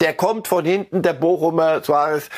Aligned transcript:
der 0.00 0.14
kommt 0.14 0.48
von 0.48 0.64
hinten, 0.64 1.02
der 1.02 1.12
Bochumer 1.12 1.82
Suarez, 1.82 2.28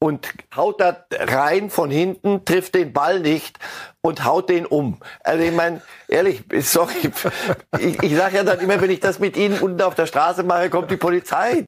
und 0.00 0.28
haut 0.54 0.80
da 0.80 1.04
rein 1.10 1.70
von 1.70 1.90
hinten, 1.90 2.44
trifft 2.44 2.74
den 2.74 2.92
Ball 2.92 3.20
nicht 3.20 3.58
und 4.00 4.24
haut 4.24 4.48
den 4.48 4.64
um. 4.64 4.98
Also 5.24 5.42
ich 5.42 5.52
meine, 5.52 5.82
ehrlich, 6.06 6.44
sorry, 6.60 6.94
ich, 7.78 8.02
ich 8.02 8.16
sage 8.16 8.36
ja 8.36 8.44
dann 8.44 8.60
immer, 8.60 8.80
wenn 8.80 8.90
ich 8.90 9.00
das 9.00 9.18
mit 9.18 9.36
Ihnen 9.36 9.58
unten 9.58 9.82
auf 9.82 9.96
der 9.96 10.06
Straße 10.06 10.44
mache, 10.44 10.70
kommt 10.70 10.90
die 10.90 10.96
Polizei. 10.96 11.64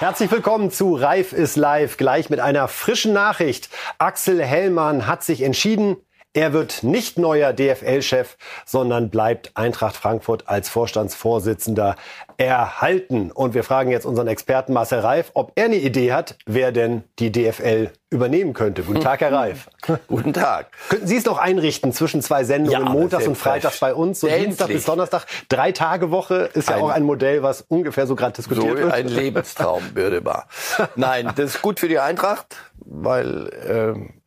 Herzlich 0.00 0.30
willkommen 0.30 0.70
zu 0.70 0.94
Reif 0.94 1.34
ist 1.34 1.56
live, 1.56 1.98
gleich 1.98 2.30
mit 2.30 2.40
einer 2.40 2.68
frischen 2.68 3.12
Nachricht. 3.12 3.68
Axel 3.98 4.42
Hellmann 4.42 5.06
hat 5.06 5.22
sich 5.22 5.42
entschieden, 5.42 5.98
er 6.32 6.52
wird 6.52 6.84
nicht 6.84 7.18
neuer 7.18 7.52
DFL-Chef, 7.52 8.36
sondern 8.64 9.10
bleibt 9.10 9.50
Eintracht 9.54 9.96
Frankfurt 9.96 10.48
als 10.48 10.68
Vorstandsvorsitzender 10.68 11.96
erhalten. 12.36 13.32
Und 13.32 13.54
wir 13.54 13.64
fragen 13.64 13.90
jetzt 13.90 14.06
unseren 14.06 14.28
Experten 14.28 14.72
Marcel 14.72 15.00
Reif, 15.00 15.32
ob 15.34 15.52
er 15.56 15.64
eine 15.64 15.76
Idee 15.76 16.12
hat, 16.12 16.36
wer 16.46 16.70
denn 16.70 17.02
die 17.18 17.32
DFL 17.32 17.90
übernehmen 18.10 18.54
könnte. 18.54 18.82
Guten 18.82 19.00
Tag, 19.00 19.20
Herr 19.20 19.32
Reif. 19.32 19.68
Guten 20.06 20.32
Tag. 20.32 20.70
Könnten 20.88 21.08
Sie 21.08 21.16
es 21.16 21.24
noch 21.24 21.38
einrichten 21.38 21.92
zwischen 21.92 22.22
zwei 22.22 22.44
Sendungen, 22.44 22.86
ja, 22.86 22.88
montags 22.88 23.26
und 23.26 23.36
freitags 23.36 23.80
bei 23.80 23.92
uns, 23.92 24.20
so 24.20 24.28
Endlich. 24.28 24.46
Dienstag 24.46 24.68
bis 24.68 24.84
Donnerstag, 24.84 25.26
drei 25.48 25.72
Tage 25.72 26.12
Woche 26.12 26.48
ist 26.54 26.68
ja 26.68 26.76
ein, 26.76 26.82
auch 26.82 26.90
ein 26.90 27.02
Modell, 27.02 27.42
was 27.42 27.62
ungefähr 27.62 28.06
so 28.06 28.14
gerade 28.14 28.34
diskutiert 28.34 28.68
so 28.68 28.76
wird. 28.76 28.92
Ein 28.92 29.08
Lebenstraum 29.08 29.82
würde 29.94 30.24
wahr. 30.24 30.48
Nein, 30.94 31.32
das 31.36 31.56
ist 31.56 31.62
gut 31.62 31.80
für 31.80 31.88
die 31.88 31.98
Eintracht, 31.98 32.56
weil 32.78 33.48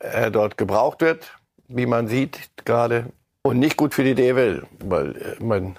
äh, 0.02 0.06
er 0.06 0.32
dort 0.32 0.58
gebraucht 0.58 1.02
wird 1.02 1.32
wie 1.76 1.86
man 1.86 2.08
sieht 2.08 2.40
gerade. 2.66 3.06
Und 3.44 3.60
nicht 3.60 3.76
gut 3.76 3.94
für 3.94 4.04
die 4.04 4.16
DFL, 4.16 4.64
weil 4.80 5.16
äh, 5.18 5.44
man 5.44 5.78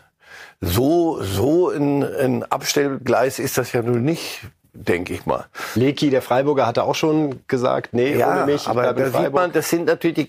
so, 0.60 1.22
so 1.22 1.70
ein, 1.70 2.02
ein 2.02 2.42
Abstellgleis 2.44 3.38
ist 3.38 3.58
das 3.58 3.72
ja 3.72 3.82
nun 3.82 4.02
nicht, 4.04 4.42
denke 4.72 5.14
ich 5.14 5.24
mal. 5.24 5.46
Leki, 5.74 6.10
der 6.10 6.20
Freiburger, 6.20 6.66
hatte 6.66 6.84
auch 6.84 6.94
schon 6.94 7.46
gesagt, 7.46 7.94
nee, 7.94 8.16
ja, 8.16 8.32
ohne 8.32 8.46
mich. 8.46 8.66
Aber 8.66 8.92
da 8.92 9.10
sieht 9.10 9.32
man, 9.32 9.52
das 9.52 9.70
sind 9.70 9.86
natürlich 9.86 10.28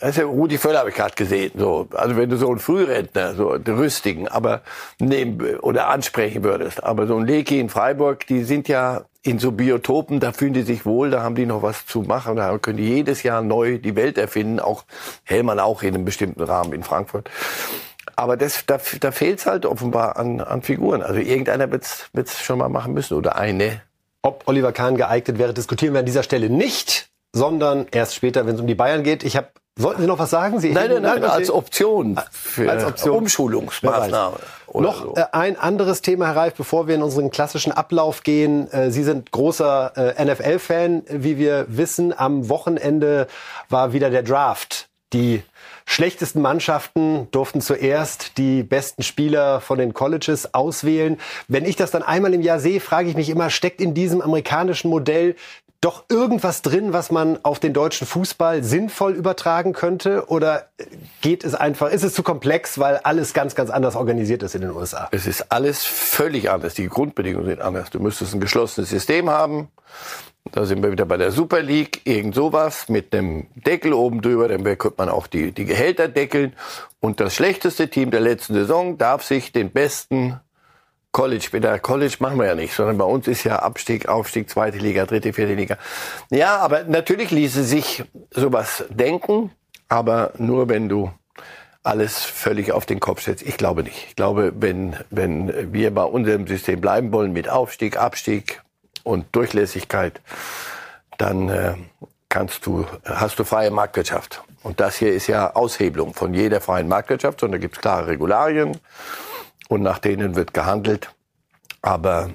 also 0.00 0.22
Rudi 0.28 0.58
Völler 0.58 0.80
habe 0.80 0.90
ich 0.90 0.96
gerade 0.96 1.14
gesehen, 1.14 1.52
so. 1.56 1.88
Also 1.92 2.16
wenn 2.16 2.28
du 2.28 2.36
so 2.36 2.48
einen 2.50 2.58
Frührentner, 2.58 3.34
so 3.34 3.52
einen 3.52 3.64
rüstigen, 3.64 4.28
aber 4.28 4.62
nehmen 4.98 5.58
oder 5.60 5.88
ansprechen 5.88 6.42
würdest. 6.44 6.82
Aber 6.82 7.06
so 7.06 7.16
ein 7.16 7.26
Leki 7.26 7.60
in 7.60 7.68
Freiburg, 7.68 8.26
die 8.26 8.44
sind 8.44 8.68
ja 8.68 9.04
in 9.28 9.38
so 9.38 9.52
Biotopen, 9.52 10.20
da 10.20 10.32
fühlen 10.32 10.54
die 10.54 10.62
sich 10.62 10.86
wohl, 10.86 11.10
da 11.10 11.22
haben 11.22 11.34
die 11.34 11.44
noch 11.44 11.62
was 11.62 11.84
zu 11.84 12.00
machen, 12.00 12.36
da 12.36 12.56
können 12.56 12.78
die 12.78 12.88
jedes 12.88 13.22
Jahr 13.22 13.42
neu 13.42 13.78
die 13.78 13.94
Welt 13.94 14.16
erfinden, 14.16 14.58
auch 14.58 14.84
Hellmann 15.22 15.60
auch 15.60 15.82
in 15.82 15.94
einem 15.94 16.06
bestimmten 16.06 16.42
Rahmen 16.42 16.72
in 16.72 16.82
Frankfurt. 16.82 17.28
Aber 18.16 18.38
das, 18.38 18.64
da, 18.64 18.80
da 19.00 19.12
fehlt 19.12 19.40
es 19.40 19.46
halt 19.46 19.66
offenbar 19.66 20.16
an, 20.16 20.40
an 20.40 20.62
Figuren. 20.62 21.02
Also 21.02 21.20
irgendeiner 21.20 21.70
wird 21.70 21.84
es 21.84 22.42
schon 22.42 22.58
mal 22.58 22.70
machen 22.70 22.94
müssen 22.94 23.18
oder 23.18 23.36
eine. 23.36 23.82
Ob 24.22 24.44
Oliver 24.46 24.72
Kahn 24.72 24.96
geeignet 24.96 25.38
wäre, 25.38 25.52
diskutieren 25.52 25.92
wir 25.92 26.00
an 26.00 26.06
dieser 26.06 26.22
Stelle 26.22 26.48
nicht, 26.48 27.10
sondern 27.32 27.86
erst 27.90 28.14
später, 28.14 28.46
wenn 28.46 28.54
es 28.54 28.60
um 28.60 28.66
die 28.66 28.74
Bayern 28.74 29.02
geht. 29.02 29.24
Ich 29.24 29.36
habe 29.36 29.48
Sollten 29.78 30.02
Sie 30.02 30.08
noch 30.08 30.18
was 30.18 30.30
sagen? 30.30 30.58
Sie 30.58 30.72
nein, 30.72 30.90
nein, 30.90 31.02
nein, 31.02 31.24
als 31.24 31.50
Option 31.50 32.20
für 32.32 32.70
als 32.70 32.84
Option. 32.84 33.18
Umschulungsmaßnahme. 33.18 34.36
Noch 34.74 35.02
so. 35.02 35.14
äh, 35.14 35.24
ein 35.32 35.56
anderes 35.56 36.02
Thema, 36.02 36.26
Herr 36.26 36.36
Reif, 36.36 36.54
bevor 36.54 36.88
wir 36.88 36.96
in 36.96 37.02
unseren 37.02 37.30
klassischen 37.30 37.72
Ablauf 37.72 38.22
gehen. 38.22 38.70
Äh, 38.72 38.90
Sie 38.90 39.04
sind 39.04 39.30
großer 39.30 40.16
äh, 40.18 40.24
NFL-Fan, 40.24 41.04
wie 41.08 41.38
wir 41.38 41.66
wissen. 41.68 42.12
Am 42.16 42.48
Wochenende 42.48 43.28
war 43.68 43.92
wieder 43.92 44.10
der 44.10 44.24
Draft. 44.24 44.88
Die 45.14 45.42
schlechtesten 45.86 46.42
Mannschaften 46.42 47.28
durften 47.30 47.62
zuerst 47.62 48.36
die 48.36 48.62
besten 48.62 49.02
Spieler 49.02 49.62
von 49.62 49.78
den 49.78 49.94
Colleges 49.94 50.52
auswählen. 50.52 51.18
Wenn 51.46 51.64
ich 51.64 51.76
das 51.76 51.90
dann 51.90 52.02
einmal 52.02 52.34
im 52.34 52.42
Jahr 52.42 52.60
sehe, 52.60 52.80
frage 52.80 53.08
ich 53.08 53.16
mich 53.16 53.30
immer, 53.30 53.48
steckt 53.48 53.80
in 53.80 53.94
diesem 53.94 54.20
amerikanischen 54.20 54.90
Modell 54.90 55.34
doch 55.80 56.04
irgendwas 56.08 56.62
drin, 56.62 56.92
was 56.92 57.10
man 57.12 57.38
auf 57.44 57.60
den 57.60 57.72
deutschen 57.72 58.06
Fußball 58.06 58.64
sinnvoll 58.64 59.12
übertragen 59.12 59.72
könnte? 59.72 60.28
Oder 60.28 60.68
geht 61.20 61.44
es 61.44 61.54
einfach, 61.54 61.90
ist 61.90 62.02
es 62.02 62.14
zu 62.14 62.22
komplex, 62.22 62.78
weil 62.78 62.96
alles 62.96 63.32
ganz, 63.32 63.54
ganz 63.54 63.70
anders 63.70 63.94
organisiert 63.94 64.42
ist 64.42 64.54
in 64.56 64.62
den 64.62 64.72
USA? 64.72 65.08
Es 65.12 65.26
ist 65.26 65.52
alles 65.52 65.84
völlig 65.84 66.50
anders. 66.50 66.74
Die 66.74 66.88
Grundbedingungen 66.88 67.46
sind 67.46 67.60
anders. 67.60 67.90
Du 67.90 68.00
müsstest 68.00 68.34
ein 68.34 68.40
geschlossenes 68.40 68.90
System 68.90 69.30
haben. 69.30 69.68
Da 70.52 70.64
sind 70.64 70.82
wir 70.82 70.90
wieder 70.90 71.04
bei 71.04 71.16
der 71.16 71.30
Super 71.30 71.60
League, 71.60 72.00
irgend 72.04 72.34
sowas 72.34 72.88
mit 72.88 73.14
einem 73.14 73.46
Deckel 73.54 73.92
oben 73.92 74.22
drüber, 74.22 74.48
dann 74.48 74.64
könnte 74.64 74.94
man 74.96 75.10
auch 75.10 75.26
die, 75.26 75.52
die 75.52 75.66
Gehälter 75.66 76.08
deckeln. 76.08 76.54
Und 77.00 77.20
das 77.20 77.34
schlechteste 77.34 77.88
Team 77.88 78.10
der 78.10 78.20
letzten 78.20 78.54
Saison 78.54 78.96
darf 78.98 79.22
sich 79.22 79.52
den 79.52 79.70
besten 79.70 80.40
College, 81.12 81.48
wieder 81.52 81.78
College 81.78 82.16
machen 82.20 82.38
wir 82.38 82.46
ja 82.46 82.54
nicht, 82.54 82.74
sondern 82.74 82.98
bei 82.98 83.04
uns 83.04 83.26
ist 83.26 83.44
ja 83.44 83.56
Abstieg, 83.56 84.08
Aufstieg, 84.08 84.50
zweite 84.50 84.78
Liga, 84.78 85.06
dritte, 85.06 85.32
vierte 85.32 85.54
Liga. 85.54 85.78
Ja, 86.30 86.58
aber 86.58 86.84
natürlich 86.84 87.30
ließe 87.30 87.64
sich 87.64 88.04
sowas 88.30 88.84
denken, 88.90 89.50
aber 89.88 90.32
nur 90.38 90.68
wenn 90.68 90.88
du 90.88 91.10
alles 91.82 92.22
völlig 92.24 92.72
auf 92.72 92.84
den 92.84 93.00
Kopf 93.00 93.22
setzt. 93.22 93.42
Ich 93.42 93.56
glaube 93.56 93.82
nicht. 93.82 94.08
Ich 94.08 94.16
glaube, 94.16 94.52
wenn, 94.56 94.96
wenn 95.10 95.72
wir 95.72 95.94
bei 95.94 96.04
unserem 96.04 96.46
System 96.46 96.80
bleiben 96.80 97.12
wollen 97.12 97.32
mit 97.32 97.48
Aufstieg, 97.48 97.96
Abstieg 97.96 98.60
und 99.04 99.24
Durchlässigkeit, 99.32 100.20
dann 101.16 101.48
äh, 101.48 101.74
kannst 102.28 102.66
du, 102.66 102.84
hast 103.04 103.38
du 103.38 103.44
freie 103.44 103.70
Marktwirtschaft. 103.70 104.42
Und 104.62 104.80
das 104.80 104.96
hier 104.96 105.12
ist 105.14 105.28
ja 105.28 105.54
Aushebelung 105.54 106.12
von 106.12 106.34
jeder 106.34 106.60
freien 106.60 106.88
Marktwirtschaft, 106.88 107.40
sondern 107.40 107.60
da 107.60 107.62
gibt 107.62 107.76
es 107.76 107.80
klare 107.80 108.08
Regularien 108.08 108.78
und 109.68 109.82
nach 109.82 109.98
denen 109.98 110.34
wird 110.34 110.52
gehandelt. 110.52 111.14
Aber 111.82 112.30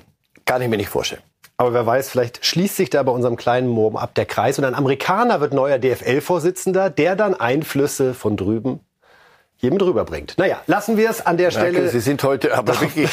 kann 0.46 0.62
ich 0.62 0.70
mir 0.70 0.78
nicht 0.78 0.90
vorstellen. 0.90 1.22
Aber 1.58 1.74
wer 1.74 1.86
weiß, 1.86 2.10
vielleicht 2.10 2.46
schließt 2.46 2.76
sich 2.76 2.90
da 2.90 3.04
bei 3.04 3.12
unserem 3.12 3.36
kleinen 3.36 3.68
Murm 3.68 3.96
ab 3.96 4.16
der 4.16 4.26
Kreis 4.26 4.58
und 4.58 4.66
ein 4.66 4.76
Amerikaner 4.76 5.40
wird 5.40 5.54
neuer 5.54 5.78
DFL-Vorsitzender, 5.78 6.90
der 6.90 7.16
dann 7.16 7.36
Einflüsse 7.36 8.14
von 8.14 8.38
drüben 8.38 8.80
jedem 9.64 9.80
drüber 9.80 10.04
bringt. 10.04 10.38
Naja, 10.38 10.60
lassen 10.68 10.98
wir 10.98 11.10
es 11.10 11.26
an 11.26 11.38
der 11.38 11.50
Stelle. 11.50 11.72
Danke, 11.72 11.90
Sie 11.90 12.02
sind 12.02 12.22
heute 12.24 12.54
aber 12.54 12.80
wirklich 12.82 13.10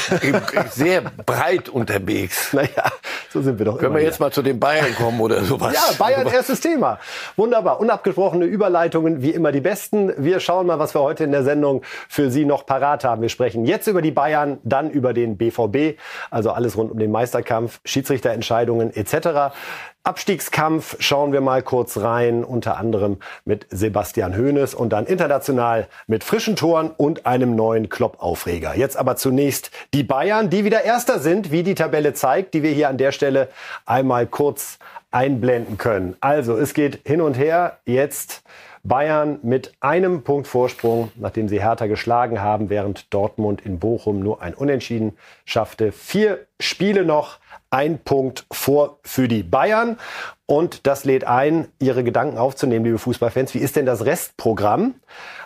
sehr 0.70 1.02
breit 1.24 1.68
unterwegs. 1.68 2.50
Naja, 2.60 2.90
so 3.30 3.40
sind 3.40 3.58
wir 3.58 3.66
doch. 3.66 3.78
Können 3.78 3.94
wir 3.94 4.02
jetzt 4.02 4.18
mal 4.18 4.32
zu 4.32 4.42
den 4.42 4.58
Bayern 4.58 4.94
kommen 4.96 5.20
oder 5.20 5.44
sowas? 5.44 5.72
Ja, 5.72 5.94
Bayern 5.96 6.26
erstes 6.26 6.60
Thema. 6.60 6.98
Wunderbar. 7.36 7.78
Unabgesprochene 7.78 8.44
Überleitungen, 8.44 9.22
wie 9.22 9.30
immer 9.30 9.52
die 9.52 9.60
besten. 9.60 10.12
Wir 10.18 10.40
schauen 10.40 10.66
mal, 10.66 10.80
was 10.80 10.94
wir 10.94 11.00
heute 11.00 11.24
in 11.24 11.30
der 11.30 11.44
Sendung 11.44 11.82
für 12.08 12.30
Sie 12.30 12.44
noch 12.44 12.66
parat 12.66 13.04
haben. 13.04 13.22
Wir 13.22 13.28
sprechen 13.28 13.64
jetzt 13.64 13.86
über 13.86 14.02
die 14.02 14.10
Bayern, 14.10 14.58
dann 14.64 14.90
über 14.90 15.14
den 15.14 15.36
BVB, 15.36 15.98
also 16.30 16.50
alles 16.50 16.76
rund 16.76 16.90
um 16.90 16.98
den 16.98 17.12
Meisterkampf, 17.12 17.80
Schiedsrichterentscheidungen 17.84 18.92
etc. 18.94 19.54
Abstiegskampf 20.02 20.96
schauen 20.98 21.34
wir 21.34 21.42
mal 21.42 21.62
kurz 21.62 21.98
rein, 21.98 22.42
unter 22.42 22.78
anderem 22.78 23.18
mit 23.44 23.66
Sebastian 23.68 24.34
Hoeneß 24.34 24.72
und 24.72 24.94
dann 24.94 25.04
international 25.04 25.88
mit 26.06 26.24
frischen 26.24 26.56
Toren 26.56 26.90
und 26.96 27.26
einem 27.26 27.54
neuen 27.54 27.90
Kloppaufreger. 27.90 28.74
Jetzt 28.74 28.96
aber 28.96 29.16
zunächst 29.16 29.70
die 29.92 30.02
Bayern, 30.02 30.48
die 30.48 30.64
wieder 30.64 30.84
Erster 30.84 31.18
sind, 31.18 31.52
wie 31.52 31.62
die 31.62 31.74
Tabelle 31.74 32.14
zeigt, 32.14 32.54
die 32.54 32.62
wir 32.62 32.70
hier 32.70 32.88
an 32.88 32.96
der 32.96 33.12
Stelle 33.12 33.48
einmal 33.84 34.26
kurz 34.26 34.78
einblenden 35.10 35.76
können. 35.76 36.16
Also 36.20 36.56
es 36.56 36.72
geht 36.72 37.00
hin 37.04 37.20
und 37.20 37.36
her. 37.36 37.78
Jetzt 37.84 38.42
Bayern 38.82 39.38
mit 39.42 39.74
einem 39.80 40.22
Punkt 40.22 40.48
Vorsprung, 40.48 41.12
nachdem 41.16 41.48
sie 41.48 41.60
Hertha 41.60 41.86
geschlagen 41.86 42.40
haben, 42.40 42.70
während 42.70 43.12
Dortmund 43.12 43.60
in 43.66 43.78
Bochum 43.78 44.20
nur 44.20 44.40
ein 44.40 44.54
Unentschieden 44.54 45.18
schaffte. 45.44 45.92
Vier 45.92 46.46
Spiele 46.58 47.04
noch 47.04 47.38
ein 47.70 47.98
Punkt 47.98 48.46
vor 48.50 48.98
für 49.04 49.28
die 49.28 49.42
Bayern. 49.42 49.98
Und 50.46 50.86
das 50.86 51.04
lädt 51.04 51.24
ein, 51.24 51.68
Ihre 51.78 52.04
Gedanken 52.04 52.36
aufzunehmen, 52.36 52.84
liebe 52.84 52.98
Fußballfans. 52.98 53.54
Wie 53.54 53.58
ist 53.58 53.76
denn 53.76 53.86
das 53.86 54.04
Restprogramm? 54.04 54.94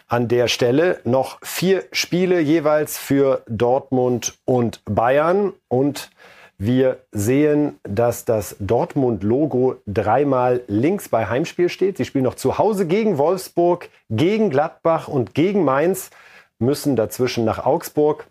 An 0.09 0.29
der 0.29 0.49
Stelle 0.49 1.01
noch 1.05 1.39
vier 1.43 1.85
Spiele 1.93 2.41
jeweils 2.41 2.99
für 2.99 3.43
Dortmund 3.49 4.39
und 4.45 4.83
Bayern. 4.85 5.53
Und 5.69 6.11
wir 6.57 6.99
sehen, 7.11 7.79
dass 7.83 8.25
das 8.25 8.57
Dortmund-Logo 8.61 9.77
dreimal 9.87 10.63
links 10.69 11.09
bei 11.09 11.27
Heimspiel 11.27 11.69
steht. 11.69 11.97
Sie 11.97 12.05
spielen 12.05 12.25
noch 12.25 12.37
zu 12.37 12.59
Hause 12.59 12.87
gegen 12.87 13.19
Wolfsburg, 13.19 13.91
gegen 14.09 14.51
Gladbach 14.51 15.09
und 15.09 15.35
gegen 15.35 15.65
Mainz, 15.65 16.11
müssen 16.59 16.97
dazwischen 16.97 17.45
nach 17.45 17.65
Augsburg. 17.65 18.27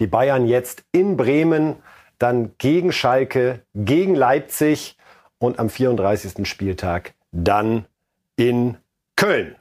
Die 0.00 0.06
Bayern 0.06 0.46
jetzt 0.46 0.84
in 0.92 1.16
Bremen 1.16 1.76
dann 2.22 2.52
gegen 2.58 2.92
Schalke, 2.92 3.62
gegen 3.74 4.14
Leipzig 4.14 4.96
und 5.38 5.58
am 5.58 5.68
34. 5.68 6.46
Spieltag 6.48 7.14
dann 7.32 7.86
in 8.36 8.76
Köln. 9.16 9.56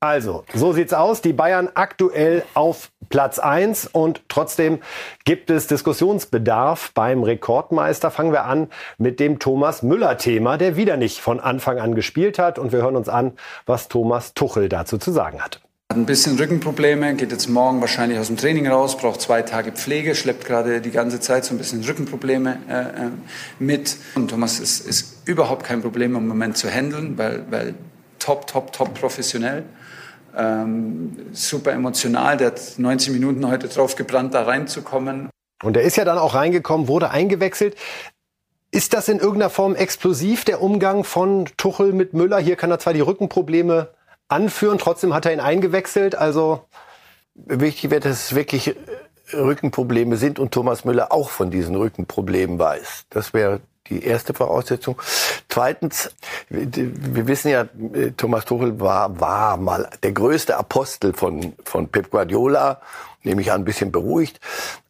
Also, 0.00 0.44
so 0.54 0.72
sieht's 0.72 0.94
aus. 0.94 1.22
Die 1.22 1.32
Bayern 1.32 1.70
aktuell 1.74 2.44
auf 2.54 2.92
Platz 3.08 3.40
1 3.40 3.88
und 3.88 4.22
trotzdem 4.28 4.80
gibt 5.24 5.50
es 5.50 5.66
Diskussionsbedarf 5.66 6.92
beim 6.94 7.24
Rekordmeister. 7.24 8.12
Fangen 8.12 8.30
wir 8.30 8.44
an 8.44 8.68
mit 8.98 9.18
dem 9.18 9.40
Thomas 9.40 9.82
Müller-Thema, 9.82 10.56
der 10.56 10.76
wieder 10.76 10.96
nicht 10.96 11.18
von 11.18 11.40
Anfang 11.40 11.80
an 11.80 11.96
gespielt 11.96 12.38
hat. 12.38 12.60
Und 12.60 12.70
wir 12.70 12.82
hören 12.82 12.94
uns 12.94 13.08
an, 13.08 13.32
was 13.66 13.88
Thomas 13.88 14.34
Tuchel 14.34 14.68
dazu 14.68 14.98
zu 14.98 15.10
sagen 15.10 15.42
hat. 15.42 15.60
Hat 15.90 15.96
ein 15.96 16.04
bisschen 16.04 16.36
Rückenprobleme, 16.36 17.14
geht 17.14 17.32
jetzt 17.32 17.48
morgen 17.48 17.80
wahrscheinlich 17.80 18.18
aus 18.18 18.26
dem 18.26 18.36
Training 18.36 18.68
raus, 18.68 18.98
braucht 18.98 19.22
zwei 19.22 19.40
Tage 19.40 19.72
Pflege, 19.72 20.14
schleppt 20.14 20.44
gerade 20.44 20.82
die 20.82 20.90
ganze 20.90 21.18
Zeit 21.18 21.46
so 21.46 21.54
ein 21.54 21.56
bisschen 21.56 21.82
Rückenprobleme 21.82 22.58
äh, 22.68 23.06
äh 23.06 23.10
mit. 23.58 23.96
Und 24.14 24.28
Thomas 24.28 24.60
ist, 24.60 24.86
ist 24.86 25.26
überhaupt 25.26 25.64
kein 25.64 25.80
Problem 25.80 26.14
im 26.14 26.28
Moment 26.28 26.58
zu 26.58 26.68
handeln, 26.68 27.16
weil, 27.16 27.46
weil 27.48 27.74
top, 28.18 28.46
top, 28.46 28.70
top 28.74 28.92
professionell 29.00 29.64
ähm, 30.36 31.16
super 31.32 31.72
emotional. 31.72 32.36
Der 32.36 32.48
hat 32.48 32.60
90 32.76 33.14
Minuten 33.14 33.48
heute 33.48 33.68
drauf 33.68 33.96
gebrannt, 33.96 34.34
da 34.34 34.42
reinzukommen. 34.42 35.30
Und 35.62 35.74
er 35.74 35.84
ist 35.84 35.96
ja 35.96 36.04
dann 36.04 36.18
auch 36.18 36.34
reingekommen, 36.34 36.86
wurde 36.86 37.12
eingewechselt. 37.12 37.76
Ist 38.70 38.92
das 38.92 39.08
in 39.08 39.20
irgendeiner 39.20 39.48
Form 39.48 39.74
explosiv, 39.74 40.44
der 40.44 40.60
Umgang 40.60 41.04
von 41.04 41.46
Tuchel 41.56 41.94
mit 41.94 42.12
Müller? 42.12 42.40
Hier 42.40 42.56
kann 42.56 42.70
er 42.70 42.78
zwar 42.78 42.92
die 42.92 43.00
Rückenprobleme 43.00 43.88
anführen, 44.28 44.78
trotzdem 44.78 45.14
hat 45.14 45.26
er 45.26 45.32
ihn 45.32 45.40
eingewechselt. 45.40 46.14
Also 46.14 46.64
wichtig 47.34 47.90
wird, 47.90 48.04
dass 48.04 48.24
es 48.24 48.34
wirklich 48.34 48.76
Rückenprobleme 49.32 50.16
sind 50.16 50.38
und 50.38 50.52
Thomas 50.52 50.84
Müller 50.84 51.12
auch 51.12 51.30
von 51.30 51.50
diesen 51.50 51.74
Rückenproblemen 51.74 52.58
weiß. 52.58 53.06
Das 53.10 53.34
wäre 53.34 53.60
die 53.88 54.04
erste 54.04 54.34
Voraussetzung. 54.34 55.00
Zweitens, 55.48 56.10
wir 56.48 57.26
wissen 57.26 57.48
ja, 57.48 57.66
Thomas 58.16 58.44
Tuchel 58.44 58.80
war, 58.80 59.20
war 59.20 59.56
mal 59.56 59.88
der 60.02 60.12
größte 60.12 60.56
Apostel 60.56 61.14
von, 61.14 61.54
von 61.64 61.88
Pep 61.88 62.10
Guardiola, 62.10 62.80
nehme 63.22 63.40
ich 63.40 63.50
an, 63.50 63.62
ein 63.62 63.64
bisschen 63.64 63.92
beruhigt. 63.92 64.40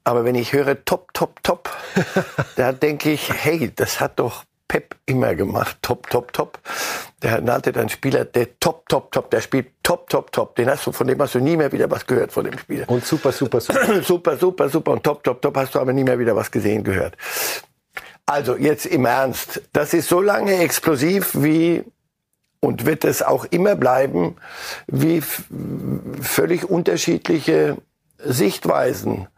Aber 0.05 0.25
wenn 0.25 0.35
ich 0.35 0.53
höre 0.53 0.85
top, 0.85 1.13
top, 1.15 1.43
top, 1.43 1.71
da 2.57 2.73
denke 2.73 3.11
ich, 3.11 3.33
hey, 3.33 3.73
das 3.75 4.01
hat 4.01 4.19
doch 4.19 4.45
Pep 4.69 4.95
immer 5.07 5.35
gemacht. 5.35 5.79
Top, 5.83 6.09
top, 6.11 6.33
top. 6.33 6.61
Der 7.23 7.41
nannte 7.41 7.73
dann 7.73 7.89
Spieler, 7.89 8.25
der 8.25 8.61
top, 8.61 8.89
top, 8.89 9.11
top, 9.11 9.31
der 9.31 9.41
spielt 9.41 9.69
top, 9.83 10.09
top, 10.09 10.31
top. 10.31 10.55
Den 10.57 10.69
hast 10.69 10.87
du, 10.87 10.93
von 10.93 11.07
dem 11.07 11.21
hast 11.21 11.35
du 11.35 11.41
nie 11.41 11.57
mehr 11.57 11.73
wieder 11.73 11.91
was 11.91 12.07
gehört 12.07 12.33
von 12.33 12.45
dem 12.45 12.57
Spieler. 12.59 12.89
Und 12.89 13.05
super, 13.05 13.33
super, 13.33 13.61
super. 13.61 14.03
super, 14.03 14.37
super, 14.37 14.69
super. 14.69 14.93
Und 14.93 15.03
top, 15.03 15.25
top, 15.25 15.43
top 15.43 15.57
hast 15.57 15.75
du 15.75 15.81
aber 15.81 15.93
nie 15.93 16.05
mehr 16.05 16.19
wieder 16.19 16.37
was 16.37 16.51
gesehen 16.51 16.85
gehört. 16.85 17.17
Also 18.27 18.57
jetzt 18.57 18.85
im 18.85 19.07
Ernst, 19.07 19.63
das 19.73 19.95
ist 19.95 20.09
so 20.09 20.21
lange 20.21 20.59
explosiv 20.59 21.31
wie 21.35 21.83
und 22.61 22.85
wird 22.85 23.05
es 23.05 23.23
auch 23.23 23.47
immer 23.47 23.75
bleiben, 23.75 24.37
wie 24.87 25.23
völlig 26.21 26.69
unterschiedliche 26.69 27.79
Sichtweisen 28.19 29.29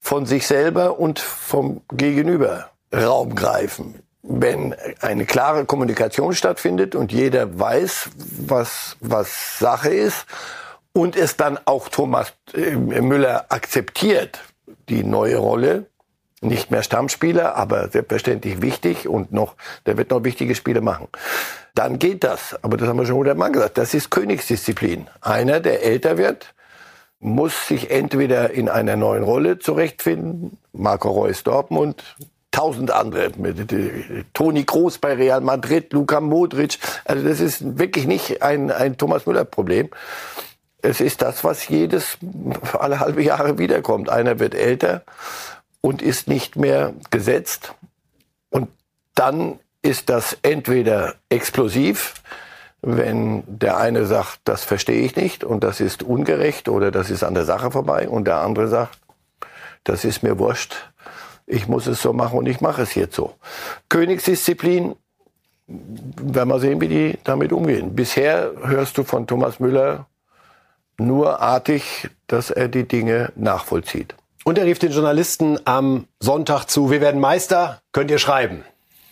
von 0.00 0.26
sich 0.26 0.46
selber 0.46 0.98
und 0.98 1.18
vom 1.18 1.82
Gegenüber 1.92 2.70
Raum 2.94 3.34
greifen. 3.34 4.02
Wenn 4.30 4.74
eine 5.00 5.24
klare 5.24 5.64
Kommunikation 5.64 6.34
stattfindet 6.34 6.94
und 6.94 7.12
jeder 7.12 7.58
weiß, 7.58 8.10
was, 8.46 8.96
was 9.00 9.58
Sache 9.58 9.88
ist 9.88 10.26
und 10.92 11.16
es 11.16 11.36
dann 11.36 11.58
auch 11.64 11.88
Thomas 11.88 12.34
äh, 12.52 12.76
Müller 12.76 13.46
akzeptiert, 13.48 14.40
die 14.90 15.02
neue 15.02 15.38
Rolle, 15.38 15.86
nicht 16.40 16.70
mehr 16.70 16.82
Stammspieler, 16.82 17.56
aber 17.56 17.88
selbstverständlich 17.88 18.62
wichtig 18.62 19.08
und 19.08 19.32
noch, 19.32 19.56
der 19.86 19.96
wird 19.96 20.10
noch 20.10 20.22
wichtige 20.24 20.54
Spiele 20.54 20.80
machen. 20.80 21.08
Dann 21.74 21.98
geht 21.98 22.22
das. 22.22 22.56
Aber 22.62 22.76
das 22.76 22.88
haben 22.88 22.98
wir 22.98 23.06
schon 23.06 23.16
hundertmal 23.16 23.50
gesagt. 23.50 23.78
Das 23.78 23.94
ist 23.94 24.10
Königsdisziplin. 24.10 25.08
Einer, 25.20 25.60
der 25.60 25.82
älter 25.82 26.18
wird, 26.18 26.54
muss 27.20 27.66
sich 27.66 27.90
entweder 27.90 28.50
in 28.50 28.68
einer 28.68 28.96
neuen 28.96 29.24
Rolle 29.24 29.58
zurechtfinden. 29.58 30.58
Marco 30.72 31.10
Reus 31.10 31.42
Dortmund, 31.42 32.16
tausend 32.50 32.90
andere. 32.90 33.32
Toni 34.32 34.64
Kroos 34.64 34.98
bei 34.98 35.14
Real 35.14 35.40
Madrid, 35.40 35.92
Luka 35.92 36.20
Modric. 36.20 36.78
Also 37.04 37.26
das 37.26 37.40
ist 37.40 37.78
wirklich 37.78 38.06
nicht 38.06 38.42
ein, 38.42 38.70
ein 38.70 38.96
Thomas 38.96 39.26
Müller 39.26 39.44
Problem. 39.44 39.88
Es 40.80 41.00
ist 41.00 41.22
das, 41.22 41.44
was 41.44 41.68
jedes 41.68 42.18
alle 42.78 43.00
halbe 43.00 43.22
Jahre 43.22 43.58
wiederkommt. 43.58 44.08
Einer 44.08 44.38
wird 44.38 44.54
älter 44.54 45.02
und 45.80 46.02
ist 46.02 46.28
nicht 46.28 46.56
mehr 46.56 46.94
gesetzt. 47.10 47.74
Und 48.50 48.68
dann 49.14 49.58
ist 49.82 50.08
das 50.08 50.36
entweder 50.42 51.14
explosiv, 51.28 52.14
wenn 52.80 53.42
der 53.46 53.76
eine 53.78 54.06
sagt, 54.06 54.40
das 54.44 54.64
verstehe 54.64 55.02
ich 55.02 55.16
nicht 55.16 55.42
und 55.42 55.64
das 55.64 55.80
ist 55.80 56.02
ungerecht 56.02 56.68
oder 56.68 56.90
das 56.90 57.10
ist 57.10 57.24
an 57.24 57.34
der 57.34 57.44
Sache 57.44 57.70
vorbei 57.70 58.08
und 58.08 58.26
der 58.26 58.36
andere 58.36 58.68
sagt, 58.68 58.98
das 59.84 60.04
ist 60.04 60.22
mir 60.22 60.38
wurscht, 60.38 60.74
ich 61.48 61.66
muss 61.66 61.86
es 61.86 62.02
so 62.02 62.12
machen 62.12 62.38
und 62.38 62.46
ich 62.46 62.60
mache 62.60 62.82
es 62.82 62.94
jetzt 62.94 63.16
so. 63.16 63.34
Königsdisziplin, 63.88 64.94
werden 65.66 66.48
wir 66.48 66.60
sehen, 66.60 66.80
wie 66.80 66.88
die 66.88 67.18
damit 67.24 67.52
umgehen. 67.52 67.94
Bisher 67.94 68.52
hörst 68.62 68.96
du 68.96 69.04
von 69.04 69.26
Thomas 69.26 69.60
Müller 69.60 70.06
nur 70.98 71.40
artig, 71.40 72.08
dass 72.26 72.50
er 72.50 72.68
die 72.68 72.88
Dinge 72.88 73.32
nachvollzieht. 73.36 74.14
Und 74.44 74.58
er 74.58 74.64
rief 74.64 74.78
den 74.78 74.92
Journalisten 74.92 75.58
am 75.66 76.06
Sonntag 76.20 76.66
zu, 76.66 76.90
wir 76.90 77.00
werden 77.00 77.20
Meister, 77.20 77.82
könnt 77.92 78.10
ihr 78.10 78.18
schreiben. 78.18 78.64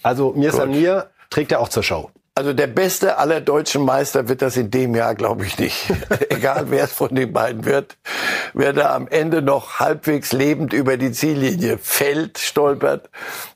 Also 0.03 0.33
Mir 0.33 0.53
Samir 0.53 1.11
trägt 1.31 1.53
er 1.53 1.61
auch 1.61 1.69
zur 1.69 1.83
Show. 1.83 2.11
Also 2.39 2.53
der 2.53 2.67
beste 2.67 3.17
aller 3.17 3.41
deutschen 3.41 3.83
Meister 3.83 4.29
wird 4.29 4.43
das 4.43 4.59
in 4.59 4.71
dem 4.71 4.95
Jahr, 4.95 5.15
glaube 5.15 5.47
ich, 5.47 5.59
nicht. 5.59 5.91
Egal 6.29 6.67
wer 6.69 6.85
es 6.85 6.93
von 6.93 7.15
den 7.15 7.33
beiden 7.33 7.65
wird. 7.65 7.97
Wer 8.53 8.75
da 8.75 8.95
am 8.95 9.09
Ende 9.09 9.41
noch 9.41 9.81
halbwegs 9.81 10.33
lebend 10.33 10.75
über 10.75 10.99
die 10.99 11.13
Ziellinie 11.13 11.79
fällt, 11.79 12.37
stolpert, 12.37 13.09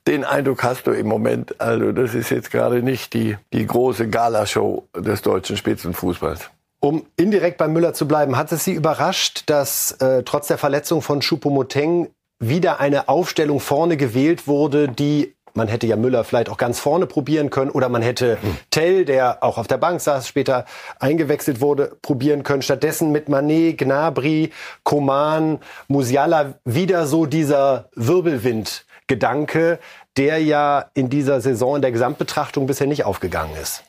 den 0.07 0.25
Eindruck 0.25 0.63
hast 0.63 0.87
du 0.87 0.93
im 0.93 1.09
Moment. 1.09 1.61
Also 1.61 1.93
das 1.93 2.15
ist 2.15 2.31
jetzt 2.31 2.51
gerade 2.51 2.83
nicht 2.83 3.13
die, 3.13 3.37
die 3.53 3.67
große 3.67 4.09
Galashow 4.09 4.89
des 4.97 5.21
deutschen 5.21 5.59
Spitzenfußballs. 5.59 6.49
Um 6.81 7.05
indirekt 7.17 7.59
bei 7.59 7.69
Müller 7.69 7.93
zu 7.93 8.09
bleiben, 8.09 8.39
hat 8.39 8.51
es 8.51 8.65
Sie 8.65 8.73
überrascht, 8.73 9.43
dass 9.45 9.93
äh, 10.01 10.23
trotz 10.23 10.47
der 10.47 10.57
Verletzung 10.57 11.03
von 11.03 11.21
Choupo-Moteng 11.21 12.09
wieder 12.39 12.81
eine 12.81 13.11
Aufstellung 13.11 13.61
vorne 13.61 13.99
gewählt 13.99 14.47
wurde, 14.47 14.89
die 14.89 15.35
man 15.55 15.69
hätte 15.69 15.87
ja 15.87 15.97
Müller 15.97 16.25
vielleicht 16.25 16.49
auch 16.49 16.57
ganz 16.57 16.81
vorne 16.81 17.07
probieren 17.07 17.51
können 17.51 17.71
oder 17.71 17.89
man 17.89 18.03
hätte 18.03 18.39
hm. 18.41 18.57
Tell, 18.71 19.05
der 19.05 19.43
auch 19.43 19.59
auf 19.59 19.67
der 19.67 19.79
Bank 19.79 20.01
saß, 20.01 20.27
später 20.27 20.65
eingewechselt 20.99 21.61
wurde, 21.61 21.97
probieren 22.03 22.43
können. 22.43 22.63
Stattdessen 22.63 23.13
mit 23.13 23.29
Manet, 23.29 23.79
Gnabry, 23.79 24.51
Koman, 24.85 25.59
Musiala 25.89 26.55
wieder 26.65 27.07
so 27.07 27.27
dieser 27.27 27.89
Wirbelwind-Gedanke, 27.95 29.79
der 30.17 30.43
ja 30.43 30.87
in 30.95 31.11
dieser 31.11 31.41
Saison 31.41 31.77
in 31.77 31.83
der 31.83 31.93
Gesamtbetrachtung 31.93 32.67
bisher 32.67 32.87
nicht 32.87 33.05
aufgegangen 33.05 33.55
ist. 33.61 33.85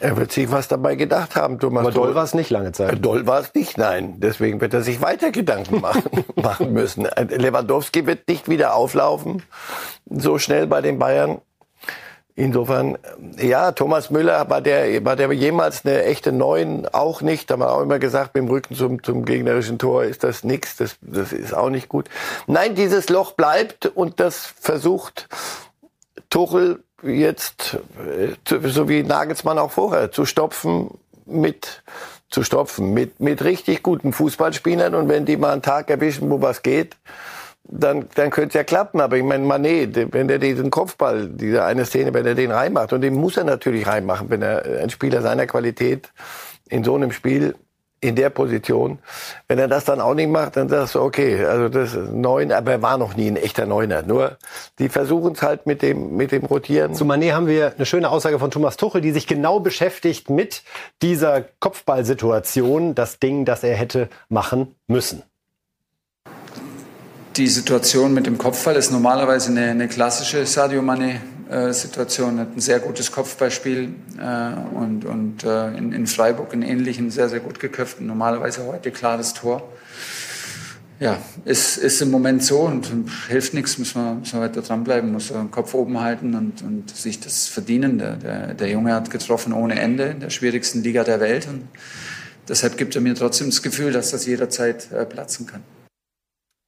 Er 0.00 0.16
wird 0.16 0.32
sich 0.32 0.50
was 0.50 0.68
dabei 0.68 0.96
gedacht 0.96 1.36
haben, 1.36 1.58
Thomas. 1.58 1.82
Aber 1.82 1.92
doll 1.92 2.14
war 2.14 2.24
es 2.24 2.34
nicht 2.34 2.50
lange 2.50 2.72
Zeit. 2.72 3.04
Doll 3.04 3.26
war 3.26 3.40
es 3.40 3.54
nicht, 3.54 3.78
nein. 3.78 4.14
Deswegen 4.18 4.60
wird 4.60 4.74
er 4.74 4.82
sich 4.82 5.00
weiter 5.00 5.30
Gedanken 5.30 5.80
machen, 5.80 6.24
machen 6.36 6.72
müssen. 6.72 7.06
Lewandowski 7.28 8.06
wird 8.06 8.28
nicht 8.28 8.48
wieder 8.48 8.74
auflaufen, 8.74 9.42
so 10.10 10.38
schnell 10.38 10.66
bei 10.66 10.80
den 10.80 10.98
Bayern. 10.98 11.40
Insofern, 12.38 12.98
ja, 13.38 13.72
Thomas 13.72 14.10
Müller 14.10 14.50
war 14.50 14.60
der, 14.60 15.02
war 15.06 15.16
der 15.16 15.32
jemals 15.32 15.86
eine 15.86 16.04
echte 16.04 16.32
Neun? 16.32 16.86
Auch 16.86 17.22
nicht. 17.22 17.48
Da 17.48 17.54
haben 17.54 17.60
wir 17.60 17.72
auch 17.72 17.80
immer 17.80 17.98
gesagt, 17.98 18.34
mit 18.34 18.44
dem 18.44 18.50
Rücken 18.50 18.74
zum, 18.74 19.02
zum 19.02 19.24
gegnerischen 19.24 19.78
Tor 19.78 20.04
ist 20.04 20.22
das 20.22 20.44
nichts. 20.44 20.76
Das, 20.76 20.96
das 21.00 21.32
ist 21.32 21.54
auch 21.54 21.70
nicht 21.70 21.88
gut. 21.88 22.10
Nein, 22.46 22.74
dieses 22.74 23.08
Loch 23.08 23.32
bleibt 23.32 23.86
und 23.86 24.20
das 24.20 24.44
versucht 24.60 25.28
Tuchel 26.28 26.82
jetzt, 27.02 27.78
äh, 27.98 28.68
so 28.68 28.88
wie 28.88 29.02
Nagelsmann 29.02 29.58
auch 29.58 29.70
vorher, 29.70 30.12
zu 30.12 30.24
stopfen 30.24 30.90
mit 31.26 31.82
zu 32.28 32.42
stopfen 32.42 32.92
mit 32.92 33.20
mit 33.20 33.44
richtig 33.44 33.82
guten 33.82 34.12
Fußballspielern 34.12 34.94
und 34.94 35.08
wenn 35.08 35.24
die 35.24 35.36
mal 35.36 35.52
einen 35.52 35.62
Tag 35.62 35.90
erwischen, 35.90 36.28
wo 36.30 36.42
was 36.42 36.62
geht, 36.62 36.96
dann 37.64 38.08
dann 38.14 38.30
könnte 38.30 38.48
es 38.48 38.54
ja 38.54 38.64
klappen. 38.64 39.00
Aber 39.00 39.16
ich 39.16 39.22
meine, 39.22 39.44
Manet, 39.44 40.12
wenn 40.12 40.28
der 40.28 40.38
diesen 40.38 40.70
Kopfball, 40.70 41.28
diese 41.28 41.64
eine 41.64 41.84
Szene, 41.84 42.14
wenn 42.14 42.26
er 42.26 42.34
den 42.34 42.50
reinmacht 42.50 42.92
und 42.92 43.00
den 43.00 43.14
muss 43.14 43.36
er 43.36 43.44
natürlich 43.44 43.86
reinmachen, 43.86 44.30
wenn 44.30 44.42
er 44.42 44.80
ein 44.82 44.90
Spieler 44.90 45.22
seiner 45.22 45.46
Qualität 45.46 46.12
in 46.68 46.82
so 46.82 46.94
einem 46.94 47.12
Spiel 47.12 47.54
in 48.00 48.14
der 48.14 48.30
Position. 48.30 48.98
Wenn 49.48 49.58
er 49.58 49.68
das 49.68 49.84
dann 49.84 50.00
auch 50.00 50.14
nicht 50.14 50.28
macht, 50.28 50.56
dann 50.56 50.68
sagst 50.68 50.94
du, 50.94 51.00
okay, 51.00 51.44
also 51.44 51.68
das 51.68 51.94
ist 51.94 52.12
neun, 52.12 52.52
aber 52.52 52.72
er 52.72 52.82
war 52.82 52.98
noch 52.98 53.16
nie 53.16 53.28
ein 53.28 53.36
echter 53.36 53.66
Neuner. 53.66 54.02
Nur 54.02 54.36
die 54.78 54.88
versuchen 54.88 55.32
es 55.32 55.42
halt 55.42 55.66
mit 55.66 55.82
dem, 55.82 56.16
mit 56.16 56.30
dem 56.32 56.44
Rotieren. 56.44 56.94
Zu 56.94 57.04
Manet 57.04 57.32
haben 57.32 57.46
wir 57.46 57.72
eine 57.74 57.86
schöne 57.86 58.10
Aussage 58.10 58.38
von 58.38 58.50
Thomas 58.50 58.76
Tuchel, 58.76 59.00
die 59.00 59.12
sich 59.12 59.26
genau 59.26 59.60
beschäftigt 59.60 60.28
mit 60.28 60.62
dieser 61.02 61.42
Kopfballsituation, 61.60 62.94
das 62.94 63.18
Ding, 63.18 63.44
das 63.44 63.64
er 63.64 63.74
hätte 63.74 64.08
machen 64.28 64.74
müssen. 64.86 65.22
Die 67.36 67.48
Situation 67.48 68.14
mit 68.14 68.26
dem 68.26 68.38
Kopfball 68.38 68.76
ist 68.76 68.90
normalerweise 68.90 69.50
eine, 69.50 69.70
eine 69.70 69.88
klassische 69.88 70.46
Sadio 70.46 70.80
Mané 71.48 71.72
Situation, 71.72 72.40
hat 72.40 72.56
ein 72.56 72.60
sehr 72.60 72.80
gutes 72.80 73.12
Kopfballspiel 73.12 73.94
äh, 74.18 74.76
und, 74.76 75.04
und 75.04 75.44
äh, 75.44 75.68
in, 75.76 75.92
in 75.92 76.06
Freiburg 76.06 76.52
einen 76.52 76.62
ähnlichen 76.62 77.10
sehr, 77.10 77.28
sehr 77.28 77.40
gut 77.40 77.60
geköpft. 77.60 78.00
Normalerweise 78.00 78.66
heute 78.66 78.90
klares 78.90 79.34
Tor. 79.34 79.62
Ja, 80.98 81.18
ist, 81.44 81.76
ist 81.76 82.00
im 82.00 82.10
Moment 82.10 82.42
so 82.42 82.60
und, 82.60 82.90
hilft 83.28 83.52
nichts, 83.52 83.76
müssen 83.76 84.02
wir, 84.02 84.14
müssen 84.14 84.40
wir 84.40 84.48
weiter 84.48 84.62
dranbleiben, 84.62 85.12
muss 85.12 85.28
den 85.28 85.50
Kopf 85.50 85.74
oben 85.74 86.00
halten 86.00 86.34
und, 86.34 86.62
und 86.62 86.96
sich 86.96 87.20
das 87.20 87.48
verdienen. 87.48 87.98
Der, 87.98 88.16
der, 88.16 88.54
der 88.54 88.70
Junge 88.70 88.94
hat 88.94 89.10
getroffen 89.10 89.52
ohne 89.52 89.78
Ende 89.78 90.04
in 90.04 90.20
der 90.20 90.30
schwierigsten 90.30 90.82
Liga 90.82 91.04
der 91.04 91.20
Welt 91.20 91.48
und 91.48 91.68
deshalb 92.48 92.78
gibt 92.78 92.94
er 92.94 93.02
mir 93.02 93.14
trotzdem 93.14 93.48
das 93.48 93.62
Gefühl, 93.62 93.92
dass 93.92 94.10
das 94.10 94.24
jederzeit 94.24 94.90
äh, 94.90 95.04
platzen 95.04 95.46
kann. 95.46 95.62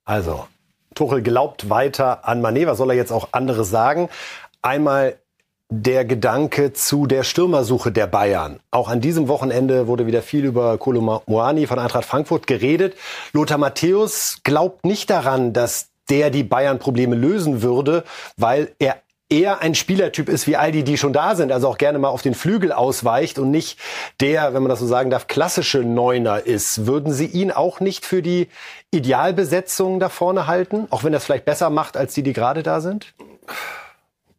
Also, 0.04 0.46
Tuchel 0.94 1.22
glaubt 1.22 1.70
weiter 1.70 2.28
an 2.28 2.42
Mané. 2.42 2.66
Was 2.66 2.78
soll 2.78 2.90
er 2.90 2.96
jetzt 2.96 3.12
auch 3.12 3.28
anderes 3.32 3.70
sagen? 3.70 4.08
Einmal 4.68 5.16
der 5.70 6.04
Gedanke 6.04 6.74
zu 6.74 7.06
der 7.06 7.22
Stürmersuche 7.22 7.90
der 7.90 8.06
Bayern. 8.06 8.60
Auch 8.70 8.90
an 8.90 9.00
diesem 9.00 9.26
Wochenende 9.26 9.86
wurde 9.86 10.06
wieder 10.06 10.20
viel 10.20 10.44
über 10.44 10.76
Kolomoani 10.76 11.66
von 11.66 11.78
Eintracht 11.78 12.04
Frankfurt 12.04 12.46
geredet. 12.46 12.94
Lothar 13.32 13.56
Matthäus 13.56 14.40
glaubt 14.44 14.84
nicht 14.84 15.08
daran, 15.08 15.54
dass 15.54 15.88
der 16.10 16.28
die 16.28 16.42
Bayern-Probleme 16.42 17.16
lösen 17.16 17.62
würde, 17.62 18.04
weil 18.36 18.74
er 18.78 19.00
eher 19.30 19.62
ein 19.62 19.74
Spielertyp 19.74 20.28
ist 20.28 20.46
wie 20.46 20.58
all 20.58 20.70
die, 20.70 20.84
die 20.84 20.98
schon 20.98 21.14
da 21.14 21.34
sind, 21.34 21.50
also 21.50 21.66
auch 21.66 21.78
gerne 21.78 21.98
mal 21.98 22.08
auf 22.08 22.20
den 22.20 22.34
Flügel 22.34 22.70
ausweicht 22.70 23.38
und 23.38 23.50
nicht 23.50 23.78
der, 24.20 24.52
wenn 24.52 24.62
man 24.62 24.68
das 24.68 24.80
so 24.80 24.86
sagen 24.86 25.08
darf, 25.08 25.28
klassische 25.28 25.78
Neuner 25.78 26.44
ist. 26.44 26.86
Würden 26.86 27.14
Sie 27.14 27.26
ihn 27.26 27.52
auch 27.52 27.80
nicht 27.80 28.04
für 28.04 28.20
die 28.20 28.48
Idealbesetzung 28.90 29.98
da 29.98 30.10
vorne 30.10 30.46
halten, 30.46 30.88
auch 30.90 31.04
wenn 31.04 31.14
es 31.14 31.24
vielleicht 31.24 31.46
besser 31.46 31.70
macht 31.70 31.96
als 31.96 32.12
die, 32.12 32.22
die 32.22 32.34
gerade 32.34 32.62
da 32.62 32.82
sind? 32.82 33.14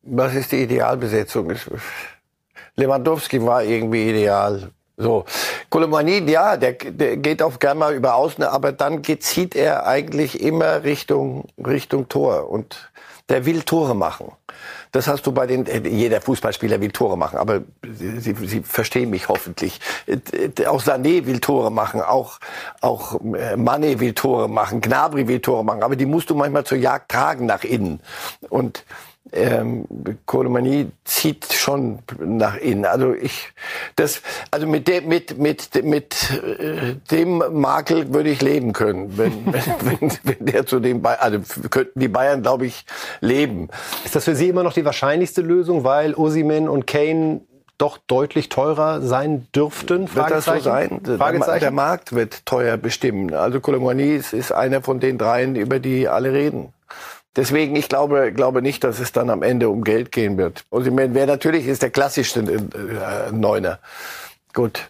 Was 0.03 0.35
ist 0.35 0.51
die 0.51 0.63
Idealbesetzung? 0.63 1.53
Lewandowski 2.75 3.43
war 3.45 3.63
irgendwie 3.63 4.09
ideal. 4.09 4.71
So, 4.97 5.23
Kolomani, 5.69 6.29
ja, 6.29 6.57
der, 6.57 6.73
der 6.73 7.17
geht 7.17 7.41
auch 7.41 7.57
gerne 7.57 7.79
mal 7.79 7.93
über 7.93 8.15
Außen, 8.15 8.43
aber 8.43 8.73
dann 8.73 9.01
zieht 9.03 9.55
er 9.55 9.87
eigentlich 9.87 10.41
immer 10.41 10.83
Richtung 10.83 11.45
Richtung 11.57 12.09
Tor 12.09 12.49
und 12.49 12.91
der 13.29 13.45
will 13.45 13.61
Tore 13.61 13.95
machen. 13.95 14.33
Das 14.91 15.07
hast 15.07 15.25
du 15.25 15.31
bei 15.31 15.45
den, 15.45 15.65
jeder 15.85 16.19
Fußballspieler 16.19 16.81
will 16.81 16.91
Tore 16.91 17.17
machen, 17.17 17.37
aber 17.37 17.61
Sie, 17.83 18.33
Sie 18.33 18.61
verstehen 18.61 19.11
mich 19.11 19.29
hoffentlich. 19.29 19.79
Auch 20.67 20.81
Sané 20.81 21.25
will 21.25 21.39
Tore 21.39 21.71
machen, 21.71 22.01
auch, 22.01 22.39
auch 22.81 23.15
äh, 23.15 23.53
Mané 23.53 23.99
will 23.99 24.13
Tore 24.13 24.49
machen, 24.49 24.81
Gnabry 24.81 25.27
will 25.27 25.39
Tore 25.39 25.63
machen, 25.63 25.83
aber 25.83 25.95
die 25.95 26.07
musst 26.07 26.29
du 26.29 26.35
manchmal 26.35 26.65
zur 26.65 26.79
Jagd 26.79 27.11
tragen 27.11 27.45
nach 27.45 27.63
innen. 27.63 28.01
Und 28.49 28.83
ähm, 29.31 29.85
Kolomanie 30.25 30.91
zieht 31.03 31.53
schon 31.53 31.99
nach 32.19 32.57
innen. 32.57 32.85
Also 32.85 33.13
ich, 33.13 33.49
das, 33.95 34.21
also 34.51 34.67
mit 34.67 34.87
dem, 34.87 35.07
mit 35.07 35.37
mit 35.37 35.83
mit 35.83 36.31
äh, 36.31 36.95
dem 37.11 37.43
Makel 37.51 38.13
würde 38.13 38.29
ich 38.29 38.41
leben 38.41 38.73
können, 38.73 39.17
wenn, 39.17 39.45
wenn, 39.45 40.01
wenn, 40.01 40.11
wenn 40.23 40.45
der 40.45 40.65
zu 40.65 40.79
dem, 40.79 41.01
Bayern, 41.01 41.19
also 41.19 41.39
könnten 41.69 41.99
die 41.99 42.07
Bayern, 42.07 42.41
glaube 42.41 42.65
ich, 42.65 42.85
leben. 43.21 43.69
Ist 44.05 44.15
das 44.15 44.25
für 44.25 44.35
Sie 44.35 44.49
immer 44.49 44.63
noch 44.63 44.73
die 44.73 44.85
wahrscheinlichste 44.85 45.41
Lösung, 45.41 45.83
weil 45.83 46.13
Osimen 46.15 46.69
und 46.69 46.87
Kane 46.87 47.41
doch 47.77 47.97
deutlich 47.97 48.49
teurer 48.49 49.01
sein 49.01 49.47
dürften? 49.55 50.13
Wird 50.13 50.29
das 50.29 50.45
so 50.45 50.59
sein? 50.59 51.01
Der, 51.03 51.59
der 51.59 51.71
Markt 51.71 52.13
wird 52.13 52.45
teuer 52.45 52.77
bestimmen. 52.77 53.33
Also 53.33 53.59
Kolomani 53.59 54.15
ist, 54.15 54.33
ist 54.33 54.51
einer 54.51 54.81
von 54.81 54.99
den 54.99 55.17
dreien, 55.17 55.55
über 55.55 55.79
die 55.79 56.07
alle 56.07 56.33
reden. 56.33 56.73
Deswegen, 57.39 57.77
ich 57.77 57.87
glaube, 57.87 58.33
glaube 58.33 58.61
nicht, 58.61 58.83
dass 58.83 58.99
es 58.99 59.13
dann 59.13 59.29
am 59.29 59.43
Ende 59.43 59.69
um 59.69 59.85
Geld 59.85 60.11
gehen 60.11 60.37
wird. 60.37 60.65
Osimhen 60.71 61.13
wäre 61.13 61.25
natürlich 61.25 61.67
ist 61.67 61.81
der 61.81 61.89
klassischste 61.89 62.41
äh, 62.41 63.31
Neuner. 63.31 63.79
Gut. 64.53 64.89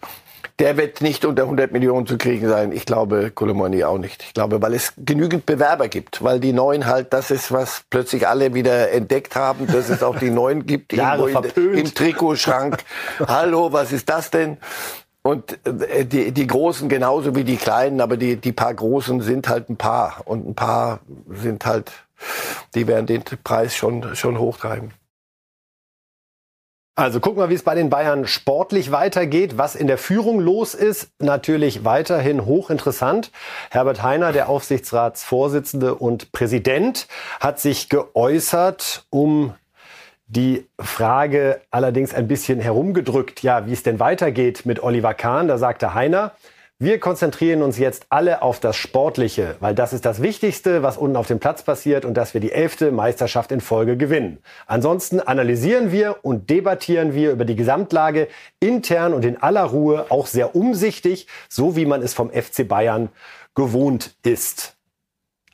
Der 0.58 0.76
wird 0.76 1.00
nicht 1.02 1.26
unter 1.26 1.44
100 1.44 1.72
Millionen 1.72 2.08
zu 2.08 2.18
kriegen 2.18 2.50
sein. 2.50 2.72
Ich 2.72 2.88
glaube, 2.88 3.30
Kolomoni 3.30 3.84
auch 3.84 4.00
nicht. 4.00 4.24
Ich 4.24 4.34
glaube, 4.34 4.64
weil 4.64 4.74
es 4.74 4.94
genügend 4.98 5.46
Bewerber 5.46 5.90
gibt. 5.90 6.24
Weil 6.24 6.40
die 6.40 6.52
Neuen 6.52 6.88
halt, 6.88 7.14
das 7.14 7.30
ist, 7.30 7.52
was 7.52 7.84
plötzlich 7.92 8.28
alle 8.28 8.56
wieder 8.56 8.94
entdeckt 8.94 9.36
haben, 9.36 9.68
dass 9.68 9.90
es 9.90 10.02
auch 10.02 10.18
die 10.18 10.32
Neuen 10.32 10.66
gibt. 10.66 10.92
Jahre 10.94 11.30
in, 11.30 11.74
Im 11.76 11.94
Trikotschrank. 11.94 12.78
Hallo, 13.28 13.72
was 13.72 13.92
ist 13.92 14.10
das 14.10 14.32
denn? 14.32 14.58
Und 15.22 15.60
äh, 15.68 16.04
die, 16.04 16.32
die 16.32 16.48
Großen 16.48 16.90
genauso 16.90 17.36
wie 17.36 17.44
die 17.44 17.58
Kleinen, 17.58 18.02
aber 18.02 18.18
die, 18.18 18.38
die 18.38 18.54
paar 18.54 18.74
Großen 18.74 19.22
sind 19.22 19.48
halt 19.48 19.70
ein 19.70 19.78
paar. 19.78 20.24
Und 20.26 20.50
ein 20.50 20.56
paar 20.56 21.02
sind 21.30 21.68
halt 21.68 21.92
die 22.76 22.88
werden 22.88 23.06
den 23.06 23.24
Preis 23.44 23.76
schon, 23.76 24.16
schon 24.16 24.40
hochtreiben. 24.40 24.94
Also 27.00 27.22
gucken 27.22 27.42
wir, 27.42 27.50
wie 27.50 27.54
es 27.54 27.64
bei 27.64 27.76
den 27.76 27.90
Bayern 27.90 28.28
sportlich 28.28 28.92
weitergeht. 28.92 29.58
Was 29.58 29.76
in 29.76 29.88
der 29.88 29.98
Führung 29.98 30.42
los 30.42 30.74
ist, 30.74 31.10
natürlich 31.20 31.86
weiterhin 31.86 32.46
hochinteressant. 32.46 33.32
Herbert 33.70 34.04
Heiner, 34.04 34.34
der 34.34 34.50
Aufsichtsratsvorsitzende 34.50 35.96
und 35.96 36.34
Präsident, 36.34 37.08
hat 37.40 37.62
sich 37.62 37.88
geäußert, 37.88 39.06
um 39.10 39.56
die 40.28 40.68
Frage 40.78 41.62
allerdings 41.72 42.14
ein 42.14 42.28
bisschen 42.28 42.60
herumgedrückt, 42.60 43.44
ja, 43.44 43.66
wie 43.66 43.74
es 43.74 43.84
denn 43.84 44.02
weitergeht 44.02 44.66
mit 44.66 44.84
Oliver 44.84 45.14
Kahn. 45.14 45.48
Da 45.48 45.58
sagte 45.58 45.94
Heiner, 45.94 46.34
wir 46.82 47.02
konzentrieren 47.02 47.62
uns 47.62 47.78
jetzt 47.78 48.06
alle 48.08 48.42
auf 48.42 48.62
das 48.62 48.78
Sportliche, 48.78 49.58
weil 49.60 49.76
das 49.76 49.92
ist 49.92 50.06
das 50.06 50.22
Wichtigste, 50.22 50.82
was 50.82 50.98
unten 50.98 51.18
auf 51.18 51.28
dem 51.28 51.40
Platz 51.40 51.62
passiert 51.62 52.06
und 52.06 52.14
dass 52.14 52.34
wir 52.34 52.40
die 52.40 52.54
elfte 52.54 52.94
Meisterschaft 52.94 53.52
in 53.52 53.60
Folge 53.60 53.98
gewinnen. 53.98 54.38
Ansonsten 54.66 55.20
analysieren 55.20 55.92
wir 55.92 56.20
und 56.22 56.50
debattieren 56.50 57.14
wir 57.14 57.32
über 57.32 57.44
die 57.44 57.58
Gesamtlage 57.58 58.30
intern 58.62 59.14
und 59.14 59.26
in 59.26 59.42
aller 59.42 59.64
Ruhe, 59.64 60.06
auch 60.08 60.26
sehr 60.26 60.56
umsichtig, 60.56 61.28
so 61.50 61.76
wie 61.76 61.86
man 61.86 62.02
es 62.02 62.14
vom 62.14 62.32
FC 62.32 62.66
Bayern 62.66 63.10
gewohnt 63.56 64.16
ist. 64.24 64.78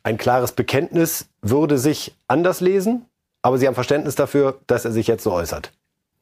Ein 0.04 0.20
klares 0.20 0.52
Bekenntnis 0.52 1.26
würde 1.42 1.80
sich 1.80 2.16
anders 2.28 2.62
lesen, 2.62 3.08
aber 3.42 3.58
Sie 3.58 3.66
haben 3.66 3.74
Verständnis 3.74 4.14
dafür, 4.14 4.60
dass 4.68 4.86
er 4.86 4.92
sich 4.92 5.08
jetzt 5.08 5.24
so 5.24 5.32
äußert 5.32 5.72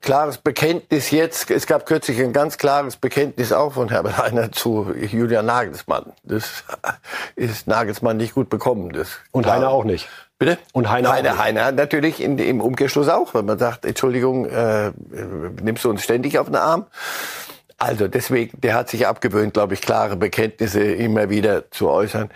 klares 0.04 0.38
Bekenntnis 0.38 1.10
jetzt. 1.10 1.50
Es 1.50 1.66
gab 1.66 1.86
kürzlich 1.88 2.22
ein 2.22 2.34
ganz 2.34 2.58
klares 2.58 2.98
Bekenntnis 2.98 3.52
auch 3.52 3.74
von 3.74 3.90
Herbert 3.90 4.18
Heiner 4.18 4.52
zu 4.52 4.94
Julian 4.94 5.48
Nagelsmann. 5.48 6.14
Das 6.24 6.64
ist 7.36 7.66
Nagelsmann 7.66 8.18
nicht 8.18 8.36
gut 8.36 8.50
bekommen. 8.50 8.92
Das 8.94 9.18
Und. 9.32 9.48
Heiner 9.48 9.70
auch 9.70 9.86
nicht. 9.86 10.08
Bitte? 10.38 10.58
Und 10.74 10.90
Heiner, 10.90 11.12
Heiner, 11.12 11.38
Heiner 11.38 11.72
natürlich 11.72 12.22
in, 12.22 12.38
im 12.38 12.60
Umkehrschluss 12.60 13.08
auch, 13.08 13.34
wenn 13.34 13.46
man 13.46 13.58
sagt, 13.58 13.86
Entschuldigung, 13.86 14.46
äh, 14.46 14.92
nimmst 15.62 15.86
du 15.86 15.90
uns 15.90 16.04
ständig 16.04 16.38
auf 16.38 16.48
den 16.48 16.58
Arm? 16.58 16.86
Also 17.78 18.08
deswegen, 18.08 18.60
der 18.62 18.76
hat 18.76 18.90
sich 18.90 19.08
abgewöhnt, 19.08 19.54
glaube 19.54 19.74
ich, 19.74 19.82
klare 19.82 20.16
Bekenntnisse 20.16 20.82
immer 20.82 21.30
wieder 21.30 21.72
zu 21.72 21.90
äußern. 21.90 22.30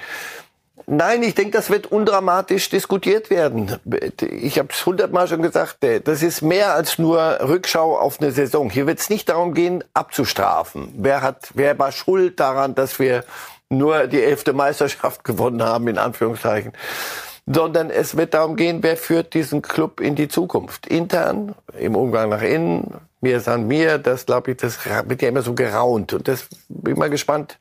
Nein, 0.89 1.21
ich 1.21 1.35
denke, 1.35 1.51
das 1.51 1.69
wird 1.69 1.91
undramatisch 1.91 2.69
diskutiert 2.69 3.29
werden. 3.29 3.75
Ich 4.21 4.57
habe 4.57 4.69
es 4.71 4.85
hundertmal 4.85 5.27
schon 5.27 5.41
gesagt, 5.41 5.83
äh, 5.83 5.99
das 5.99 6.23
ist 6.23 6.41
mehr 6.41 6.75
als 6.75 6.97
nur 6.97 7.19
Rückschau 7.41 7.97
auf 7.97 8.21
eine 8.21 8.31
Saison. 8.31 8.69
Hier 8.69 8.87
wird 8.87 8.99
es 8.99 9.09
nicht 9.09 9.27
darum 9.27 9.53
gehen, 9.53 9.83
abzustrafen. 9.93 10.93
Wer 10.95 11.21
hat, 11.21 11.49
wer 11.55 11.77
war 11.77 11.91
schuld 11.91 12.39
daran, 12.39 12.73
dass 12.73 12.99
wir 12.99 13.25
nur 13.67 14.07
die 14.07 14.23
elfte 14.23 14.53
Meisterschaft 14.53 15.23
gewonnen 15.25 15.61
haben, 15.61 15.89
in 15.89 15.97
Anführungszeichen. 15.97 16.71
Sondern 17.45 17.89
es 17.89 18.15
wird 18.15 18.33
darum 18.33 18.55
gehen, 18.55 18.81
wer 18.81 18.95
führt 18.95 19.33
diesen 19.33 19.61
Club 19.61 19.99
in 19.99 20.15
die 20.15 20.29
Zukunft. 20.29 20.87
Intern, 20.87 21.53
im 21.77 21.97
Umgang 21.97 22.29
nach 22.29 22.41
innen, 22.41 22.93
mir 23.19 23.41
san 23.41 23.67
mir, 23.67 23.97
das 23.97 24.25
glaube 24.25 24.51
ich, 24.51 24.57
das 24.57 24.79
wird 24.85 25.21
ja 25.21 25.27
immer 25.27 25.41
so 25.41 25.53
geraunt. 25.53 26.13
Und 26.13 26.29
das 26.29 26.47
bin 26.69 26.97
mal 26.97 27.09
gespannt, 27.09 27.59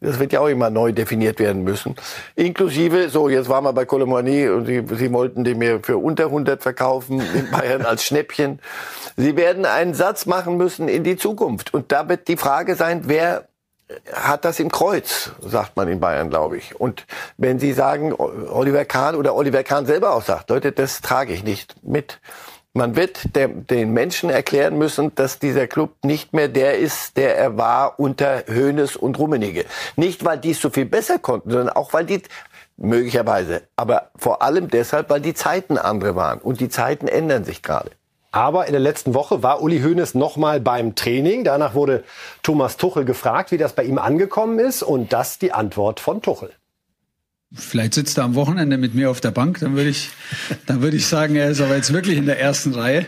das 0.00 0.18
wird 0.18 0.32
ja 0.32 0.40
auch 0.40 0.48
immer 0.48 0.70
neu 0.70 0.92
definiert 0.92 1.38
werden 1.38 1.64
müssen. 1.64 1.96
Inklusive, 2.36 3.08
so, 3.08 3.28
jetzt 3.28 3.48
waren 3.48 3.64
wir 3.64 3.72
bei 3.72 3.84
Colomani 3.84 4.48
und 4.48 4.66
Sie, 4.66 4.84
Sie 4.94 5.12
wollten 5.12 5.44
den 5.44 5.58
mir 5.58 5.80
für 5.82 5.98
unter 5.98 6.26
100 6.26 6.62
verkaufen 6.62 7.20
in 7.34 7.50
Bayern 7.50 7.82
als 7.82 8.04
Schnäppchen. 8.04 8.60
Sie 9.16 9.36
werden 9.36 9.64
einen 9.64 9.94
Satz 9.94 10.26
machen 10.26 10.56
müssen 10.56 10.88
in 10.88 11.04
die 11.04 11.16
Zukunft. 11.16 11.74
Und 11.74 11.90
da 11.92 12.08
wird 12.08 12.28
die 12.28 12.36
Frage 12.36 12.76
sein, 12.76 13.02
wer 13.06 13.48
hat 14.12 14.44
das 14.44 14.60
im 14.60 14.70
Kreuz, 14.70 15.32
sagt 15.40 15.76
man 15.76 15.88
in 15.88 15.98
Bayern, 15.98 16.30
glaube 16.30 16.58
ich. 16.58 16.78
Und 16.78 17.06
wenn 17.36 17.58
Sie 17.58 17.72
sagen, 17.72 18.14
Oliver 18.14 18.84
Kahn 18.84 19.14
oder 19.14 19.34
Oliver 19.34 19.64
Kahn 19.64 19.86
selber 19.86 20.12
auch 20.14 20.22
sagt, 20.22 20.50
Leute, 20.50 20.72
das 20.72 21.00
trage 21.00 21.32
ich 21.32 21.42
nicht 21.42 21.76
mit. 21.82 22.20
Man 22.78 22.94
wird 22.94 23.34
der, 23.34 23.48
den 23.48 23.92
Menschen 23.92 24.30
erklären 24.30 24.78
müssen, 24.78 25.12
dass 25.16 25.40
dieser 25.40 25.66
Club 25.66 25.96
nicht 26.04 26.32
mehr 26.32 26.46
der 26.46 26.78
ist, 26.78 27.16
der 27.16 27.36
er 27.36 27.58
war 27.58 27.98
unter 27.98 28.44
Hoeneß 28.46 28.94
und 28.94 29.18
Rummenigge. 29.18 29.64
Nicht, 29.96 30.24
weil 30.24 30.38
die 30.38 30.52
es 30.52 30.60
so 30.60 30.70
viel 30.70 30.84
besser 30.84 31.18
konnten, 31.18 31.50
sondern 31.50 31.70
auch, 31.70 31.92
weil 31.92 32.04
die 32.04 32.22
möglicherweise, 32.76 33.62
aber 33.74 34.12
vor 34.14 34.42
allem 34.42 34.68
deshalb, 34.68 35.10
weil 35.10 35.20
die 35.20 35.34
Zeiten 35.34 35.76
andere 35.76 36.14
waren. 36.14 36.38
Und 36.38 36.60
die 36.60 36.68
Zeiten 36.68 37.08
ändern 37.08 37.42
sich 37.42 37.64
gerade. 37.64 37.90
Aber 38.30 38.66
in 38.66 38.72
der 38.72 38.80
letzten 38.80 39.12
Woche 39.12 39.42
war 39.42 39.60
Uli 39.60 39.80
Hoeneß 39.80 40.14
nochmal 40.14 40.60
beim 40.60 40.94
Training. 40.94 41.42
Danach 41.42 41.74
wurde 41.74 42.04
Thomas 42.44 42.76
Tuchel 42.76 43.04
gefragt, 43.04 43.50
wie 43.50 43.58
das 43.58 43.72
bei 43.72 43.82
ihm 43.82 43.98
angekommen 43.98 44.60
ist. 44.60 44.84
Und 44.84 45.12
das 45.12 45.40
die 45.40 45.50
Antwort 45.50 45.98
von 45.98 46.22
Tuchel. 46.22 46.52
Vielleicht 47.54 47.94
sitzt 47.94 48.18
er 48.18 48.24
am 48.24 48.34
Wochenende 48.34 48.76
mit 48.76 48.94
mir 48.94 49.10
auf 49.10 49.20
der 49.20 49.30
Bank, 49.30 49.60
dann 49.60 49.74
würde 49.74 49.88
ich, 49.88 50.10
dann 50.66 50.82
würde 50.82 50.96
ich 50.96 51.06
sagen, 51.06 51.34
er 51.34 51.50
ist 51.50 51.60
aber 51.60 51.76
jetzt 51.76 51.92
wirklich 51.92 52.18
in 52.18 52.26
der 52.26 52.38
ersten 52.38 52.74
Reihe. 52.74 53.06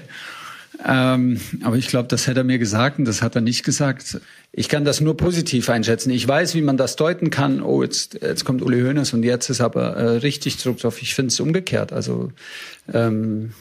Ähm, 0.86 1.38
aber 1.62 1.76
ich 1.76 1.88
glaube, 1.88 2.08
das 2.08 2.26
hätte 2.26 2.40
er 2.40 2.44
mir 2.44 2.58
gesagt 2.58 2.98
und 2.98 3.04
das 3.04 3.20
hat 3.20 3.34
er 3.34 3.42
nicht 3.42 3.64
gesagt. 3.64 4.20
Ich 4.52 4.68
kann 4.68 4.84
das 4.84 5.00
nur 5.00 5.16
positiv 5.16 5.68
einschätzen. 5.68 6.10
Ich 6.10 6.26
weiß, 6.26 6.54
wie 6.54 6.62
man 6.62 6.78
das 6.78 6.96
deuten 6.96 7.30
kann. 7.30 7.60
Oh, 7.60 7.82
jetzt, 7.82 8.14
jetzt 8.22 8.44
kommt 8.44 8.62
Uli 8.62 8.80
Hoeneß 8.80 9.12
und 9.12 9.22
jetzt 9.22 9.50
ist 9.50 9.60
aber 9.60 9.96
äh, 9.96 10.08
richtig 10.18 10.56
Druck 10.56 10.78
drauf. 10.78 11.02
Ich 11.02 11.14
finde 11.14 11.28
es 11.28 11.40
umgekehrt. 11.40 11.92
Also 11.92 12.32
ähm, 12.92 13.52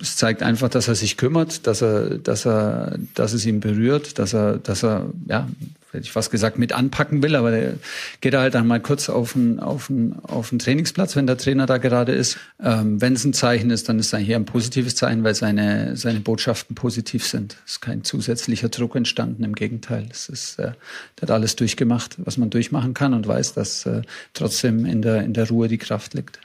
es 0.00 0.16
zeigt 0.16 0.42
einfach, 0.42 0.68
dass 0.68 0.88
er 0.88 0.94
sich 0.94 1.16
kümmert, 1.16 1.66
dass 1.66 1.82
er, 1.82 2.18
dass 2.18 2.46
er, 2.46 2.98
dass 3.14 3.32
es 3.32 3.46
ihn 3.46 3.60
berührt, 3.60 4.18
dass 4.18 4.32
er, 4.32 4.58
dass 4.58 4.84
er, 4.84 5.06
ja, 5.26 5.48
hätte 5.92 6.04
ich 6.04 6.12
fast 6.12 6.30
gesagt, 6.30 6.58
mit 6.58 6.72
anpacken 6.72 7.22
will, 7.22 7.36
aber 7.36 7.50
der 7.50 7.74
geht 8.20 8.34
halt 8.34 8.54
dann 8.54 8.66
mal 8.66 8.80
kurz 8.80 9.08
auf 9.08 9.34
den, 9.34 9.60
auf 9.60 9.88
den, 9.88 10.18
auf 10.22 10.48
den 10.48 10.58
Trainingsplatz, 10.58 11.16
wenn 11.16 11.26
der 11.26 11.36
Trainer 11.36 11.66
da 11.66 11.78
gerade 11.78 12.12
ist. 12.12 12.38
Ähm, 12.62 13.00
wenn 13.00 13.12
es 13.14 13.24
ein 13.24 13.34
Zeichen 13.34 13.70
ist, 13.70 13.88
dann 13.88 13.98
ist 13.98 14.12
es 14.12 14.18
hier 14.20 14.36
ein 14.36 14.46
positives 14.46 14.94
Zeichen, 14.94 15.22
weil 15.22 15.34
seine, 15.34 15.96
seine 15.96 16.20
Botschaften 16.20 16.74
positiv 16.74 17.26
sind. 17.26 17.58
Es 17.66 17.72
ist 17.72 17.80
kein 17.80 18.04
zusätzlicher 18.04 18.68
Druck 18.68 18.96
entstanden, 18.96 19.44
im 19.44 19.54
Gegenteil. 19.54 20.06
Es 20.10 20.28
ist, 20.28 20.58
äh, 20.58 20.72
der 21.18 21.22
hat 21.22 21.30
alles 21.30 21.56
durchgemacht, 21.56 22.16
was 22.18 22.38
man 22.38 22.50
durchmachen 22.50 22.94
kann 22.94 23.12
und 23.12 23.26
weiß, 23.26 23.54
dass 23.54 23.84
äh, 23.84 24.02
trotzdem 24.32 24.86
in 24.86 25.02
der, 25.02 25.22
in 25.22 25.34
der 25.34 25.48
Ruhe 25.48 25.68
die 25.68 25.78
Kraft 25.78 26.14
liegt. 26.14 26.40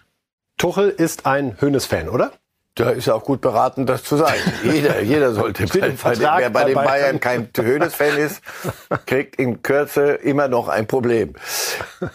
Tuchel 0.58 0.90
ist 0.90 1.26
ein 1.26 1.62
Hönes-Fan, 1.62 2.10
oder? 2.10 2.34
Da 2.78 2.92
ist 2.92 3.08
er 3.08 3.16
auch 3.16 3.24
gut 3.24 3.42
beraten, 3.42 3.88
das 3.88 4.04
zu 4.04 4.18
sein. 4.18 4.36
Jeder, 4.64 5.02
jeder 5.02 5.34
sollte. 5.34 5.66
bei, 5.66 5.90
bei 5.90 6.14
den, 6.14 6.22
wer 6.22 6.50
bei 6.52 6.64
den 6.66 6.76
Bayern 6.76 7.20
kein 7.20 7.50
Hönes-Fan 7.58 8.18
ist, 8.18 8.42
kriegt 9.08 9.38
in 9.38 9.64
Kürze 9.64 10.14
immer 10.14 10.48
noch 10.48 10.68
ein 10.68 10.86
Problem. 10.86 11.34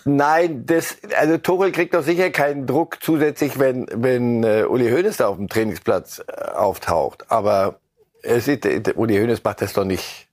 Nein, 0.04 0.64
das, 0.64 0.98
also 1.18 1.36
Tuchel 1.38 1.72
kriegt 1.72 1.94
doch 1.94 2.04
sicher 2.04 2.30
keinen 2.30 2.68
Druck 2.68 2.98
zusätzlich, 3.02 3.58
wenn, 3.58 3.86
wenn 3.92 4.44
uh, 4.44 4.68
Uli 4.68 4.88
Hoeneß 4.88 5.16
da 5.16 5.26
auf 5.26 5.36
dem 5.36 5.48
Trainingsplatz 5.48 6.20
uh, 6.20 6.52
auftaucht. 6.52 7.24
Aber 7.28 7.80
es 8.22 8.46
ist, 8.46 8.64
Uli 8.94 9.18
Hoeneß 9.18 9.42
macht 9.42 9.62
das 9.62 9.72
doch 9.72 9.84
nicht 9.84 10.28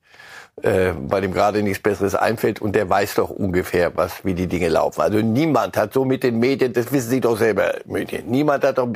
äh, 0.64 0.94
weil 1.08 1.24
ihm 1.24 1.34
gerade 1.34 1.64
nichts 1.64 1.82
Besseres 1.82 2.16
einfällt 2.16 2.62
und 2.62 2.76
der 2.76 2.90
weiß 2.90 3.16
doch 3.16 3.30
ungefähr, 3.30 3.96
was 3.96 4.26
wie 4.26 4.34
die 4.34 4.48
Dinge 4.48 4.70
laufen. 4.70 5.02
Also 5.02 5.20
niemand 5.20 5.78
hat 5.78 5.94
so 5.94 6.06
mit 6.06 6.24
den 6.24 6.40
Medien, 6.40 6.74
das 6.74 6.92
wissen 6.92 7.10
Sie 7.10 7.22
doch 7.22 7.38
selber, 7.38 7.76
Medien, 7.86 8.30
niemand 8.30 8.64
hat 8.64 8.78
doch 8.78 8.90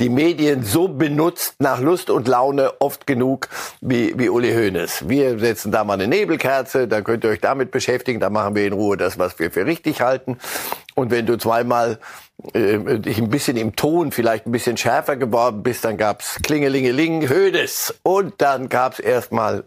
die 0.00 0.08
Medien 0.08 0.62
so 0.62 0.88
benutzt 0.88 1.54
nach 1.58 1.80
Lust 1.80 2.10
und 2.10 2.28
Laune 2.28 2.72
oft 2.80 3.06
genug 3.06 3.48
wie, 3.80 4.18
wie 4.18 4.28
Uli 4.28 4.52
Hoeneß. 4.52 5.08
Wir 5.08 5.38
setzen 5.38 5.72
da 5.72 5.84
mal 5.84 5.94
eine 5.94 6.06
Nebelkerze, 6.08 6.88
dann 6.88 7.04
könnt 7.04 7.24
ihr 7.24 7.30
euch 7.30 7.40
damit 7.40 7.70
beschäftigen, 7.70 8.20
dann 8.20 8.32
machen 8.32 8.54
wir 8.54 8.66
in 8.66 8.72
Ruhe 8.72 8.96
das, 8.96 9.18
was 9.18 9.38
wir 9.38 9.50
für 9.50 9.66
richtig 9.66 10.00
halten. 10.00 10.38
Und 10.94 11.10
wenn 11.10 11.26
du 11.26 11.38
zweimal 11.38 11.98
äh, 12.52 12.98
dich 12.98 13.18
ein 13.18 13.30
bisschen 13.30 13.56
im 13.56 13.76
Ton 13.76 14.12
vielleicht 14.12 14.46
ein 14.46 14.52
bisschen 14.52 14.76
schärfer 14.76 15.16
geworden 15.16 15.62
bist, 15.62 15.84
dann 15.84 15.96
gab's 15.96 16.40
Klingelingeling, 16.42 17.28
Hödes 17.28 17.94
und 18.02 18.34
dann 18.38 18.68
gab's 18.68 18.98
erstmal 18.98 19.64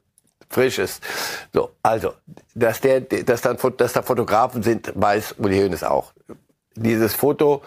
Frisches. 0.53 1.01
So, 1.51 1.71
also, 1.81 2.13
dass 2.53 2.79
der, 2.81 3.01
dass 3.01 3.41
dann, 3.41 3.57
dass 3.77 3.93
da 3.93 4.01
Fotografen 4.01 4.63
sind, 4.63 4.91
weiß 4.95 5.35
Uli 5.39 5.59
Hoeneß 5.59 5.83
auch. 5.83 6.13
Dieses 6.75 7.13
Foto 7.13 7.61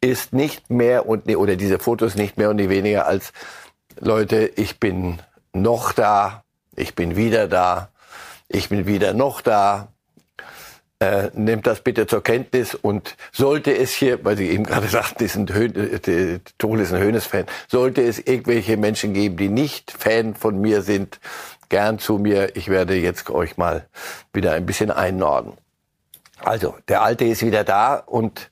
ist 0.00 0.32
nicht 0.32 0.70
mehr 0.70 1.06
und, 1.06 1.28
oder 1.36 1.56
diese 1.56 1.78
Fotos 1.78 2.14
nicht 2.14 2.38
mehr 2.38 2.50
und 2.50 2.56
nicht 2.56 2.70
weniger 2.70 3.06
als 3.06 3.32
Leute, 3.98 4.50
ich 4.56 4.80
bin 4.80 5.18
noch 5.52 5.92
da, 5.92 6.44
ich 6.74 6.94
bin 6.94 7.16
wieder 7.16 7.48
da, 7.48 7.90
ich 8.48 8.68
bin 8.68 8.86
wieder 8.86 9.12
noch 9.12 9.40
da. 9.40 9.88
Äh, 11.02 11.30
nehmt 11.32 11.66
das 11.66 11.80
bitte 11.80 12.06
zur 12.06 12.22
Kenntnis 12.22 12.74
und 12.74 13.16
sollte 13.32 13.74
es 13.74 13.90
hier, 13.92 14.22
weil 14.22 14.36
Sie 14.36 14.50
eben 14.50 14.64
gerade 14.64 14.86
sagten, 14.88 15.24
ist 15.24 15.34
Tool 16.58 16.80
ist 16.80 16.92
ein 16.92 17.00
Höhnes-Fan, 17.00 17.46
sollte 17.68 18.02
es 18.02 18.18
irgendwelche 18.18 18.76
Menschen 18.76 19.14
geben, 19.14 19.38
die 19.38 19.48
nicht 19.48 19.90
Fan 19.90 20.34
von 20.34 20.60
mir 20.60 20.82
sind, 20.82 21.18
gern 21.70 21.98
zu 21.98 22.18
mir. 22.18 22.56
Ich 22.56 22.68
werde 22.68 22.94
jetzt 22.94 23.30
euch 23.30 23.56
mal 23.56 23.88
wieder 24.32 24.52
ein 24.52 24.66
bisschen 24.66 24.90
einnorden. 24.90 25.54
Also, 26.42 26.76
der 26.88 27.02
Alte 27.02 27.24
ist 27.24 27.42
wieder 27.42 27.64
da 27.64 27.94
und 27.94 28.50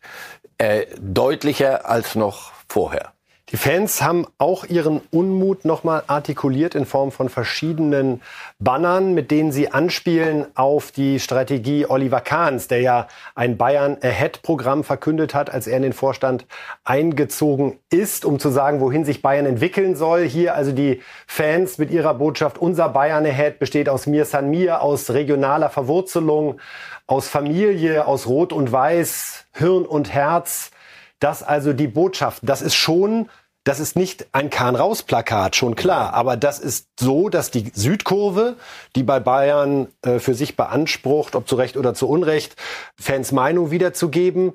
äh, 0.56 0.86
deutlicher 0.98 1.88
als 1.88 2.14
noch 2.14 2.52
vorher. 2.68 3.12
Die 3.50 3.56
Fans 3.56 4.02
haben 4.02 4.26
auch 4.36 4.66
ihren 4.66 5.00
Unmut 5.10 5.64
nochmal 5.64 6.02
artikuliert 6.06 6.74
in 6.74 6.84
Form 6.84 7.10
von 7.10 7.30
verschiedenen 7.30 8.20
Bannern, 8.58 9.14
mit 9.14 9.30
denen 9.30 9.52
sie 9.52 9.72
anspielen 9.72 10.44
auf 10.54 10.90
die 10.90 11.18
Strategie 11.18 11.86
Oliver 11.86 12.20
Kahns, 12.20 12.68
der 12.68 12.82
ja 12.82 13.08
ein 13.34 13.56
Bayern 13.56 13.96
Ahead-Programm 14.02 14.84
verkündet 14.84 15.34
hat, 15.34 15.48
als 15.48 15.66
er 15.66 15.78
in 15.78 15.82
den 15.82 15.94
Vorstand 15.94 16.44
eingezogen 16.84 17.78
ist, 17.88 18.26
um 18.26 18.38
zu 18.38 18.50
sagen, 18.50 18.80
wohin 18.80 19.06
sich 19.06 19.22
Bayern 19.22 19.46
entwickeln 19.46 19.96
soll. 19.96 20.24
Hier 20.24 20.54
also 20.54 20.72
die 20.72 21.00
Fans 21.26 21.78
mit 21.78 21.90
ihrer 21.90 22.12
Botschaft, 22.12 22.58
unser 22.58 22.90
Bayern 22.90 23.24
Ahead 23.24 23.58
besteht 23.58 23.88
aus 23.88 24.06
Mir 24.06 24.26
San 24.26 24.50
Mir, 24.50 24.82
aus 24.82 25.08
regionaler 25.08 25.70
Verwurzelung, 25.70 26.60
aus 27.06 27.28
Familie, 27.28 28.06
aus 28.06 28.26
Rot 28.26 28.52
und 28.52 28.70
Weiß, 28.70 29.46
Hirn 29.54 29.86
und 29.86 30.12
Herz. 30.12 30.70
Das 31.20 31.42
also 31.42 31.72
die 31.72 31.88
Botschaft. 31.88 32.42
Das 32.42 32.62
ist 32.62 32.74
schon 32.74 33.28
das 33.68 33.80
ist 33.80 33.96
nicht 33.96 34.26
ein 34.32 34.48
Kahn-Raus-Plakat, 34.48 35.54
schon 35.54 35.76
klar. 35.76 36.14
Aber 36.14 36.38
das 36.38 36.58
ist 36.58 36.86
so, 36.98 37.28
dass 37.28 37.50
die 37.50 37.70
Südkurve, 37.74 38.56
die 38.96 39.02
bei 39.02 39.20
Bayern 39.20 39.88
äh, 40.00 40.20
für 40.20 40.32
sich 40.32 40.56
beansprucht, 40.56 41.34
ob 41.34 41.46
zu 41.46 41.56
Recht 41.56 41.76
oder 41.76 41.92
zu 41.92 42.08
Unrecht, 42.08 42.56
Fans 42.98 43.30
Meinung 43.30 43.70
wiederzugeben, 43.70 44.54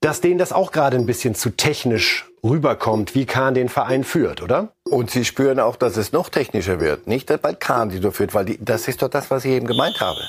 dass 0.00 0.22
denen 0.22 0.38
das 0.38 0.52
auch 0.52 0.72
gerade 0.72 0.96
ein 0.96 1.04
bisschen 1.04 1.34
zu 1.34 1.50
technisch 1.50 2.30
rüberkommt, 2.42 3.14
wie 3.14 3.26
Kahn 3.26 3.52
den 3.52 3.68
Verein 3.68 4.04
führt, 4.04 4.40
oder? 4.40 4.68
Und 4.84 5.10
sie 5.10 5.26
spüren 5.26 5.60
auch, 5.60 5.76
dass 5.76 5.98
es 5.98 6.12
noch 6.12 6.30
technischer 6.30 6.80
wird. 6.80 7.06
Nicht, 7.06 7.30
weil 7.42 7.56
Kahn 7.56 7.90
sie 7.90 7.98
so 7.98 8.10
führt, 8.10 8.32
weil 8.32 8.46
die, 8.46 8.64
das 8.64 8.88
ist 8.88 9.02
doch 9.02 9.08
das, 9.08 9.30
was 9.30 9.44
ich 9.44 9.50
eben 9.50 9.66
gemeint 9.66 10.00
habe. 10.00 10.20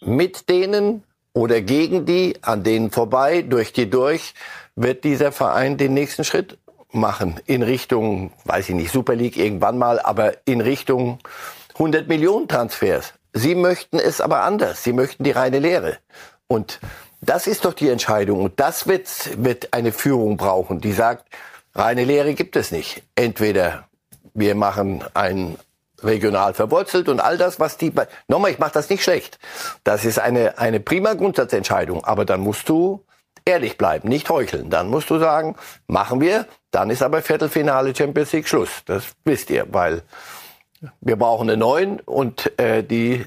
Mit 0.00 0.48
denen 0.48 1.02
oder 1.32 1.60
gegen 1.60 2.06
die, 2.06 2.36
an 2.42 2.62
denen 2.62 2.90
vorbei, 2.90 3.42
durch 3.42 3.72
die 3.72 3.88
durch, 3.88 4.34
wird 4.76 5.04
dieser 5.04 5.32
Verein 5.32 5.76
den 5.76 5.94
nächsten 5.94 6.24
Schritt 6.24 6.58
machen 6.92 7.40
in 7.46 7.62
Richtung, 7.62 8.32
weiß 8.44 8.68
ich 8.70 8.74
nicht, 8.74 8.92
Super 8.92 9.14
League 9.14 9.36
irgendwann 9.36 9.78
mal, 9.78 10.00
aber 10.00 10.34
in 10.44 10.60
Richtung 10.60 11.18
100 11.74 12.08
Millionen 12.08 12.48
Transfers. 12.48 13.14
Sie 13.32 13.54
möchten 13.54 13.98
es 13.98 14.20
aber 14.20 14.42
anders. 14.42 14.82
Sie 14.82 14.92
möchten 14.92 15.22
die 15.22 15.30
reine 15.30 15.60
Lehre. 15.60 15.98
Und 16.48 16.80
das 17.20 17.46
ist 17.46 17.64
doch 17.64 17.74
die 17.74 17.88
Entscheidung. 17.88 18.42
Und 18.42 18.58
das 18.58 18.86
wird, 18.86 19.08
wird 19.42 19.72
eine 19.72 19.92
Führung 19.92 20.36
brauchen, 20.36 20.80
die 20.80 20.92
sagt, 20.92 21.26
reine 21.74 22.04
Lehre 22.04 22.34
gibt 22.34 22.56
es 22.56 22.72
nicht. 22.72 23.02
Entweder 23.14 23.88
wir 24.34 24.54
machen 24.54 25.04
ein 25.14 25.56
regional 26.02 26.54
verwurzelt 26.54 27.08
und 27.08 27.20
all 27.20 27.38
das, 27.38 27.60
was 27.60 27.76
die, 27.76 27.92
nochmal, 28.28 28.50
ich 28.50 28.58
mache 28.58 28.72
das 28.72 28.88
nicht 28.88 29.02
schlecht. 29.02 29.38
Das 29.84 30.04
ist 30.04 30.18
eine, 30.18 30.58
eine 30.58 30.80
prima 30.80 31.14
Grundsatzentscheidung. 31.14 32.04
Aber 32.04 32.24
dann 32.24 32.40
musst 32.40 32.68
du 32.68 33.04
ehrlich 33.44 33.78
bleiben, 33.78 34.08
nicht 34.08 34.30
heucheln. 34.30 34.70
Dann 34.70 34.88
musst 34.88 35.10
du 35.10 35.18
sagen, 35.18 35.56
machen 35.86 36.20
wir, 36.20 36.46
dann 36.70 36.90
ist 36.90 37.02
aber 37.02 37.22
Viertelfinale 37.22 37.94
Champions 37.94 38.32
League 38.32 38.48
Schluss. 38.48 38.70
Das 38.86 39.04
wisst 39.24 39.50
ihr, 39.50 39.66
weil 39.70 40.02
wir 41.00 41.16
brauchen 41.16 41.48
eine 41.48 41.58
neuen 41.58 42.00
und 42.00 42.58
äh, 42.58 42.82
die 42.82 43.26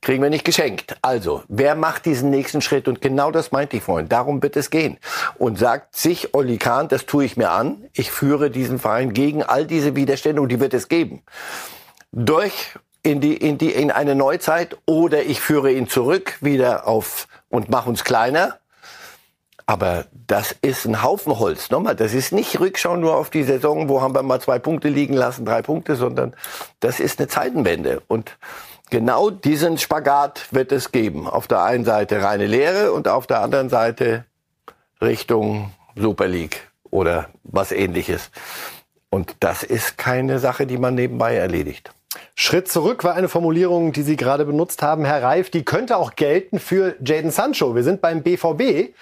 kriegen 0.00 0.22
wir 0.22 0.30
nicht 0.30 0.44
geschenkt. 0.44 0.96
Also, 1.02 1.42
wer 1.48 1.74
macht 1.74 2.06
diesen 2.06 2.30
nächsten 2.30 2.62
Schritt? 2.62 2.88
Und 2.88 3.02
genau 3.02 3.30
das 3.30 3.52
meinte 3.52 3.76
ich 3.76 3.82
vorhin. 3.82 4.08
Darum 4.08 4.42
wird 4.42 4.56
es 4.56 4.70
gehen. 4.70 4.98
Und 5.36 5.58
sagt 5.58 5.96
sich 5.96 6.34
Olli 6.34 6.56
Kahn, 6.56 6.88
das 6.88 7.04
tue 7.04 7.24
ich 7.24 7.36
mir 7.36 7.50
an. 7.50 7.84
Ich 7.92 8.10
führe 8.10 8.50
diesen 8.50 8.78
Verein 8.78 9.12
gegen 9.12 9.42
all 9.42 9.66
diese 9.66 9.94
Widerstände 9.94 10.40
und 10.40 10.48
die 10.48 10.60
wird 10.60 10.72
es 10.72 10.88
geben. 10.88 11.22
Durch 12.18 12.74
in 13.02 13.20
die, 13.20 13.36
in 13.36 13.58
die, 13.58 13.70
in 13.70 13.90
eine 13.90 14.14
Neuzeit 14.14 14.76
oder 14.86 15.22
ich 15.22 15.40
führe 15.40 15.70
ihn 15.70 15.88
zurück 15.88 16.38
wieder 16.40 16.88
auf 16.88 17.28
und 17.48 17.68
mache 17.68 17.88
uns 17.88 18.02
kleiner 18.02 18.58
aber 19.66 20.04
das 20.12 20.52
ist 20.62 20.86
ein 20.86 21.02
Haufen 21.02 21.38
Holz. 21.40 21.70
Nochmal, 21.70 21.96
das 21.96 22.14
ist 22.14 22.32
nicht 22.32 22.58
Rückschau 22.60 22.96
nur 22.96 23.16
auf 23.16 23.30
die 23.30 23.42
Saison, 23.42 23.88
wo 23.88 24.00
haben 24.00 24.14
wir 24.14 24.22
mal 24.22 24.40
zwei 24.40 24.60
Punkte 24.60 24.88
liegen 24.88 25.14
lassen, 25.14 25.44
drei 25.44 25.60
Punkte, 25.60 25.96
sondern 25.96 26.34
das 26.78 27.00
ist 27.00 27.18
eine 27.18 27.26
Zeitenwende. 27.26 28.00
Und 28.06 28.38
genau 28.90 29.30
diesen 29.30 29.76
Spagat 29.78 30.46
wird 30.52 30.70
es 30.70 30.92
geben. 30.92 31.26
Auf 31.28 31.48
der 31.48 31.64
einen 31.64 31.84
Seite 31.84 32.22
reine 32.22 32.46
Lehre 32.46 32.92
und 32.92 33.08
auf 33.08 33.26
der 33.26 33.40
anderen 33.40 33.68
Seite 33.68 34.24
Richtung 35.02 35.72
Super 35.96 36.28
League 36.28 36.70
oder 36.90 37.28
was 37.42 37.72
ähnliches. 37.72 38.30
Und 39.10 39.34
das 39.40 39.64
ist 39.64 39.98
keine 39.98 40.38
Sache, 40.38 40.66
die 40.66 40.78
man 40.78 40.94
nebenbei 40.94 41.34
erledigt. 41.34 41.90
Schritt 42.34 42.68
zurück 42.68 43.04
war 43.04 43.14
eine 43.14 43.28
Formulierung, 43.28 43.92
die 43.92 44.02
Sie 44.02 44.16
gerade 44.16 44.44
benutzt 44.44 44.82
haben, 44.82 45.04
Herr 45.04 45.22
Reif. 45.22 45.50
Die 45.50 45.64
könnte 45.64 45.96
auch 45.96 46.16
gelten 46.16 46.58
für 46.58 46.96
Jaden 47.04 47.30
Sancho. 47.30 47.74
Wir 47.74 47.82
sind 47.82 48.00
beim 48.00 48.22
BVB. 48.22 48.92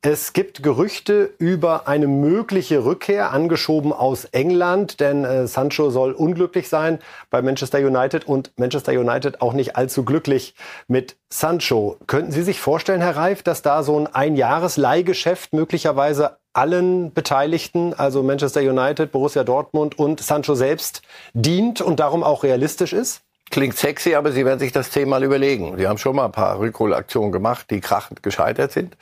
Es 0.00 0.32
gibt 0.32 0.62
Gerüchte 0.62 1.34
über 1.38 1.88
eine 1.88 2.06
mögliche 2.06 2.84
Rückkehr, 2.84 3.32
angeschoben 3.32 3.92
aus 3.92 4.26
England, 4.26 5.00
denn 5.00 5.24
äh, 5.24 5.48
Sancho 5.48 5.90
soll 5.90 6.12
unglücklich 6.12 6.68
sein 6.68 7.00
bei 7.30 7.42
Manchester 7.42 7.80
United 7.80 8.28
und 8.28 8.52
Manchester 8.56 8.92
United 8.92 9.42
auch 9.42 9.54
nicht 9.54 9.74
allzu 9.74 10.04
glücklich 10.04 10.54
mit 10.86 11.16
Sancho. 11.30 11.96
Könnten 12.06 12.30
Sie 12.30 12.44
sich 12.44 12.60
vorstellen, 12.60 13.00
Herr 13.00 13.16
Reif, 13.16 13.42
dass 13.42 13.62
da 13.62 13.82
so 13.82 13.98
ein 13.98 14.06
Einjahresleihgeschäft 14.06 15.52
möglicherweise 15.52 16.36
allen 16.58 17.12
Beteiligten, 17.12 17.94
also 17.94 18.22
Manchester 18.22 18.60
United, 18.60 19.12
Borussia 19.12 19.44
Dortmund 19.44 19.98
und 19.98 20.20
Sancho 20.20 20.54
selbst, 20.54 21.02
dient 21.32 21.80
und 21.80 22.00
darum 22.00 22.22
auch 22.22 22.42
realistisch 22.42 22.92
ist? 22.92 23.22
Klingt 23.50 23.76
sexy, 23.76 24.14
aber 24.14 24.32
Sie 24.32 24.44
werden 24.44 24.58
sich 24.58 24.72
das 24.72 24.90
zehnmal 24.90 25.22
überlegen. 25.24 25.78
Sie 25.78 25.88
haben 25.88 25.98
schon 25.98 26.16
mal 26.16 26.26
ein 26.26 26.32
paar 26.32 26.58
Rückholaktionen 26.58 27.32
gemacht, 27.32 27.66
die 27.70 27.80
krachend 27.80 28.22
gescheitert 28.22 28.72
sind 28.72 28.96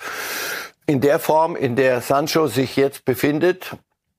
in 0.86 1.00
der 1.00 1.18
Form, 1.18 1.56
in 1.56 1.74
der 1.74 2.00
Sancho 2.00 2.46
sich 2.46 2.76
jetzt 2.76 3.04
befindet, 3.04 3.76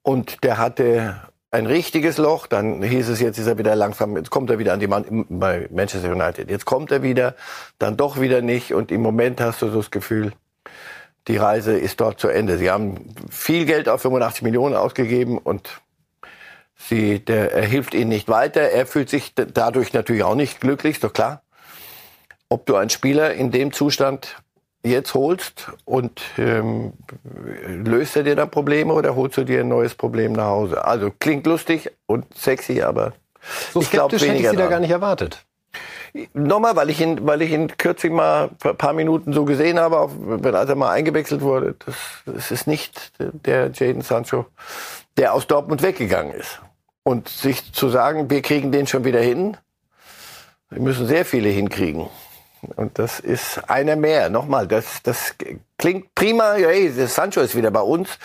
und 0.08 0.44
der 0.46 0.58
hatte 0.58 1.18
ein 1.52 1.66
richtiges 1.66 2.18
Loch, 2.18 2.48
dann 2.48 2.82
hieß 2.82 3.10
es, 3.10 3.20
jetzt 3.20 3.38
ist 3.38 3.48
er 3.48 3.58
wieder 3.58 3.76
langsam, 3.76 4.16
jetzt 4.16 4.30
kommt 4.30 4.50
er 4.50 4.58
wieder 4.58 4.72
an 4.72 4.80
die 4.80 4.88
Mann 4.88 5.26
bei 5.28 5.68
Manchester 5.70 6.12
United. 6.12 6.50
Jetzt 6.50 6.64
kommt 6.64 6.92
er 6.92 7.04
wieder, 7.04 7.36
dann 7.78 7.98
doch 7.98 8.22
wieder 8.22 8.42
nicht 8.42 8.74
und 8.74 8.90
im 8.90 9.02
Moment 9.02 9.42
hast 9.42 9.62
du 9.62 9.70
so 9.70 9.78
das 9.78 9.92
Gefühl, 9.92 10.32
die 11.28 11.38
Reise 11.38 11.78
ist 11.78 12.00
dort 12.00 12.20
zu 12.20 12.28
Ende. 12.30 12.58
Sie 12.58 12.70
haben 12.70 13.14
viel 13.30 13.66
Geld 13.66 13.90
auf 13.90 14.02
85 14.02 14.44
Millionen 14.44 14.76
ausgegeben 14.76 15.38
und 15.38 15.82
sie, 16.76 17.20
der, 17.20 17.54
er 17.54 17.66
hilft 17.66 17.94
ihnen 17.94 18.10
nicht 18.10 18.30
weiter. 18.30 18.62
Er 18.62 18.86
fühlt 18.86 19.10
sich 19.10 19.34
dadurch 19.36 19.94
natürlich 19.94 20.24
auch 20.24 20.36
nicht 20.36 20.62
glücklich, 20.62 21.00
doch 21.00 21.14
klar. 21.14 21.42
Ob 22.50 22.66
du 22.66 22.76
einen 22.76 22.90
Spieler 22.90 23.34
in 23.34 23.52
dem 23.52 23.74
Zustand 23.74 24.38
jetzt 24.84 25.14
holst 25.14 25.72
und 25.84 26.22
ähm, 26.38 26.94
löst 27.68 28.16
er 28.16 28.24
dir 28.24 28.36
dann 28.36 28.50
Probleme 28.50 28.94
oder 28.94 29.16
holst 29.16 29.38
du 29.38 29.44
dir 29.44 29.62
ein 29.62 29.68
neues 29.68 29.96
Problem 29.96 30.32
nach 30.32 30.46
Hause? 30.46 30.86
Also 30.86 31.12
klingt 31.20 31.46
lustig 31.46 31.92
und 32.06 32.26
sexy, 32.38 32.82
aber 32.82 33.14
so 33.74 33.82
ich 33.82 33.92
glaube 33.92 34.14
weniger. 34.14 34.34
Hätte 34.34 34.44
ich 34.44 34.50
Sie 34.52 34.56
da 34.56 34.68
gar 34.68 34.80
nicht 34.80 34.92
erwartet. 34.92 35.46
Nochmal, 36.34 36.76
weil 36.76 36.90
ich 36.90 37.02
ihn, 37.02 37.26
weil 37.28 37.42
ich 37.42 37.52
ihn 37.52 37.76
kürzlich 37.78 38.12
mal 38.12 38.50
ein 38.64 38.78
paar 38.78 38.94
Minuten 38.94 39.34
so 39.34 39.46
gesehen 39.46 39.80
habe, 39.80 40.00
auch 40.00 40.12
wenn 40.18 40.56
als 40.56 40.70
er 40.70 40.76
mal 40.76 40.92
eingewechselt 40.92 41.42
wurde. 41.42 41.76
Das, 41.86 41.96
das 42.26 42.52
ist 42.52 42.68
nicht 42.68 43.12
der 43.20 43.72
Jaden 43.72 44.02
Sancho, 44.02 44.46
der 45.18 45.34
aus 45.34 45.48
Dortmund 45.48 45.82
weggegangen 45.84 46.34
ist. 46.34 46.62
Und 47.04 47.30
sich 47.30 47.72
zu 47.72 47.90
sagen, 47.90 48.30
wir 48.30 48.42
kriegen 48.42 48.72
den 48.72 48.88
schon 48.88 49.06
wieder 49.06 49.22
hin, 49.22 49.58
wir 50.70 50.82
müssen 50.82 51.08
sehr 51.08 51.24
viele 51.24 51.50
hinkriegen. 51.50 52.08
Und 52.76 53.00
das 53.00 53.20
ist 53.20 53.70
einer 53.70 53.96
mehr. 53.96 54.30
Nochmal, 54.30 54.68
das, 54.68 55.02
das 55.04 55.36
klingt 55.78 56.14
prima. 56.16 56.54
Hey, 56.56 56.90
Sancho 56.90 57.42
ist 57.42 57.56
wieder 57.56 57.72
bei 57.72 57.82
uns. 57.82 58.18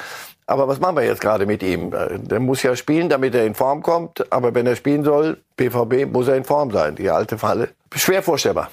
Aber 0.53 0.69
was 0.69 0.81
machen 0.81 0.97
wir 0.97 1.05
jetzt 1.05 1.23
gerade 1.23 1.47
mit 1.47 1.63
ihm? 1.63 1.95
Der 2.13 2.39
muss 2.39 2.63
ja 2.63 2.77
spielen, 2.77 3.09
damit 3.09 3.35
er 3.35 3.47
in 3.47 3.55
Form 3.55 3.83
kommt. 3.83 4.31
Aber 4.31 4.55
wenn 4.55 4.67
er 4.67 4.77
spielen 4.77 5.03
soll, 5.03 5.39
BVB, 5.57 6.13
muss 6.13 6.29
er 6.29 6.37
in 6.37 6.45
Form 6.45 6.71
sein. 6.71 6.95
Die 6.95 7.09
alte 7.09 7.39
Falle. 7.39 7.71
Schwer 7.95 8.23
vorstellbar. 8.23 8.71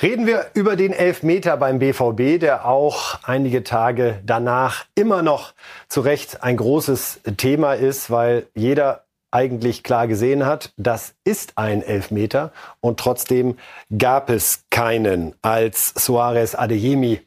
Reden 0.00 0.26
wir 0.26 0.46
über 0.54 0.76
den 0.76 0.94
Elfmeter 0.94 1.58
beim 1.58 1.80
BVB, 1.80 2.40
der 2.40 2.64
auch 2.64 3.18
einige 3.24 3.62
Tage 3.62 4.20
danach 4.24 4.86
immer 4.94 5.20
noch 5.20 5.52
zu 5.86 6.00
Recht 6.00 6.42
ein 6.42 6.56
großes 6.56 7.20
Thema 7.36 7.74
ist, 7.74 8.10
weil 8.10 8.46
jeder 8.54 9.04
eigentlich 9.30 9.82
klar 9.82 10.06
gesehen 10.06 10.46
hat, 10.46 10.72
das 10.78 11.12
ist 11.24 11.58
ein 11.58 11.82
Elfmeter 11.82 12.52
und 12.80 12.98
trotzdem 12.98 13.58
gab 13.96 14.30
es 14.30 14.64
keinen, 14.70 15.34
als 15.42 15.92
Suarez 15.94 16.54
Adeyemi 16.54 17.20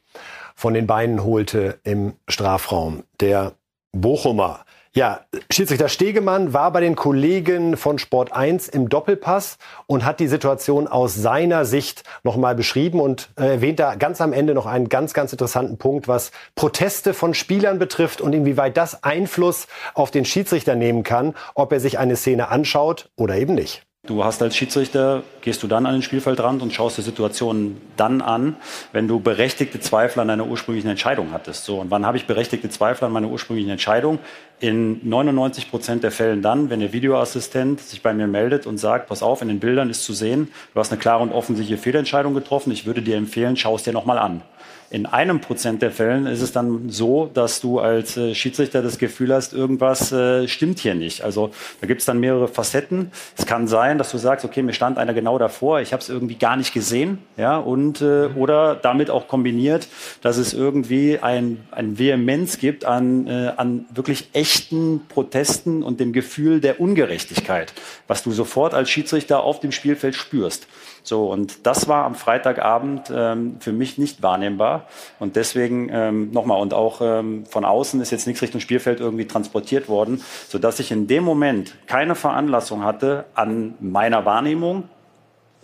von 0.54 0.74
den 0.74 0.86
Beinen 0.86 1.24
holte 1.24 1.78
im 1.84 2.14
Strafraum. 2.28 3.04
Der 3.20 3.52
Bochumer 3.92 4.64
ja, 4.96 5.22
Schiedsrichter 5.50 5.88
Stegemann 5.88 6.52
war 6.52 6.70
bei 6.70 6.80
den 6.80 6.94
Kollegen 6.94 7.76
von 7.76 7.98
Sport 7.98 8.32
1 8.32 8.68
im 8.68 8.88
Doppelpass 8.88 9.58
und 9.88 10.04
hat 10.04 10.20
die 10.20 10.28
Situation 10.28 10.86
aus 10.86 11.16
seiner 11.16 11.64
Sicht 11.64 12.04
nochmal 12.22 12.54
beschrieben 12.54 13.00
und 13.00 13.30
äh, 13.36 13.54
erwähnt 13.54 13.80
da 13.80 13.96
ganz 13.96 14.20
am 14.20 14.32
Ende 14.32 14.54
noch 14.54 14.66
einen 14.66 14.88
ganz, 14.88 15.12
ganz 15.12 15.32
interessanten 15.32 15.78
Punkt, 15.78 16.06
was 16.06 16.30
Proteste 16.54 17.12
von 17.12 17.34
Spielern 17.34 17.80
betrifft 17.80 18.20
und 18.20 18.34
inwieweit 18.34 18.76
das 18.76 19.02
Einfluss 19.02 19.66
auf 19.94 20.12
den 20.12 20.24
Schiedsrichter 20.24 20.76
nehmen 20.76 21.02
kann, 21.02 21.34
ob 21.56 21.72
er 21.72 21.80
sich 21.80 21.98
eine 21.98 22.14
Szene 22.14 22.50
anschaut 22.50 23.10
oder 23.16 23.34
eben 23.34 23.56
nicht. 23.56 23.84
Du 24.06 24.22
hast 24.22 24.42
als 24.42 24.54
Schiedsrichter, 24.54 25.22
gehst 25.40 25.62
du 25.62 25.66
dann 25.66 25.86
an 25.86 25.94
den 25.94 26.02
Spielfeldrand 26.02 26.60
und 26.60 26.74
schaust 26.74 26.98
die 26.98 27.02
Situation 27.02 27.78
dann 27.96 28.20
an, 28.20 28.56
wenn 28.92 29.08
du 29.08 29.18
berechtigte 29.18 29.80
Zweifel 29.80 30.20
an 30.20 30.28
deiner 30.28 30.46
ursprünglichen 30.46 30.90
Entscheidung 30.90 31.32
hattest. 31.32 31.64
So, 31.64 31.80
und 31.80 31.90
wann 31.90 32.04
habe 32.04 32.18
ich 32.18 32.26
berechtigte 32.26 32.68
Zweifel 32.68 33.06
an 33.06 33.12
meiner 33.12 33.28
ursprünglichen 33.28 33.70
Entscheidung? 33.70 34.18
In 34.60 35.00
99 35.08 35.70
Prozent 35.70 36.02
der 36.02 36.10
Fällen 36.10 36.42
dann, 36.42 36.68
wenn 36.68 36.80
der 36.80 36.92
Videoassistent 36.92 37.80
sich 37.80 38.02
bei 38.02 38.12
mir 38.12 38.26
meldet 38.26 38.66
und 38.66 38.76
sagt, 38.76 39.08
pass 39.08 39.22
auf, 39.22 39.40
in 39.40 39.48
den 39.48 39.58
Bildern 39.58 39.88
ist 39.88 40.04
zu 40.04 40.12
sehen, 40.12 40.48
du 40.74 40.80
hast 40.80 40.92
eine 40.92 41.00
klare 41.00 41.22
und 41.22 41.32
offensichtliche 41.32 41.80
Fehlentscheidung 41.80 42.34
getroffen, 42.34 42.72
ich 42.72 42.84
würde 42.84 43.00
dir 43.00 43.16
empfehlen, 43.16 43.56
schau 43.56 43.76
es 43.76 43.84
dir 43.84 43.94
nochmal 43.94 44.18
an. 44.18 44.42
In 44.90 45.06
einem 45.06 45.40
Prozent 45.40 45.82
der 45.82 45.90
Fällen 45.90 46.26
ist 46.26 46.40
es 46.40 46.52
dann 46.52 46.90
so, 46.90 47.30
dass 47.32 47.60
du 47.60 47.80
als 47.80 48.16
äh, 48.16 48.34
Schiedsrichter 48.34 48.82
das 48.82 48.98
Gefühl 48.98 49.34
hast, 49.34 49.52
irgendwas 49.52 50.12
äh, 50.12 50.46
stimmt 50.46 50.78
hier 50.78 50.94
nicht. 50.94 51.22
Also 51.22 51.50
da 51.80 51.86
gibt 51.86 52.00
es 52.00 52.06
dann 52.06 52.20
mehrere 52.20 52.48
Facetten. 52.48 53.10
Es 53.36 53.46
kann 53.46 53.66
sein, 53.66 53.98
dass 53.98 54.10
du 54.10 54.18
sagst, 54.18 54.44
okay, 54.44 54.62
mir 54.62 54.72
stand 54.72 54.98
einer 54.98 55.14
genau 55.14 55.38
davor, 55.38 55.80
ich 55.80 55.92
habe 55.92 56.02
es 56.02 56.08
irgendwie 56.08 56.36
gar 56.36 56.56
nicht 56.56 56.72
gesehen, 56.72 57.18
ja, 57.36 57.56
und 57.56 58.02
äh, 58.02 58.26
oder 58.36 58.74
damit 58.74 59.10
auch 59.10 59.26
kombiniert, 59.26 59.88
dass 60.22 60.36
es 60.36 60.52
irgendwie 60.52 61.18
ein, 61.18 61.66
ein 61.70 61.98
Vehemenz 61.98 62.58
gibt 62.58 62.84
an, 62.84 63.26
äh, 63.26 63.52
an 63.56 63.86
wirklich 63.92 64.28
echten 64.32 65.02
Protesten 65.08 65.82
und 65.82 66.00
dem 66.00 66.12
Gefühl 66.12 66.60
der 66.60 66.80
Ungerechtigkeit, 66.80 67.72
was 68.06 68.22
du 68.22 68.32
sofort 68.32 68.74
als 68.74 68.90
Schiedsrichter 68.90 69.42
auf 69.42 69.60
dem 69.60 69.72
Spielfeld 69.72 70.14
spürst. 70.14 70.66
So, 71.06 71.30
und 71.30 71.66
das 71.66 71.86
war 71.86 72.06
am 72.06 72.14
Freitagabend 72.14 73.12
ähm, 73.14 73.56
für 73.60 73.72
mich 73.72 73.98
nicht 73.98 74.22
wahrnehmbar. 74.22 74.88
Und 75.20 75.36
deswegen 75.36 75.88
ähm, 75.92 76.30
nochmal, 76.32 76.60
und 76.60 76.74
auch 76.74 77.00
ähm, 77.02 77.44
von 77.46 77.64
außen 77.64 78.00
ist 78.00 78.10
jetzt 78.10 78.26
nichts 78.26 78.42
Richtung 78.42 78.60
Spielfeld 78.60 79.00
irgendwie 79.00 79.26
transportiert 79.26 79.88
worden, 79.88 80.22
sodass 80.48 80.80
ich 80.80 80.90
in 80.90 81.06
dem 81.06 81.22
Moment 81.22 81.76
keine 81.86 82.14
Veranlassung 82.14 82.82
hatte 82.84 83.26
an 83.34 83.74
meiner 83.80 84.24
Wahrnehmung, 84.24 84.88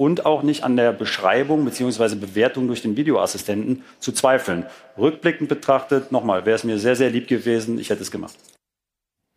und 0.00 0.24
auch 0.24 0.42
nicht 0.42 0.64
an 0.64 0.78
der 0.78 0.94
Beschreibung 0.94 1.66
bzw. 1.66 2.14
Bewertung 2.14 2.68
durch 2.68 2.80
den 2.80 2.96
Videoassistenten 2.96 3.84
zu 3.98 4.12
zweifeln. 4.12 4.64
Rückblickend 4.96 5.50
betrachtet, 5.50 6.10
nochmal, 6.10 6.46
wäre 6.46 6.56
es 6.56 6.64
mir 6.64 6.78
sehr, 6.78 6.96
sehr 6.96 7.10
lieb 7.10 7.28
gewesen, 7.28 7.78
ich 7.78 7.90
hätte 7.90 8.00
es 8.00 8.10
gemacht. 8.10 8.34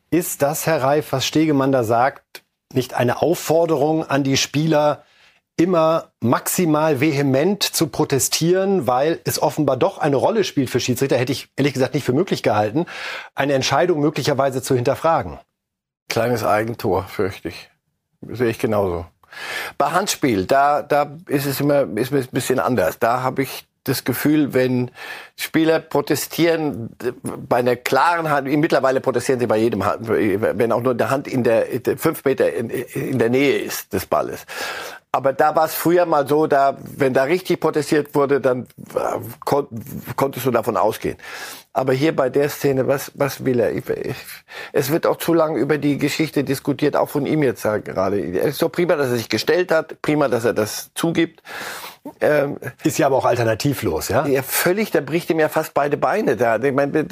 Ist 0.10 0.42
das, 0.42 0.66
Herr 0.66 0.82
Reif, 0.82 1.12
was 1.12 1.26
Stegemann 1.26 1.74
da 1.74 1.84
sagt, 1.84 2.46
nicht 2.74 2.94
eine 2.94 3.22
Aufforderung 3.22 4.06
an 4.06 4.24
die 4.24 4.38
Spieler, 4.38 5.04
immer 5.58 6.12
maximal 6.20 7.00
vehement 7.00 7.64
zu 7.64 7.88
protestieren, 7.88 8.88
weil 8.88 9.20
es 9.24 9.42
offenbar 9.42 9.78
doch 9.78 10.00
eine 10.00 10.16
Rolle 10.16 10.44
spielt 10.44 10.70
für 10.70 10.80
Schiedsrichter, 10.80 11.18
hätte 11.18 11.32
ich 11.32 11.50
ehrlich 11.56 11.74
gesagt 11.74 11.94
nicht 11.94 12.04
für 12.04 12.14
möglich 12.14 12.42
gehalten, 12.44 12.86
eine 13.36 13.54
Entscheidung 13.54 14.00
möglicherweise 14.00 14.62
zu 14.62 14.76
hinterfragen. 14.76 15.40
Kleines 16.10 16.44
Eigentor, 16.44 17.04
fürchte 17.04 17.50
ich. 17.50 17.70
Sehe 18.22 18.50
ich 18.50 18.60
genauso. 18.60 19.06
Bei 19.78 19.92
Handspiel, 19.92 20.46
da, 20.46 20.82
da 20.82 21.18
ist 21.28 21.46
es 21.46 21.60
immer 21.60 21.82
ist 21.98 22.12
es 22.12 22.28
ein 22.28 22.32
bisschen 22.32 22.60
anders. 22.60 23.00
Da 23.00 23.22
habe 23.22 23.44
ich 23.44 23.68
das 23.84 24.06
Gefühl, 24.06 24.54
wenn 24.54 24.92
Spieler 25.36 25.80
protestieren 25.80 26.96
bei 27.50 27.58
einer 27.58 27.76
klaren 27.76 28.30
Hand, 28.30 28.48
mittlerweile 28.48 29.02
protestieren 29.02 29.40
sie 29.40 29.48
bei 29.48 29.58
jedem 29.58 29.86
Hand, 29.86 30.08
wenn 30.08 30.72
auch 30.72 30.82
nur 30.82 30.96
der 30.96 31.10
Hand 31.10 31.28
in 31.28 31.44
der 31.44 31.66
fünf 31.98 32.24
Meter 32.24 32.54
in, 32.54 32.70
in 32.70 33.20
der 33.20 33.30
Nähe 33.30 33.58
ist 33.58 33.92
des 33.92 34.06
Balles. 34.06 34.46
Aber 35.16 35.32
da 35.32 35.56
war 35.56 35.66
es 35.66 35.76
früher 35.76 36.08
mal 36.08 36.28
so, 36.28 36.48
da, 36.48 36.76
wenn 36.82 37.14
da 37.14 37.24
richtig 37.24 37.60
protestiert 37.60 38.16
wurde, 38.16 38.42
dann 38.42 38.64
äh, 38.96 39.20
kon 39.46 39.68
konntest 40.16 40.48
du 40.48 40.50
davon 40.50 40.76
ausgehen. 40.76 41.18
Aber 41.72 41.94
hier 41.94 42.16
bei 42.16 42.32
der 42.32 42.50
Szene, 42.50 42.88
was, 42.88 43.12
was 43.14 43.46
will 43.46 43.60
er? 43.60 43.74
Ich, 43.74 43.88
ich, 43.90 44.16
es 44.72 44.90
wird 44.90 45.06
auch 45.06 45.18
zu 45.18 45.36
lange 45.36 45.60
über 45.60 45.78
die 45.78 46.00
Geschichte 46.00 46.44
diskutiert, 46.44 46.96
auch 46.96 47.10
von 47.10 47.28
ihm 47.28 47.44
jetzt 47.44 47.62
gerade. 47.62 48.20
Es 48.40 48.54
ist 48.54 48.62
doch 48.64 48.72
prima, 48.72 48.96
dass 48.96 49.10
er 49.10 49.18
sich 49.18 49.30
gestellt 49.30 49.72
hat, 49.72 50.02
prima, 50.02 50.30
dass 50.30 50.46
er 50.46 50.54
das 50.54 50.90
zugibt. 50.96 51.44
Ähm, 52.20 52.58
ist 52.84 52.98
ja 52.98 53.06
aber 53.06 53.18
auch 53.18 53.26
alternativlos, 53.26 54.08
ja? 54.08 54.26
Ja, 54.26 54.42
völlig, 54.42 54.90
da 54.90 55.02
bricht 55.02 55.30
ihm 55.30 55.40
ja 55.40 55.48
fast 55.48 55.76
beide 55.76 55.96
Beine 55.96 56.38
da. 56.38 56.58
Ich 56.58 56.74
meine, 56.74 57.06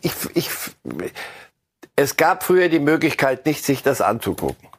ich, 0.00 0.12
ich, 0.34 0.50
es 1.96 2.16
gab 2.16 2.44
früher 2.44 2.68
die 2.68 2.78
Möglichkeit, 2.78 3.44
nicht 3.44 3.64
sich 3.64 3.82
das 3.82 4.00
anzugucken 4.00 4.71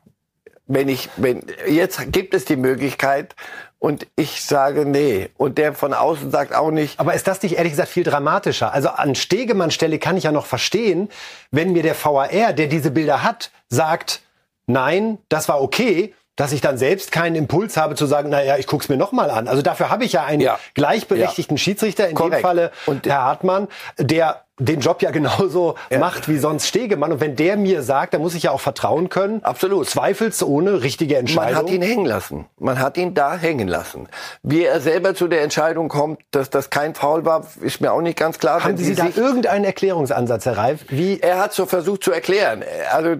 wenn 0.65 0.89
ich, 0.89 1.09
wenn, 1.17 1.43
jetzt 1.67 2.11
gibt 2.11 2.33
es 2.33 2.45
die 2.45 2.55
Möglichkeit 2.55 3.35
und 3.79 4.07
ich 4.15 4.43
sage 4.43 4.85
nee. 4.85 5.29
Und 5.35 5.57
der 5.57 5.73
von 5.73 5.93
außen 5.93 6.31
sagt 6.31 6.55
auch 6.55 6.71
nicht. 6.71 6.99
Aber 6.99 7.13
ist 7.13 7.27
das 7.27 7.43
nicht 7.43 7.57
ehrlich 7.57 7.73
gesagt 7.73 7.89
viel 7.89 8.05
dramatischer? 8.05 8.73
Also 8.73 8.89
an 8.89 9.13
Stegemann 9.13 9.71
Stelle 9.71 9.99
kann 9.99 10.15
ich 10.15 10.23
ja 10.23 10.31
noch 10.31 10.45
verstehen, 10.45 11.09
wenn 11.51 11.73
mir 11.73 11.83
der 11.83 11.95
VAR, 12.01 12.53
der 12.53 12.67
diese 12.67 12.91
Bilder 12.91 13.23
hat, 13.23 13.51
sagt, 13.67 14.21
nein, 14.67 15.17
das 15.27 15.49
war 15.49 15.61
okay, 15.61 16.13
dass 16.35 16.51
ich 16.51 16.61
dann 16.61 16.77
selbst 16.77 17.11
keinen 17.11 17.35
Impuls 17.35 17.77
habe 17.77 17.95
zu 17.95 18.05
sagen, 18.05 18.29
naja, 18.29 18.57
ich 18.57 18.65
guck's 18.67 18.89
mir 18.89 18.97
noch 18.97 19.11
mal 19.11 19.29
an. 19.29 19.47
Also 19.47 19.61
dafür 19.61 19.89
habe 19.89 20.05
ich 20.05 20.13
ja 20.13 20.23
einen 20.23 20.41
ja. 20.41 20.57
gleichberechtigten 20.73 21.57
ja. 21.57 21.61
Schiedsrichter, 21.61 22.07
in 22.07 22.15
Korrekt. 22.15 22.37
dem 22.37 22.41
Falle 22.41 22.71
und 22.85 23.05
Herr 23.05 23.21
Hartmann, 23.21 23.67
der 23.97 24.45
den 24.59 24.81
Job 24.81 25.01
ja 25.01 25.09
genauso 25.09 25.75
ja. 25.89 25.97
macht 25.97 26.29
wie 26.29 26.37
sonst 26.37 26.67
Stegemann. 26.67 27.11
Und 27.11 27.21
wenn 27.21 27.35
der 27.35 27.57
mir 27.57 27.81
sagt, 27.81 28.13
dann 28.13 28.21
muss 28.21 28.35
ich 28.35 28.43
ja 28.43 28.51
auch 28.51 28.61
vertrauen 28.61 29.09
können. 29.09 29.43
Absolut. 29.43 29.89
Zweifelsohne 29.89 30.83
richtige 30.83 31.17
Entscheidung. 31.17 31.53
Man 31.53 31.63
hat 31.63 31.69
ihn 31.71 31.81
hängen 31.81 32.05
lassen. 32.05 32.45
Man 32.59 32.79
hat 32.79 32.97
ihn 32.97 33.15
da 33.15 33.35
hängen 33.35 33.67
lassen. 33.67 34.07
Wie 34.43 34.63
er 34.63 34.79
selber 34.79 35.15
zu 35.15 35.27
der 35.27 35.41
Entscheidung 35.41 35.89
kommt, 35.89 36.21
dass 36.29 36.51
das 36.51 36.69
kein 36.69 36.93
Foul 36.93 37.25
war, 37.25 37.47
ist 37.61 37.81
mir 37.81 37.91
auch 37.91 38.01
nicht 38.01 38.17
ganz 38.17 38.37
klar. 38.37 38.63
Haben 38.63 38.77
Sie, 38.77 38.85
Sie 38.85 38.95
da 38.95 39.07
irgendeinen 39.15 39.65
Erklärungsansatz, 39.65 40.45
Herr 40.45 40.57
Reif? 40.57 40.85
Wie 40.89 41.19
er 41.19 41.39
hat 41.39 41.53
so 41.53 41.65
versucht 41.65 42.03
zu 42.03 42.11
erklären. 42.11 42.63
Also 42.91 43.17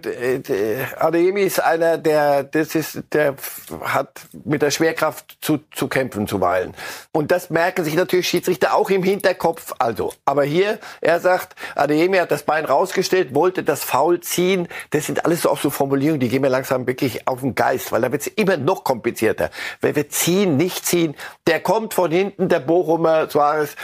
Adeyemi 1.00 1.42
ist 1.42 1.64
einer, 1.64 1.98
der 1.98 2.44
das 2.44 2.76
ist, 2.76 3.02
der 3.12 3.36
hat 3.82 4.22
mit 4.46 4.62
der 4.62 4.70
Schwerkraft 4.70 5.38
zu, 5.42 5.60
zu 5.72 5.88
kämpfen 5.88 6.28
zuweilen. 6.28 6.76
Und 7.12 7.32
das 7.32 7.50
merken 7.50 7.84
sich 7.84 7.96
natürlich 7.96 8.28
Schiedsrichter 8.28 8.76
auch 8.76 8.92
im 8.92 9.02
Hinterkopf. 9.02 9.74
Also, 9.80 10.14
aber 10.26 10.44
hier 10.44 10.78
er 11.02 11.23
sagt, 11.24 11.56
Adeyemi 11.74 12.18
hat 12.18 12.30
das 12.30 12.44
Bein 12.44 12.66
rausgestellt, 12.66 13.34
wollte 13.34 13.64
das 13.64 13.84
Foul 13.84 14.20
ziehen. 14.20 14.68
Das 14.92 15.08
sind 15.08 15.26
alles 15.26 15.42
so 15.42 15.50
auch 15.50 15.58
so 15.58 15.72
Formulierungen, 15.72 16.20
die 16.20 16.30
gehen 16.30 16.42
mir 16.42 16.50
langsam 16.50 16.86
wirklich 16.86 17.28
auf 17.28 17.40
den 17.40 17.56
Geist, 17.56 17.92
weil 17.92 18.02
da 18.02 18.12
wird 18.12 18.22
es 18.22 18.28
immer 18.28 18.58
noch 18.58 18.84
komplizierter. 18.84 19.50
Wenn 19.82 19.96
wir 19.96 20.10
ziehen, 20.10 20.58
nicht 20.58 20.86
ziehen, 20.86 21.16
der 21.48 21.60
kommt 21.60 21.96
von 21.96 22.12
hinten, 22.12 22.50
der 22.50 22.60
Bochumer 22.60 23.28
Suarez, 23.30 23.76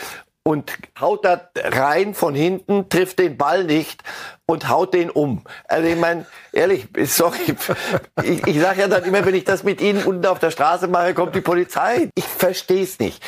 und 0.49 0.73
haut 0.99 1.25
da 1.25 1.49
rein 1.55 2.15
von 2.15 2.33
hinten, 2.33 2.89
trifft 2.89 3.19
den 3.19 3.37
Ball 3.37 3.65
nicht 3.65 4.01
und 4.47 4.67
haut 4.67 4.95
den 4.95 5.11
um. 5.11 5.43
Also 5.67 5.87
ich 5.87 5.95
meine, 5.95 6.25
ehrlich, 6.51 6.87
sorry, 7.05 7.55
ich, 8.23 8.47
ich 8.47 8.59
sage 8.59 8.81
ja 8.81 8.87
dann 8.87 9.03
immer, 9.03 9.23
wenn 9.25 9.35
ich 9.35 9.43
das 9.43 9.63
mit 9.63 9.79
Ihnen 9.79 10.03
unten 10.03 10.25
auf 10.25 10.39
der 10.39 10.49
Straße 10.49 10.87
mache, 10.87 11.13
kommt 11.13 11.35
die 11.35 11.41
Polizei. 11.41 12.09
Ich 12.15 12.25
verstehe 12.25 12.83
es 12.83 12.97
nicht. 12.99 13.23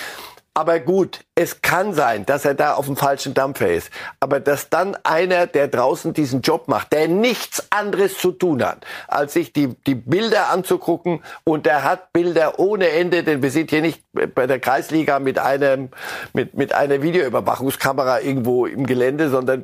Aber 0.54 0.82
gut, 0.82 1.22
es 1.34 1.62
kann 1.62 1.94
sein, 1.94 2.26
dass 2.26 2.44
er 2.44 2.56
da 2.56 2.74
auf 2.74 2.86
dem 2.86 2.98
falschen 2.98 3.34
Dampfer 3.34 3.72
ist. 3.72 3.90
Aber 4.20 4.42
dass 4.42 4.70
dann 4.70 4.98
einer, 5.04 5.48
der 5.48 5.70
draußen 5.70 6.12
diesen 6.12 6.42
Job 6.42 6.68
macht, 6.68 6.92
der 6.92 7.08
nichts 7.08 7.68
anderes 7.72 8.18
zu 8.18 8.34
tun 8.34 8.62
hat, 8.62 8.86
als 9.08 9.32
sich 9.32 9.54
die, 9.54 9.70
die 9.88 9.96
Bilder 9.96 10.50
anzugucken, 10.50 11.24
und 11.46 11.68
er 11.68 11.86
hat 11.86 12.12
Bilder 12.12 12.60
ohne 12.60 12.90
Ende, 12.90 13.24
denn 13.24 13.42
wir 13.42 13.50
sind 13.50 13.70
hier 13.70 13.82
nicht 13.82 14.04
bei 14.36 14.46
der 14.46 14.60
Kreisliga 14.60 15.20
mit 15.20 15.40
einem, 15.40 15.88
mit, 16.34 16.54
mit 16.54 16.74
einer 16.74 17.02
Videoüberwachungskamera 17.02 18.20
irgendwo 18.20 18.66
im 18.66 18.86
Gelände, 18.86 19.30
sondern 19.30 19.64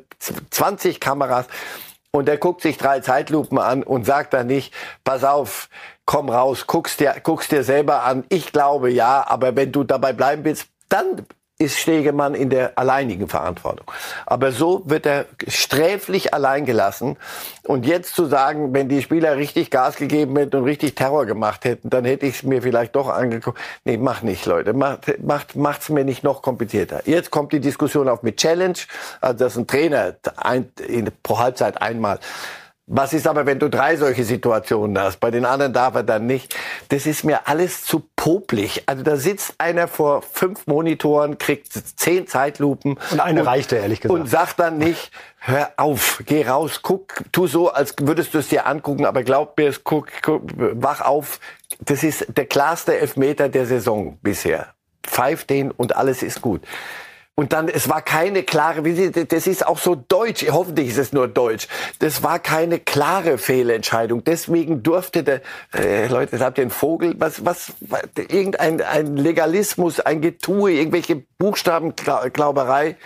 20 0.50 1.00
Kameras. 1.00 1.46
Und 2.10 2.30
er 2.30 2.38
guckt 2.38 2.62
sich 2.62 2.78
drei 2.78 3.00
Zeitlupen 3.00 3.58
an 3.58 3.82
und 3.82 4.06
sagt 4.06 4.32
dann 4.32 4.46
nicht, 4.46 4.72
pass 5.04 5.22
auf, 5.22 5.68
komm 6.06 6.30
raus, 6.30 6.66
guck's 6.66 6.96
dir, 6.96 7.14
guck's 7.22 7.48
dir 7.48 7.62
selber 7.62 8.04
an. 8.04 8.24
Ich 8.30 8.50
glaube 8.52 8.90
ja, 8.90 9.26
aber 9.28 9.54
wenn 9.56 9.70
du 9.70 9.84
dabei 9.84 10.14
bleiben 10.14 10.42
willst, 10.44 10.68
dann 10.88 11.26
ist 11.60 11.76
Stegemann 11.76 12.34
in 12.34 12.50
der 12.50 12.78
alleinigen 12.78 13.26
Verantwortung. 13.26 13.90
Aber 14.26 14.52
so 14.52 14.82
wird 14.86 15.06
er 15.06 15.26
sträflich 15.48 16.32
allein 16.32 16.64
gelassen. 16.64 17.16
Und 17.64 17.84
jetzt 17.84 18.14
zu 18.14 18.26
sagen, 18.26 18.72
wenn 18.72 18.88
die 18.88 19.02
Spieler 19.02 19.36
richtig 19.36 19.72
Gas 19.72 19.96
gegeben 19.96 20.36
hätten 20.36 20.56
und 20.56 20.64
richtig 20.64 20.94
Terror 20.94 21.26
gemacht 21.26 21.64
hätten, 21.64 21.90
dann 21.90 22.04
hätte 22.04 22.26
ich 22.26 22.36
es 22.36 22.42
mir 22.44 22.62
vielleicht 22.62 22.94
doch 22.94 23.08
angeguckt. 23.08 23.58
Nee, 23.84 23.96
mach 23.96 24.22
nicht, 24.22 24.46
Leute. 24.46 24.72
Macht, 24.72 25.20
macht, 25.20 25.56
macht's 25.56 25.88
mir 25.88 26.04
nicht 26.04 26.22
noch 26.22 26.42
komplizierter. 26.42 27.02
Jetzt 27.06 27.32
kommt 27.32 27.52
die 27.52 27.60
Diskussion 27.60 28.08
auf 28.08 28.22
mit 28.22 28.36
Challenge. 28.36 28.78
Also, 29.20 29.38
dass 29.38 29.56
ein 29.56 29.66
Trainer 29.66 30.14
ein, 30.36 30.70
in, 30.86 31.10
pro 31.24 31.40
Halbzeit 31.40 31.82
einmal 31.82 32.20
was 32.90 33.12
ist 33.12 33.26
aber, 33.26 33.44
wenn 33.44 33.58
du 33.58 33.68
drei 33.68 33.96
solche 33.96 34.24
Situationen 34.24 34.98
hast? 34.98 35.20
Bei 35.20 35.30
den 35.30 35.44
anderen 35.44 35.74
darf 35.74 35.94
er 35.94 36.02
dann 36.02 36.26
nicht. 36.26 36.56
Das 36.88 37.04
ist 37.04 37.22
mir 37.22 37.46
alles 37.46 37.84
zu 37.84 38.02
poplig. 38.16 38.84
Also 38.86 39.02
da 39.02 39.16
sitzt 39.16 39.54
einer 39.58 39.88
vor 39.88 40.22
fünf 40.22 40.66
Monitoren, 40.66 41.36
kriegt 41.36 41.70
zehn 41.72 42.26
Zeitlupen. 42.26 42.98
Und 43.10 43.20
eine 43.20 43.40
und, 43.40 43.46
reichte, 43.46 43.76
ehrlich 43.76 44.00
gesagt. 44.00 44.18
Und 44.18 44.26
sagt 44.26 44.58
dann 44.58 44.78
nicht, 44.78 45.10
hör 45.38 45.70
auf, 45.76 46.22
geh 46.24 46.46
raus, 46.46 46.80
guck, 46.82 47.24
tu 47.30 47.46
so, 47.46 47.70
als 47.70 47.94
würdest 48.00 48.32
du 48.32 48.38
es 48.38 48.48
dir 48.48 48.66
angucken, 48.66 49.04
aber 49.04 49.22
glaub 49.22 49.58
mir, 49.58 49.72
guck, 49.84 50.08
guck, 50.22 50.42
wach 50.56 51.02
auf. 51.02 51.40
Das 51.80 52.02
ist 52.02 52.26
der 52.36 52.46
klarste 52.46 52.98
Elfmeter 52.98 53.50
der 53.50 53.66
Saison 53.66 54.18
bisher. 54.22 54.68
Pfeif 55.02 55.44
den 55.44 55.70
und 55.70 55.94
alles 55.94 56.22
ist 56.22 56.40
gut. 56.40 56.62
Und 57.38 57.52
dann, 57.52 57.68
es 57.68 57.88
war 57.88 58.02
keine 58.02 58.42
klare, 58.42 58.82
das 58.82 59.46
ist 59.46 59.64
auch 59.64 59.78
so 59.78 59.94
deutsch, 59.94 60.44
hoffentlich 60.50 60.88
ist 60.88 60.98
es 60.98 61.12
nur 61.12 61.28
deutsch. 61.28 61.68
Das 62.00 62.24
war 62.24 62.40
keine 62.40 62.80
klare 62.80 63.38
Fehlentscheidung. 63.38 64.24
Deswegen 64.24 64.82
durfte 64.82 65.22
der, 65.22 65.42
äh, 65.72 66.08
Leute, 66.08 66.32
das 66.32 66.40
habt 66.40 66.58
ihr 66.58 66.62
einen 66.62 66.72
Vogel, 66.72 67.14
was, 67.18 67.44
was, 67.44 67.74
irgendein 68.16 68.82
ein 68.82 69.16
Legalismus, 69.16 70.00
ein 70.00 70.20
Getue, 70.20 70.72
irgendwelche 70.72 71.22
Buchstabenglauberei, 71.38 72.96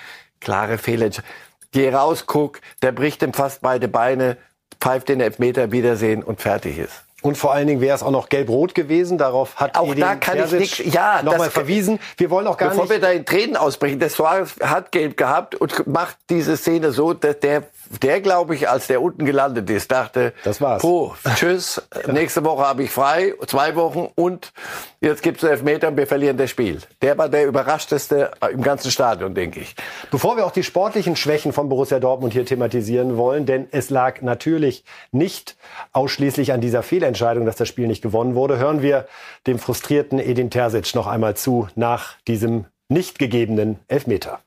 klare 0.40 0.78
Fehlentscheidung. 0.78 1.30
Geh 1.72 1.90
raus, 1.90 2.24
guck, 2.24 2.62
der 2.80 2.92
bricht 2.92 3.22
ihm 3.22 3.34
fast 3.34 3.60
beide 3.60 3.86
Beine, 3.86 4.38
pfeift 4.80 5.10
den 5.10 5.20
Elfmeter, 5.20 5.72
Wiedersehen 5.72 6.22
und 6.22 6.40
fertig 6.40 6.78
ist. 6.78 7.04
Und 7.22 7.38
vor 7.38 7.52
allen 7.52 7.68
Dingen 7.68 7.80
wäre 7.80 7.94
es 7.94 8.02
auch 8.02 8.10
noch 8.10 8.28
gelb-rot 8.28 8.74
gewesen. 8.74 9.16
Darauf 9.16 9.56
hat 9.56 9.76
auch 9.76 9.94
da 9.94 10.16
kann 10.16 10.36
Terzic 10.36 10.60
ich 10.60 10.84
nicht, 10.84 10.94
ja, 10.94 11.22
nochmal 11.22 11.50
verwiesen. 11.50 12.00
Wir 12.16 12.30
wollen 12.30 12.46
auch 12.48 12.56
gar 12.56 12.70
bevor 12.70 12.84
nicht. 12.84 12.90
Bevor 12.90 13.02
wir 13.02 13.08
da 13.08 13.16
in 13.16 13.24
Tränen 13.24 13.56
ausbrechen, 13.56 14.00
der 14.00 14.10
Suarez 14.10 14.56
hat 14.60 14.92
gelb 14.92 15.16
gehabt 15.16 15.54
und 15.54 15.86
macht 15.86 16.16
diese 16.28 16.56
Szene 16.56 16.90
so, 16.90 17.14
dass 17.14 17.38
der 17.38 17.62
der, 18.00 18.20
glaube 18.20 18.54
ich, 18.54 18.68
als 18.68 18.86
der 18.86 19.02
unten 19.02 19.26
gelandet 19.26 19.68
ist, 19.68 19.92
dachte, 19.92 20.32
das 20.44 20.60
war's. 20.60 20.82
Puh, 20.82 21.12
tschüss, 21.34 21.82
nächste 22.06 22.44
Woche 22.44 22.66
habe 22.66 22.84
ich 22.84 22.90
frei, 22.90 23.34
zwei 23.46 23.76
Wochen 23.76 24.10
und 24.14 24.52
jetzt 25.00 25.22
gibt 25.22 25.42
es 25.42 25.48
Elfmeter 25.48 25.88
und 25.88 25.96
wir 25.96 26.06
verlieren 26.06 26.36
das 26.36 26.50
Spiel. 26.50 26.78
Der 27.02 27.18
war 27.18 27.28
der 27.28 27.46
überraschteste 27.46 28.30
im 28.50 28.62
ganzen 28.62 28.90
Stadion, 28.90 29.34
denke 29.34 29.60
ich. 29.60 29.74
Bevor 30.10 30.36
wir 30.36 30.46
auch 30.46 30.52
die 30.52 30.62
sportlichen 30.62 31.16
Schwächen 31.16 31.52
von 31.52 31.68
Borussia 31.68 32.00
Dortmund 32.00 32.32
hier 32.32 32.46
thematisieren 32.46 33.16
wollen, 33.16 33.46
denn 33.46 33.68
es 33.70 33.90
lag 33.90 34.22
natürlich 34.22 34.84
nicht 35.10 35.56
ausschließlich 35.92 36.52
an 36.52 36.60
dieser 36.60 36.82
Fehlentscheidung, 36.82 37.44
dass 37.44 37.56
das 37.56 37.68
Spiel 37.68 37.86
nicht 37.86 38.02
gewonnen 38.02 38.34
wurde, 38.34 38.58
hören 38.58 38.82
wir 38.82 39.06
dem 39.46 39.58
frustrierten 39.58 40.18
Edin 40.18 40.50
Terzic 40.50 40.94
noch 40.94 41.06
einmal 41.06 41.36
zu 41.36 41.68
nach 41.74 42.14
diesem 42.26 42.66
nicht 42.88 43.18
gegebenen 43.18 43.78
Elfmeter. 43.88 44.40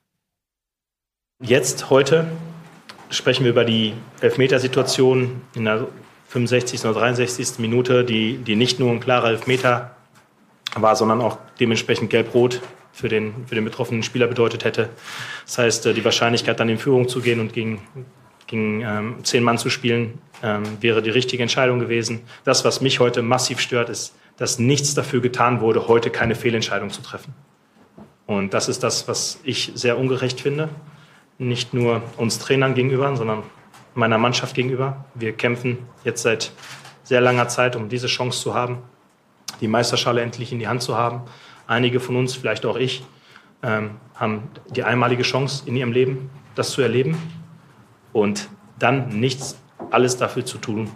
Jetzt, 1.42 1.90
heute, 1.90 2.26
sprechen 3.10 3.44
wir 3.44 3.50
über 3.50 3.64
die 3.64 3.94
Elfmetersituation 4.20 5.42
in 5.54 5.64
der 5.64 5.86
65. 6.28 6.84
oder 6.84 7.00
63. 7.00 7.58
Minute, 7.58 8.04
die, 8.04 8.38
die 8.38 8.56
nicht 8.56 8.80
nur 8.80 8.90
ein 8.90 9.00
klarer 9.00 9.28
Elfmeter 9.28 9.96
war, 10.74 10.96
sondern 10.96 11.20
auch 11.20 11.38
dementsprechend 11.60 12.10
gelb-rot 12.10 12.60
für 12.92 13.08
den, 13.08 13.46
für 13.46 13.54
den 13.54 13.64
betroffenen 13.64 14.02
Spieler 14.02 14.26
bedeutet 14.26 14.64
hätte. 14.64 14.88
Das 15.44 15.58
heißt, 15.58 15.86
äh, 15.86 15.94
die 15.94 16.04
Wahrscheinlichkeit, 16.04 16.58
dann 16.58 16.68
in 16.68 16.78
Führung 16.78 17.08
zu 17.08 17.20
gehen 17.20 17.40
und 17.40 17.52
gegen, 17.52 17.80
gegen 18.46 18.82
ähm, 18.82 19.16
zehn 19.22 19.42
Mann 19.42 19.58
zu 19.58 19.70
spielen, 19.70 20.18
ähm, 20.42 20.64
wäre 20.80 21.02
die 21.02 21.10
richtige 21.10 21.42
Entscheidung 21.42 21.78
gewesen. 21.78 22.22
Das, 22.44 22.64
was 22.64 22.80
mich 22.80 23.00
heute 23.00 23.22
massiv 23.22 23.60
stört, 23.60 23.88
ist, 23.88 24.14
dass 24.36 24.58
nichts 24.58 24.94
dafür 24.94 25.20
getan 25.20 25.60
wurde, 25.60 25.88
heute 25.88 26.10
keine 26.10 26.34
Fehlentscheidung 26.34 26.90
zu 26.90 27.02
treffen. 27.02 27.34
Und 28.26 28.54
das 28.54 28.68
ist 28.68 28.82
das, 28.82 29.08
was 29.08 29.40
ich 29.44 29.72
sehr 29.74 29.98
ungerecht 29.98 30.40
finde 30.40 30.68
nicht 31.38 31.74
nur 31.74 32.02
uns 32.16 32.38
Trainern 32.38 32.74
gegenüber, 32.74 33.14
sondern 33.16 33.42
meiner 33.94 34.18
Mannschaft 34.18 34.54
gegenüber. 34.54 35.04
Wir 35.14 35.32
kämpfen 35.32 35.78
jetzt 36.04 36.22
seit 36.22 36.52
sehr 37.02 37.20
langer 37.20 37.48
Zeit, 37.48 37.76
um 37.76 37.88
diese 37.88 38.06
Chance 38.06 38.40
zu 38.40 38.54
haben, 38.54 38.78
die 39.60 39.68
Meisterschale 39.68 40.20
endlich 40.20 40.52
in 40.52 40.58
die 40.58 40.68
Hand 40.68 40.82
zu 40.82 40.96
haben. 40.96 41.22
Einige 41.66 42.00
von 42.00 42.16
uns, 42.16 42.34
vielleicht 42.34 42.66
auch 42.66 42.76
ich, 42.76 43.04
ähm, 43.62 43.92
haben 44.14 44.50
die 44.70 44.82
einmalige 44.82 45.22
Chance 45.22 45.64
in 45.66 45.76
ihrem 45.76 45.92
Leben, 45.92 46.30
das 46.54 46.70
zu 46.70 46.82
erleben 46.82 47.16
und 48.12 48.48
dann 48.78 49.08
nichts, 49.20 49.56
alles 49.90 50.16
dafür 50.16 50.44
zu 50.44 50.58
tun, 50.58 50.90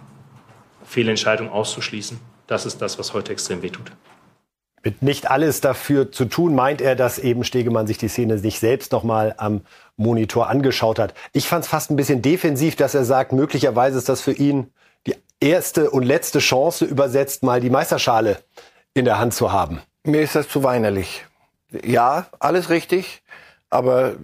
Fehlentscheidungen 0.83 1.51
auszuschließen. 1.51 2.19
Das 2.47 2.65
ist 2.65 2.81
das, 2.81 2.99
was 2.99 3.13
heute 3.13 3.31
extrem 3.31 3.61
wehtut. 3.61 3.91
Mit 4.83 5.03
nicht 5.03 5.29
alles 5.29 5.61
dafür 5.61 6.11
zu 6.11 6.25
tun, 6.25 6.55
meint 6.55 6.81
er, 6.81 6.95
dass 6.95 7.19
eben 7.19 7.43
Stegemann 7.43 7.85
sich 7.85 7.99
die 7.99 8.07
Szene 8.07 8.39
sich 8.39 8.59
selbst 8.59 8.91
nochmal 8.91 9.35
am 9.37 9.61
Monitor 9.95 10.49
angeschaut 10.49 10.97
hat. 10.97 11.13
Ich 11.33 11.47
fand 11.47 11.65
es 11.65 11.69
fast 11.69 11.91
ein 11.91 11.95
bisschen 11.95 12.21
defensiv, 12.23 12.75
dass 12.75 12.95
er 12.95 13.05
sagt, 13.05 13.31
möglicherweise 13.31 13.99
ist 13.99 14.09
das 14.09 14.21
für 14.21 14.31
ihn 14.31 14.71
die 15.05 15.15
erste 15.39 15.91
und 15.91 16.03
letzte 16.03 16.39
Chance 16.39 16.85
übersetzt, 16.85 17.43
mal 17.43 17.61
die 17.61 17.69
Meisterschale 17.69 18.39
in 18.95 19.05
der 19.05 19.19
Hand 19.19 19.35
zu 19.35 19.51
haben. 19.51 19.81
Mir 20.03 20.21
ist 20.21 20.35
das 20.35 20.49
zu 20.49 20.63
weinerlich. 20.63 21.25
Ja, 21.83 22.25
alles 22.39 22.69
richtig. 22.69 23.21
Aber 23.69 24.15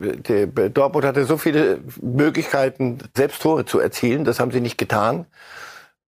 Dortmund 0.74 1.06
hatte 1.06 1.26
so 1.26 1.38
viele 1.38 1.80
Möglichkeiten, 2.02 2.98
selbst 3.16 3.42
Tore 3.42 3.66
zu 3.66 3.80
erzielen. 3.80 4.26
Das 4.26 4.40
haben 4.40 4.52
sie 4.52 4.60
nicht 4.60 4.78
getan. 4.78 5.26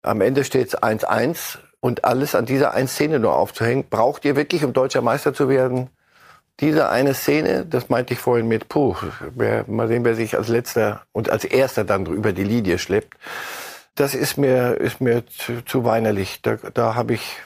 Am 0.01 0.21
Ende 0.21 0.43
steht 0.43 0.67
es 0.67 0.77
1-1 0.77 1.59
und 1.81 2.05
alles 2.05 2.35
an 2.35 2.45
dieser 2.45 2.73
einen 2.73 2.87
Szene 2.87 3.19
nur 3.19 3.35
aufzuhängen. 3.35 3.85
Braucht 3.89 4.25
ihr 4.25 4.35
wirklich, 4.35 4.63
um 4.63 4.73
deutscher 4.73 5.01
Meister 5.01 5.33
zu 5.33 5.49
werden, 5.49 5.89
diese 6.59 6.89
eine 6.89 7.13
Szene? 7.13 7.65
Das 7.65 7.89
meinte 7.89 8.13
ich 8.13 8.19
vorhin 8.19 8.47
mit, 8.47 8.69
puh, 8.69 8.95
wer, 9.35 9.65
mal 9.67 9.87
sehen, 9.87 10.03
wer 10.03 10.15
sich 10.15 10.37
als 10.37 10.47
letzter 10.47 11.03
und 11.11 11.29
als 11.29 11.45
erster 11.45 11.83
dann 11.83 12.05
über 12.05 12.33
die 12.33 12.43
Linie 12.43 12.77
schleppt. 12.77 13.15
Das 13.95 14.13
ist 14.13 14.37
mir, 14.37 14.75
ist 14.75 15.01
mir 15.01 15.25
zu, 15.27 15.63
zu 15.65 15.83
weinerlich. 15.83 16.41
Da, 16.41 16.57
da 16.73 16.95
habe 16.95 17.13
ich, 17.13 17.37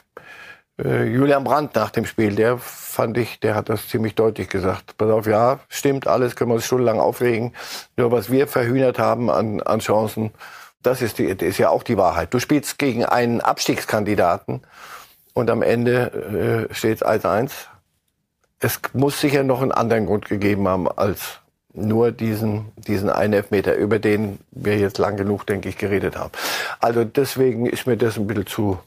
äh, 0.82 1.04
Julian 1.04 1.44
Brandt 1.44 1.74
nach 1.74 1.90
dem 1.90 2.06
Spiel, 2.06 2.34
der 2.34 2.58
fand 2.58 3.16
ich, 3.18 3.40
der 3.40 3.54
hat 3.54 3.68
das 3.68 3.88
ziemlich 3.88 4.14
deutlich 4.14 4.48
gesagt. 4.48 4.96
Pass 4.96 5.10
auf, 5.10 5.26
ja, 5.26 5.60
stimmt, 5.68 6.06
alles 6.06 6.36
können 6.36 6.50
wir 6.50 6.56
uns 6.56 6.66
stundenlang 6.66 7.00
aufregen. 7.00 7.54
Nur 7.96 8.12
was 8.12 8.30
wir 8.30 8.46
verhühnert 8.46 8.98
haben 8.98 9.30
an, 9.30 9.60
an 9.62 9.80
Chancen, 9.80 10.32
das 10.84 11.02
ist, 11.02 11.18
die, 11.18 11.24
ist 11.24 11.58
ja 11.58 11.70
auch 11.70 11.82
die 11.82 11.96
Wahrheit. 11.96 12.32
Du 12.32 12.38
spielst 12.38 12.78
gegen 12.78 13.04
einen 13.04 13.40
Abstiegskandidaten 13.40 14.62
und 15.32 15.50
am 15.50 15.62
Ende 15.62 16.68
äh, 16.70 16.74
steht 16.74 17.02
es 17.02 17.04
1-1. 17.04 17.50
Es 18.60 18.80
muss 18.92 19.20
sicher 19.20 19.42
noch 19.42 19.62
einen 19.62 19.72
anderen 19.72 20.06
Grund 20.06 20.26
gegeben 20.26 20.68
haben 20.68 20.88
als 20.88 21.40
nur 21.74 22.12
diesen, 22.12 22.72
diesen 22.76 23.10
einen 23.10 23.32
Elfmeter, 23.32 23.74
über 23.74 23.98
den 23.98 24.38
wir 24.52 24.78
jetzt 24.78 24.98
lang 24.98 25.16
genug, 25.16 25.46
denke 25.46 25.68
ich, 25.68 25.76
geredet 25.76 26.16
haben. 26.16 26.30
Also 26.80 27.04
deswegen 27.04 27.66
ist 27.66 27.86
mir 27.86 27.96
das 27.96 28.16
ein 28.16 28.26
bisschen 28.26 28.46
zu, 28.46 28.78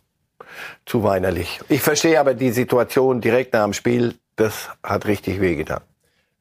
zu 0.86 1.04
weinerlich. 1.04 1.60
Ich 1.68 1.82
verstehe 1.82 2.20
aber 2.20 2.34
die 2.34 2.52
Situation 2.52 3.20
direkt 3.20 3.54
nach 3.54 3.66
dem 3.66 3.74
Spiel, 3.74 4.16
das 4.38 4.70
hat 4.84 5.06
richtig 5.06 5.42
wehgetan. 5.42 5.82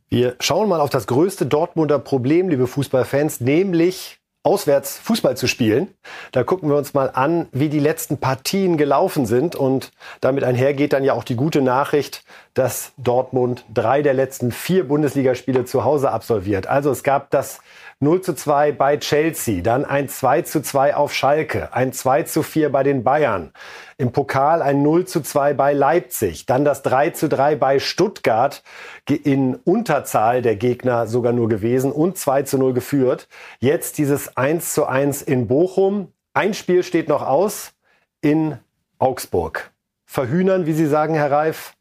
Wir 0.09 0.37
schauen 0.39 0.69
mal 0.69 0.81
auf 0.81 0.91
das 0.91 1.09
größte 1.09 1.47
Dortmunder 1.47 1.99
Problem, 1.99 2.49
liebe 2.49 2.69
Fußballfans, 2.69 3.41
nämlich 3.41 4.21
auswärts 4.47 4.97
Fußball 4.99 5.37
zu 5.37 5.49
spielen. 5.49 5.89
Da 6.31 6.45
gucken 6.45 6.69
wir 6.69 6.77
uns 6.77 6.95
mal 6.95 7.11
an, 7.13 7.49
wie 7.51 7.69
die 7.69 7.81
letzten 7.81 8.19
Partien 8.19 8.77
gelaufen 8.77 9.27
sind. 9.27 9.57
Und 9.57 9.91
damit 10.21 10.45
einhergeht 10.45 10.93
dann 10.93 11.03
ja 11.03 11.15
auch 11.15 11.25
die 11.25 11.35
gute 11.35 11.63
Nachricht, 11.63 12.23
dass 12.55 12.93
Dortmund 12.97 13.65
drei 13.75 14.03
der 14.03 14.15
letzten 14.15 14.53
vier 14.53 14.87
Bundesligaspiele 14.87 15.65
zu 15.65 15.83
Hause 15.83 16.13
absolviert. 16.13 16.69
Also 16.69 16.93
es 16.93 17.03
gab 17.03 17.31
das 17.31 17.59
0 17.99 18.21
zu 18.21 18.35
2 18.35 18.73
bei 18.73 18.99
Chelsea, 18.99 19.63
dann 19.63 19.85
ein 19.85 20.09
2 20.09 20.43
zu 20.43 20.61
2 20.63 20.95
auf 20.95 21.15
Schalke, 21.15 21.73
ein 21.73 21.93
2 21.95 22.25
zu 22.25 22.43
4 22.43 22.71
bei 22.71 22.83
den 22.83 23.03
Bayern, 23.03 23.53
im 23.99 24.13
Pokal 24.13 24.61
ein 24.61 24.83
0 24.83 25.07
zu 25.07 25.23
2 25.23 25.55
bei 25.55 25.73
Leipzig, 25.73 26.47
dann 26.47 26.65
das 26.65 26.83
3 26.83 27.11
zu 27.11 27.29
3 27.29 27.57
bei 27.57 27.79
Stuttgart, 27.79 28.63
in 29.09 29.55
Unterzahl 29.55 30.43
der 30.43 30.57
Gegner 30.57 31.07
sogar 31.07 31.33
nur 31.33 31.49
gewesen 31.49 31.93
und 31.93 32.19
2 32.19 32.43
zu 32.43 32.59
0 32.59 32.75
geführt. 32.75 33.29
Jetzt 33.59 33.99
dieses 33.99 34.37
1 34.37 34.75
zu 34.75 34.87
1 34.87 35.23
in 35.23 35.47
Bochum. 35.47 36.13
Ein 36.35 36.53
Spiel 36.53 36.83
steht 36.83 37.09
noch 37.09 37.23
aus 37.23 37.73
in 38.21 38.59
Augsburg. 38.99 39.73
Verhühnern, 40.05 40.67
wie 40.67 40.75
Sie 40.75 40.87
sagen, 40.87 41.15
Herr 41.15 41.31
Reif, 41.31 41.75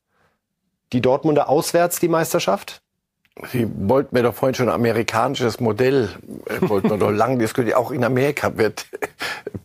die 0.94 1.02
Dortmunder 1.02 1.50
auswärts 1.50 2.00
die 2.00 2.08
Meisterschaft? 2.08 2.85
Sie 3.52 3.68
wollten 3.76 4.16
mir 4.16 4.24
doch 4.24 4.34
vorhin 4.34 4.56
schon 4.56 4.70
ein 4.70 4.76
amerikanisches 4.76 5.60
Modell, 5.60 6.10
äh, 6.46 6.70
wollten 6.70 6.90
wir 6.90 6.98
doch 6.98 7.12
lang 7.12 7.38
diskutieren. 7.38 7.78
Auch 7.78 7.92
in 7.92 8.06
Amerika 8.06 8.58
wird 8.58 8.86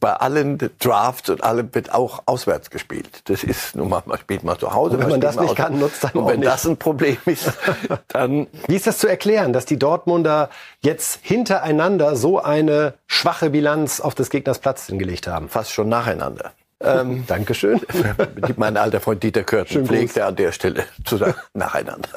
bei 0.01 0.13
allen 0.13 0.59
Drafts 0.81 1.31
und 1.31 1.45
allem 1.45 1.73
wird 1.73 1.95
auch 1.95 2.23
auswärts 2.27 2.71
gespielt. 2.71 3.23
Das 3.27 3.45
ist 3.45 3.77
nun 3.77 3.89
mal, 3.89 4.03
man 4.07 4.19
spielt 4.19 4.43
mal 4.43 4.59
zu 4.59 4.75
Hause. 4.75 4.97
Und 4.97 5.03
wenn 5.03 5.11
man 5.11 5.21
das 5.21 5.39
nicht 5.39 5.55
kann, 5.55 5.79
nutzt 5.79 6.03
dann 6.03 6.11
Und 6.13 6.27
wenn 6.27 6.41
nicht. 6.41 6.51
das 6.51 6.67
ein 6.67 6.79
Problem 6.79 7.19
ist, 7.27 7.53
dann. 8.09 8.49
Wie 8.67 8.75
ist 8.75 8.89
das 8.89 8.99
zu 8.99 9.07
erklären, 9.07 9.53
dass 9.53 9.67
die 9.67 9.79
Dortmunder 9.79 10.51
jetzt 10.81 11.21
hintereinander 11.23 12.17
so 12.17 12.43
eine 12.43 12.95
schwache 13.07 13.51
Bilanz 13.51 14.01
auf 14.01 14.17
des 14.17 14.31
Gegners 14.31 14.59
Platz 14.59 14.87
hingelegt 14.87 15.29
haben? 15.29 15.49
Fast 15.49 15.71
schon 15.71 15.89
nacheinander. 15.89 16.53
Ähm, 16.83 17.25
Dankeschön. 17.29 17.81
mein 18.57 18.77
alter 18.77 19.01
Freund 19.01 19.23
Dieter 19.23 19.45
Körten 19.45 19.87
pflegte 19.87 20.25
an 20.25 20.37
der 20.37 20.53
Stelle 20.53 20.85
zu 21.05 21.17
sagen, 21.17 21.35
nacheinander. 21.55 22.09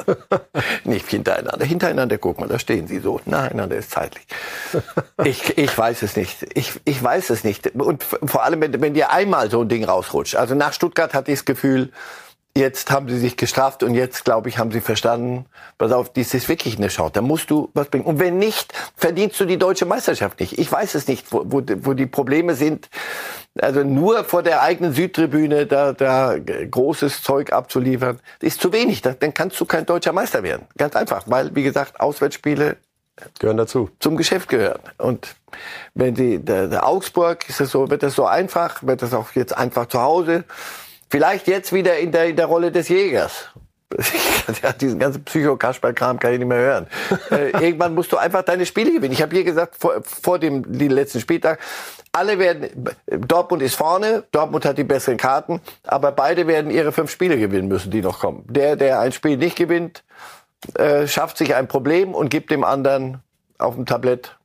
Nicht 0.83 1.09
hintereinander. 1.09 1.65
Hintereinander, 1.65 2.17
guck 2.17 2.39
mal, 2.39 2.47
da 2.47 2.59
stehen 2.59 2.87
sie 2.87 2.99
so. 2.99 3.19
Nacheinander 3.25 3.75
ist 3.75 3.91
zeitlich. 3.91 4.25
Ich, 5.23 5.57
ich 5.57 5.77
weiß 5.77 6.01
es 6.03 6.15
nicht. 6.15 6.45
Ich, 6.53 6.79
ich 6.85 7.03
weiß 7.03 7.29
es 7.29 7.43
nicht. 7.43 7.75
Und 7.75 8.03
vor 8.03 8.43
allem, 8.43 8.61
wenn, 8.61 8.81
wenn 8.81 8.93
dir 8.93 9.11
einmal 9.11 9.51
so 9.51 9.61
ein 9.61 9.69
Ding 9.69 9.83
rausrutscht. 9.83 10.35
Also 10.35 10.55
nach 10.55 10.73
Stuttgart 10.73 11.13
hatte 11.13 11.31
ich 11.31 11.39
das 11.39 11.45
Gefühl, 11.45 11.91
jetzt 12.55 12.91
haben 12.91 13.09
sie 13.09 13.17
sich 13.17 13.35
gestraft 13.35 13.81
und 13.81 13.95
jetzt, 13.95 14.25
glaube 14.25 14.47
ich, 14.49 14.59
haben 14.59 14.71
sie 14.71 14.81
verstanden, 14.81 15.45
pass 15.77 15.91
auf, 15.91 16.13
dies 16.13 16.33
ist 16.33 16.47
wirklich 16.49 16.77
eine 16.77 16.89
Schau. 16.89 17.09
Da 17.09 17.21
musst 17.21 17.49
du 17.49 17.69
was 17.73 17.87
bringen. 17.89 18.05
Und 18.05 18.19
wenn 18.19 18.37
nicht, 18.37 18.73
verdienst 18.95 19.39
du 19.39 19.45
die 19.45 19.57
deutsche 19.57 19.85
Meisterschaft 19.85 20.39
nicht. 20.39 20.59
Ich 20.59 20.71
weiß 20.71 20.93
es 20.95 21.07
nicht, 21.07 21.31
wo, 21.31 21.43
wo, 21.45 21.63
wo 21.81 21.93
die 21.93 22.05
Probleme 22.05 22.53
sind. 22.53 22.89
Also 23.59 23.83
nur 23.83 24.23
vor 24.23 24.43
der 24.43 24.61
eigenen 24.61 24.93
Südtribüne 24.93 25.65
da, 25.65 25.93
da 25.93 26.37
großes 26.37 27.23
Zeug 27.23 27.51
abzuliefern, 27.51 28.19
ist 28.39 28.61
zu 28.61 28.71
wenig. 28.71 29.01
Dann 29.01 29.33
kannst 29.33 29.59
du 29.59 29.65
kein 29.65 29.85
deutscher 29.85 30.13
Meister 30.13 30.43
werden. 30.43 30.67
Ganz 30.77 30.95
einfach, 30.95 31.23
weil, 31.25 31.55
wie 31.55 31.63
gesagt, 31.63 31.99
Auswärtsspiele 31.99 32.77
gehören 33.39 33.57
dazu. 33.57 33.89
Zum 33.99 34.17
Geschäft 34.17 34.49
gehören. 34.49 34.81
Und 34.97 35.35
wenn 35.93 36.15
die, 36.15 36.39
der, 36.39 36.67
der 36.67 36.87
Augsburg 36.87 37.47
ist 37.49 37.61
es 37.61 37.71
so, 37.71 37.89
wird 37.89 38.03
das 38.03 38.15
so 38.15 38.25
einfach, 38.25 38.83
wird 38.83 39.01
das 39.01 39.13
auch 39.13 39.31
jetzt 39.33 39.55
einfach 39.55 39.87
zu 39.87 40.01
Hause. 40.01 40.45
Vielleicht 41.13 41.47
jetzt 41.47 41.71
wieder 41.71 41.99
in 41.99 42.11
der, 42.11 42.25
in 42.25 42.35
der 42.35 42.47
Rolle 42.47 42.71
des 42.71 42.89
Jägers. 42.89 43.51
Ja, 44.63 44.73
diesen 44.73 44.97
ganzen 44.97 45.23
Psycho-Kasperl-Kram 45.23 46.17
kann 46.17 46.33
ich 46.33 46.39
nicht 46.39 46.47
mehr 46.47 46.57
hören. 46.57 46.87
äh, 47.29 47.51
irgendwann 47.51 47.93
musst 47.93 48.11
du 48.11 48.17
einfach 48.17 48.41
deine 48.41 48.65
Spiele 48.65 48.91
gewinnen. 48.91 49.13
Ich 49.13 49.21
habe 49.21 49.35
hier 49.35 49.43
gesagt, 49.43 49.75
vor, 49.79 50.01
vor 50.03 50.39
dem 50.39 50.63
letzten 50.63 51.19
Spieltag, 51.19 51.59
alle 52.11 52.39
werden, 52.39 52.89
Dortmund 53.05 53.61
ist 53.61 53.75
vorne, 53.75 54.23
Dortmund 54.31 54.65
hat 54.65 54.79
die 54.79 54.83
besseren 54.83 55.17
Karten, 55.17 55.61
aber 55.83 56.11
beide 56.11 56.47
werden 56.47 56.71
ihre 56.71 56.91
fünf 56.91 57.11
Spiele 57.11 57.37
gewinnen 57.37 57.67
müssen, 57.67 57.91
die 57.91 58.01
noch 58.01 58.19
kommen. 58.19 58.45
Der, 58.49 58.75
der 58.75 58.99
ein 58.99 59.11
Spiel 59.11 59.37
nicht 59.37 59.55
gewinnt, 59.55 60.03
äh, 60.73 61.05
schafft 61.07 61.37
sich 61.37 61.53
ein 61.53 61.67
Problem 61.67 62.15
und 62.15 62.29
gibt 62.29 62.49
dem 62.49 62.63
anderen 62.63 63.21
auf 63.59 63.75
dem 63.75 63.85
Tablett 63.85 64.35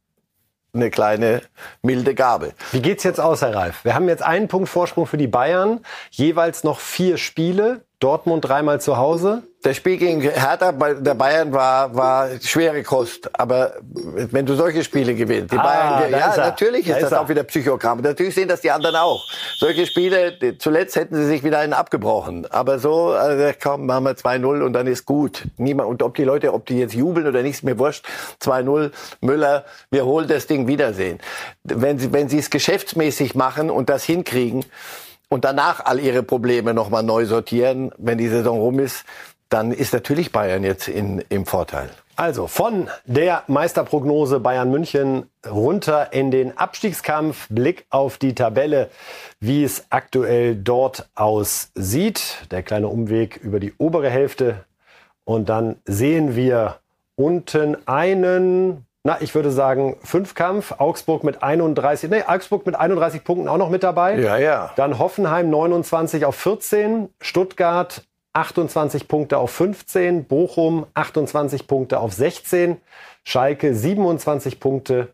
eine 0.75 0.91
kleine 0.91 1.43
milde 1.83 2.15
Gabe. 2.15 2.53
Wie 2.73 2.83
geht's 2.83 3.05
jetzt 3.05 3.21
aus, 3.21 3.43
Herr 3.43 3.55
Reif? 3.55 3.85
Wir 3.85 3.95
haben 3.95 4.09
jetzt 4.09 4.23
einen 4.23 4.49
Punkt 4.49 4.69
Vorsprung 4.69 5.07
für 5.07 5.17
die 5.17 5.27
Bayern, 5.27 5.81
jeweils 6.11 6.65
noch 6.65 6.81
vier 6.81 7.17
Spiele. 7.19 7.85
Dortmund 8.01 8.45
dreimal 8.47 8.81
zu 8.81 8.97
Hause. 8.97 9.43
Das 9.63 9.77
Spiel 9.77 9.97
gegen 9.97 10.21
Hertha 10.21 10.71
bei 10.71 10.95
der 10.95 11.15
Bayern 11.15 11.53
war, 11.53 11.93
war 11.97 12.29
schwere 12.41 12.85
Kost. 12.85 13.29
Aber 13.39 13.73
wenn 13.83 14.47
du 14.47 14.55
solche 14.55 14.85
Spiele 14.85 15.17
gewinnst, 15.17 15.53
die 15.53 15.59
Ah, 15.59 15.99
Bayern, 15.99 16.13
ja, 16.13 16.31
ist 16.31 16.37
natürlich 16.37 16.87
ist 16.87 16.95
ist 16.99 17.03
das 17.03 17.13
er. 17.13 17.23
auch 17.23 17.29
wieder 17.29 17.43
Psychogramm. 17.43 18.01
Natürlich 18.01 18.37
sehen 18.37 18.47
das 18.47 18.61
die 18.61 18.71
anderen 18.71 18.95
auch. 18.95 19.25
Solche 19.57 19.85
Spiele, 19.85 20.39
zuletzt 20.61 20.95
hätten 20.95 21.17
sie 21.17 21.27
sich 21.27 21.43
wieder 21.43 21.59
einen 21.59 21.73
abgebrochen. 21.73 22.47
Aber 22.49 22.79
so, 22.79 23.09
also, 23.09 23.53
komm, 23.61 23.87
machen 23.87 24.05
wir 24.05 24.13
2-0 24.17 24.63
und 24.63 24.75
dann 24.75 24.87
ist 24.87 25.05
gut. 25.05 25.47
Niemand, 25.57 25.89
und 25.89 26.05
ob 26.05 26.15
die 26.15 26.25
Leute, 26.25 26.55
ob 26.55 26.67
die 26.67 26.79
jetzt 26.79 26.95
jubeln 26.95 27.27
oder 27.27 27.43
nicht, 27.43 27.55
ist 27.55 27.65
mir 27.65 27.81
wurscht. 27.81 28.07
2-0, 28.41 28.93
Müller, 29.23 29.65
wir 29.91 30.05
holen 30.05 30.29
das 30.29 30.47
Ding 30.47 30.69
Wiedersehen. 30.69 31.19
Wenn 31.65 31.99
sie, 31.99 32.13
wenn 32.13 32.29
sie 32.29 32.39
es 32.39 32.51
geschäftsmäßig 32.51 33.35
machen 33.35 33.71
und 33.71 33.89
das 33.91 34.05
hinkriegen, 34.05 34.65
und 35.29 35.45
danach 35.45 35.85
all 35.85 36.01
ihre 36.01 36.23
Probleme 36.23 36.75
nochmal 36.75 37.03
neu 37.03 37.27
sortieren, 37.27 37.93
wenn 37.99 38.19
die 38.19 38.29
Saison 38.29 38.59
rum 38.59 38.79
ist, 38.79 39.05
dann 39.49 39.73
ist 39.73 39.93
natürlich 39.93 40.33
Bayern 40.33 40.65
jetzt 40.65 40.89
in, 40.89 41.25
im 41.29 41.47
Vorteil. 41.47 41.91
Also 42.17 42.49
von 42.49 42.91
der 43.07 43.45
Meisterprognose 43.47 44.41
Bayern 44.41 44.73
München 44.73 45.31
runter 45.49 46.13
in 46.13 46.33
den 46.33 46.59
Abstiegskampf. 46.59 47.47
Blick 47.49 47.87
auf 47.91 48.19
die 48.19 48.35
Tabelle, 48.35 48.91
wie 49.39 49.63
es 49.63 49.87
aktuell 49.91 50.57
dort 50.57 51.09
aussieht. 51.15 52.49
Der 52.51 52.65
kleine 52.65 52.89
Umweg 52.89 53.37
über 53.37 53.61
die 53.61 53.73
obere 53.79 54.11
Hälfte. 54.11 54.65
Und 55.25 55.49
dann 55.49 55.77
sehen 55.85 56.35
wir 56.35 56.81
unten 57.15 57.77
einen, 57.87 58.85
na, 59.05 59.19
ich 59.21 59.35
würde 59.35 59.51
sagen, 59.51 59.97
Fünfkampf. 60.03 60.75
Augsburg 60.79 61.25
mit 61.25 61.43
31, 61.43 62.11
nee, 62.11 62.23
Augsburg 62.27 62.67
mit 62.67 62.75
31 62.75 63.25
Punkten 63.25 63.49
auch 63.49 63.57
noch 63.57 63.71
mit 63.71 63.83
dabei. 63.83 64.19
Ja, 64.19 64.37
ja. 64.37 64.73
Dann 64.77 64.99
Hoffenheim 64.99 65.51
29 65.51 66.25
auf 66.25 66.37
14, 66.37 67.09
Stuttgart 67.21 68.03
28 68.33 69.09
Punkte 69.09 69.39
auf 69.39 69.51
15, 69.51 70.25
Bochum 70.25 70.87
28 70.95 71.67
Punkte 71.67 72.01
auf 72.01 72.13
16, 72.13 72.77
Schalke 73.25 73.75
27 73.75 74.61
Punkte 74.61 75.09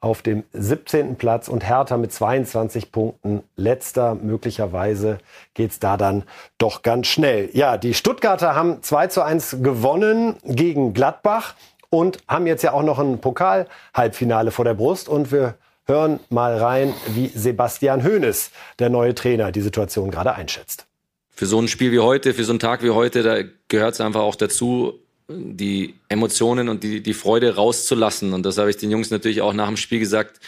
auf 0.00 0.22
dem 0.22 0.44
17. 0.52 1.16
Platz 1.16 1.48
und 1.48 1.62
Hertha 1.62 1.98
mit 1.98 2.12
22 2.12 2.90
Punkten 2.90 3.42
letzter. 3.56 4.14
Möglicherweise 4.14 5.18
geht's 5.54 5.78
da 5.78 5.96
dann 5.96 6.24
doch 6.58 6.82
ganz 6.82 7.06
schnell. 7.06 7.50
Ja, 7.52 7.76
die 7.76 7.92
Stuttgarter 7.92 8.54
haben 8.54 8.82
2 8.82 9.06
zu 9.08 9.22
1 9.22 9.58
gewonnen 9.60 10.36
gegen 10.44 10.94
Gladbach 10.94 11.54
und 11.90 12.18
haben 12.26 12.46
jetzt 12.46 12.62
ja 12.62 12.72
auch 12.72 12.82
noch 12.82 12.98
ein 12.98 13.20
Pokal-Halbfinale 13.20 14.52
vor 14.52 14.64
der 14.64 14.74
Brust 14.74 15.08
und 15.08 15.32
wir 15.32 15.56
hören 15.86 16.20
mal 16.30 16.56
rein, 16.56 16.94
wie 17.08 17.28
Sebastian 17.28 18.04
Hoeneß, 18.04 18.52
der 18.78 18.90
neue 18.90 19.14
Trainer, 19.14 19.50
die 19.52 19.60
Situation 19.60 20.10
gerade 20.10 20.34
einschätzt. 20.34 20.86
für 21.34 21.46
so 21.46 21.58
ein 21.58 21.68
Spiel 21.68 21.90
wie 21.90 22.00
heute, 22.00 22.34
für 22.34 22.44
so 22.44 22.52
einen 22.52 22.58
Tag 22.58 22.82
wie 22.82 22.90
heute, 22.90 23.22
da 23.22 23.38
gehört 23.68 23.94
es 23.94 24.00
einfach 24.00 24.20
auch 24.20 24.36
dazu, 24.36 25.00
die 25.28 25.94
Emotionen 26.08 26.68
und 26.68 26.82
die, 26.82 27.02
die 27.02 27.14
Freude 27.14 27.54
rauszulassen. 27.56 28.34
Und 28.34 28.44
das 28.44 28.58
habe 28.58 28.68
ich 28.68 28.76
den 28.76 28.90
Jungs 28.90 29.10
natürlich 29.10 29.40
auch 29.40 29.54
nach 29.54 29.68
dem 29.68 29.76
Spiel 29.76 30.00
gesagt. 30.00 30.40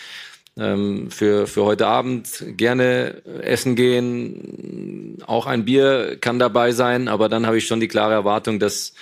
Ähm, 0.58 1.10
für, 1.10 1.46
für 1.46 1.64
heute 1.64 1.86
Abend 1.86 2.44
gerne 2.58 3.22
essen 3.40 3.74
gehen, 3.74 5.16
auch 5.26 5.46
ein 5.46 5.64
Bier 5.64 6.18
kann 6.20 6.38
dabei 6.38 6.72
sein, 6.72 7.08
aber 7.08 7.30
dann 7.30 7.46
habe 7.46 7.56
ich 7.56 7.66
schon 7.66 7.80
die 7.80 7.88
klare 7.88 8.12
Erwartung, 8.12 8.58
dass 8.58 8.92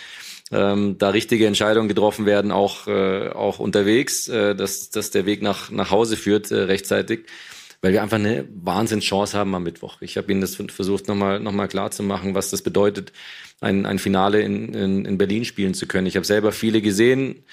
ähm, 0.51 0.99
da 0.99 1.11
richtige 1.11 1.47
Entscheidungen 1.47 1.89
getroffen 1.89 2.27
werden, 2.27 2.51
auch, 2.51 2.87
äh, 2.89 3.29
auch 3.29 3.59
unterwegs, 3.59 4.29
äh, 4.29 4.55
dass, 4.55 4.91
dass 4.91 5.11
der 5.11 5.27
Weg 5.27 5.43
nach, 5.43 5.71
nach 5.71 5.91
Hause 5.91 6.17
führt 6.17 6.51
äh, 6.51 6.62
rechtzeitig. 6.62 7.27
weil 7.83 7.93
wir 7.93 8.03
einfach 8.03 8.18
eine 8.18 8.47
Wahnsinnschance 8.62 9.39
haben 9.39 9.55
am 9.55 9.62
Mittwoch. 9.62 10.03
Ich 10.03 10.16
habe 10.16 10.31
Ihnen 10.31 10.41
das 10.41 10.57
versucht 10.57 11.09
nochmal 11.09 11.41
noch 11.41 11.53
mal 11.53 11.68
klar 11.68 11.91
zu 11.91 12.03
machen, 12.03 12.35
was 12.35 12.51
das 12.51 12.62
bedeutet, 12.62 13.12
ein, 13.61 13.87
ein 13.87 13.99
Finale 13.99 14.43
in, 14.43 14.74
in, 14.74 15.05
in 15.05 15.18
Berlin 15.18 15.45
spielen 15.45 15.74
zu 15.74 15.87
können. 15.87 16.07
Ich 16.07 16.16
habe 16.16 16.27
selber 16.27 16.53
viele 16.53 16.83
gesehen, 16.83 17.45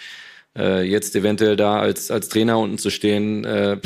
äh, 0.58 0.84
jetzt 0.84 1.16
eventuell 1.16 1.56
da 1.56 1.80
als, 1.80 2.12
als 2.12 2.30
Trainer 2.30 2.60
unten 2.60 2.78
zu 2.78 2.90
stehen, 2.90 3.46
äh, 3.46 3.80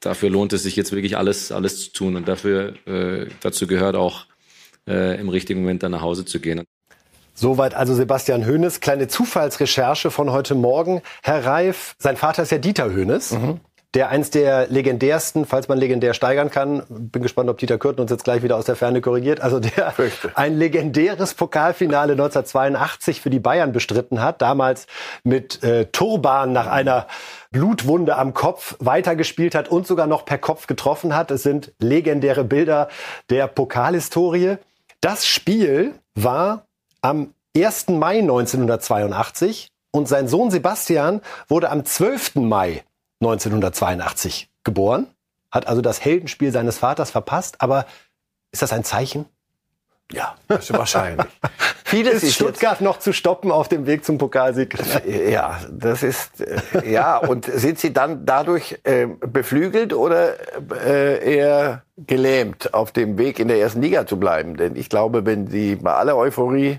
dafür 0.00 0.30
lohnt 0.30 0.52
es 0.52 0.62
sich 0.62 0.76
jetzt 0.76 0.92
wirklich 0.92 1.16
alles, 1.16 1.50
alles 1.50 1.84
zu 1.84 1.92
tun 1.92 2.16
und 2.16 2.28
dafür, 2.28 2.74
äh, 2.86 3.26
dazu 3.40 3.66
gehört 3.66 3.96
auch 3.96 4.26
äh, 4.86 5.18
im 5.18 5.28
richtigen 5.28 5.60
Moment 5.60 5.82
dann 5.82 5.92
nach 5.92 6.02
Hause 6.02 6.24
zu 6.24 6.40
gehen. 6.40 6.62
Soweit 7.34 7.74
also 7.74 7.94
Sebastian 7.94 8.46
Hoeneß. 8.46 8.80
Kleine 8.80 9.08
Zufallsrecherche 9.08 10.10
von 10.10 10.30
heute 10.32 10.54
Morgen. 10.54 11.02
Herr 11.22 11.44
Reif, 11.44 11.96
sein 11.98 12.16
Vater 12.16 12.44
ist 12.44 12.52
ja 12.52 12.58
Dieter 12.58 12.86
Hoeneß. 12.94 13.32
Mhm 13.32 13.60
der 13.94 14.08
eins 14.08 14.30
der 14.30 14.66
legendärsten, 14.68 15.46
falls 15.46 15.68
man 15.68 15.78
legendär 15.78 16.14
steigern 16.14 16.50
kann, 16.50 16.82
bin 16.88 17.22
gespannt, 17.22 17.48
ob 17.48 17.58
Dieter 17.58 17.78
Kürten 17.78 18.00
uns 18.00 18.10
jetzt 18.10 18.24
gleich 18.24 18.42
wieder 18.42 18.56
aus 18.56 18.64
der 18.64 18.76
Ferne 18.76 19.00
korrigiert, 19.00 19.40
also 19.40 19.60
der 19.60 19.92
Fürchte. 19.92 20.32
ein 20.34 20.56
legendäres 20.56 21.34
Pokalfinale 21.34 22.12
1982 22.12 23.20
für 23.20 23.30
die 23.30 23.38
Bayern 23.38 23.72
bestritten 23.72 24.20
hat, 24.20 24.42
damals 24.42 24.86
mit 25.22 25.62
äh, 25.62 25.86
Turban 25.86 26.52
nach 26.52 26.66
einer 26.66 27.06
Blutwunde 27.52 28.16
am 28.16 28.34
Kopf 28.34 28.76
weitergespielt 28.80 29.54
hat 29.54 29.68
und 29.68 29.86
sogar 29.86 30.08
noch 30.08 30.24
per 30.24 30.38
Kopf 30.38 30.66
getroffen 30.66 31.14
hat. 31.14 31.30
Es 31.30 31.44
sind 31.44 31.72
legendäre 31.78 32.42
Bilder 32.42 32.88
der 33.30 33.46
Pokalhistorie. 33.46 34.56
Das 35.00 35.26
Spiel 35.26 35.94
war 36.14 36.66
am 37.04 37.34
1. 37.54 37.88
Mai 37.88 38.18
1982 38.20 39.68
und 39.92 40.08
sein 40.08 40.26
Sohn 40.26 40.50
Sebastian 40.50 41.20
wurde 41.48 41.70
am 41.70 41.84
12. 41.84 42.36
Mai 42.36 42.82
1982 43.20 44.50
geboren, 44.64 45.06
hat 45.50 45.68
also 45.68 45.82
das 45.82 46.02
Heldenspiel 46.02 46.50
seines 46.50 46.78
Vaters 46.78 47.10
verpasst. 47.10 47.60
Aber 47.60 47.84
ist 48.52 48.62
das 48.62 48.72
ein 48.72 48.84
Zeichen? 48.84 49.26
Ja, 50.14 50.36
das 50.48 50.70
ist 50.70 50.78
wahrscheinlich. 50.78 51.26
Vieles 51.84 52.22
ist 52.22 52.34
Stuttgart 52.34 52.80
noch 52.80 52.98
zu 52.98 53.12
stoppen 53.12 53.50
auf 53.50 53.68
dem 53.68 53.86
Weg 53.86 54.04
zum 54.04 54.18
Pokalsieg. 54.18 54.76
Ja, 55.28 55.60
das 55.70 56.02
ist 56.02 56.40
äh, 56.40 56.90
ja. 56.90 57.18
Und 57.18 57.46
sind 57.46 57.78
Sie 57.78 57.92
dann 57.92 58.24
dadurch 58.24 58.78
äh, 58.84 59.06
beflügelt 59.06 59.92
oder 59.92 60.34
äh, 60.84 61.36
eher 61.36 61.82
gelähmt 61.96 62.74
auf 62.74 62.92
dem 62.92 63.18
Weg 63.18 63.38
in 63.38 63.48
der 63.48 63.58
ersten 63.58 63.82
Liga 63.82 64.06
zu 64.06 64.18
bleiben? 64.18 64.56
Denn 64.56 64.76
ich 64.76 64.88
glaube, 64.88 65.26
wenn 65.26 65.48
Sie 65.48 65.76
bei 65.76 65.92
aller 65.92 66.16
Euphorie 66.16 66.78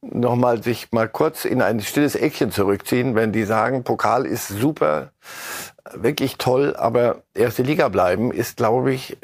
noch 0.00 0.36
mal 0.36 0.62
sich 0.62 0.92
mal 0.92 1.08
kurz 1.08 1.44
in 1.44 1.62
ein 1.62 1.80
stilles 1.80 2.14
Eckchen 2.14 2.50
zurückziehen, 2.50 3.14
wenn 3.14 3.32
die 3.32 3.44
sagen, 3.44 3.84
Pokal 3.84 4.26
ist 4.26 4.48
super, 4.48 5.10
wirklich 5.92 6.38
toll, 6.38 6.74
aber 6.76 7.22
erste 7.34 7.62
Liga 7.62 7.88
bleiben 7.88 8.32
ist, 8.32 8.56
glaube 8.56 8.94
ich, 8.94 9.18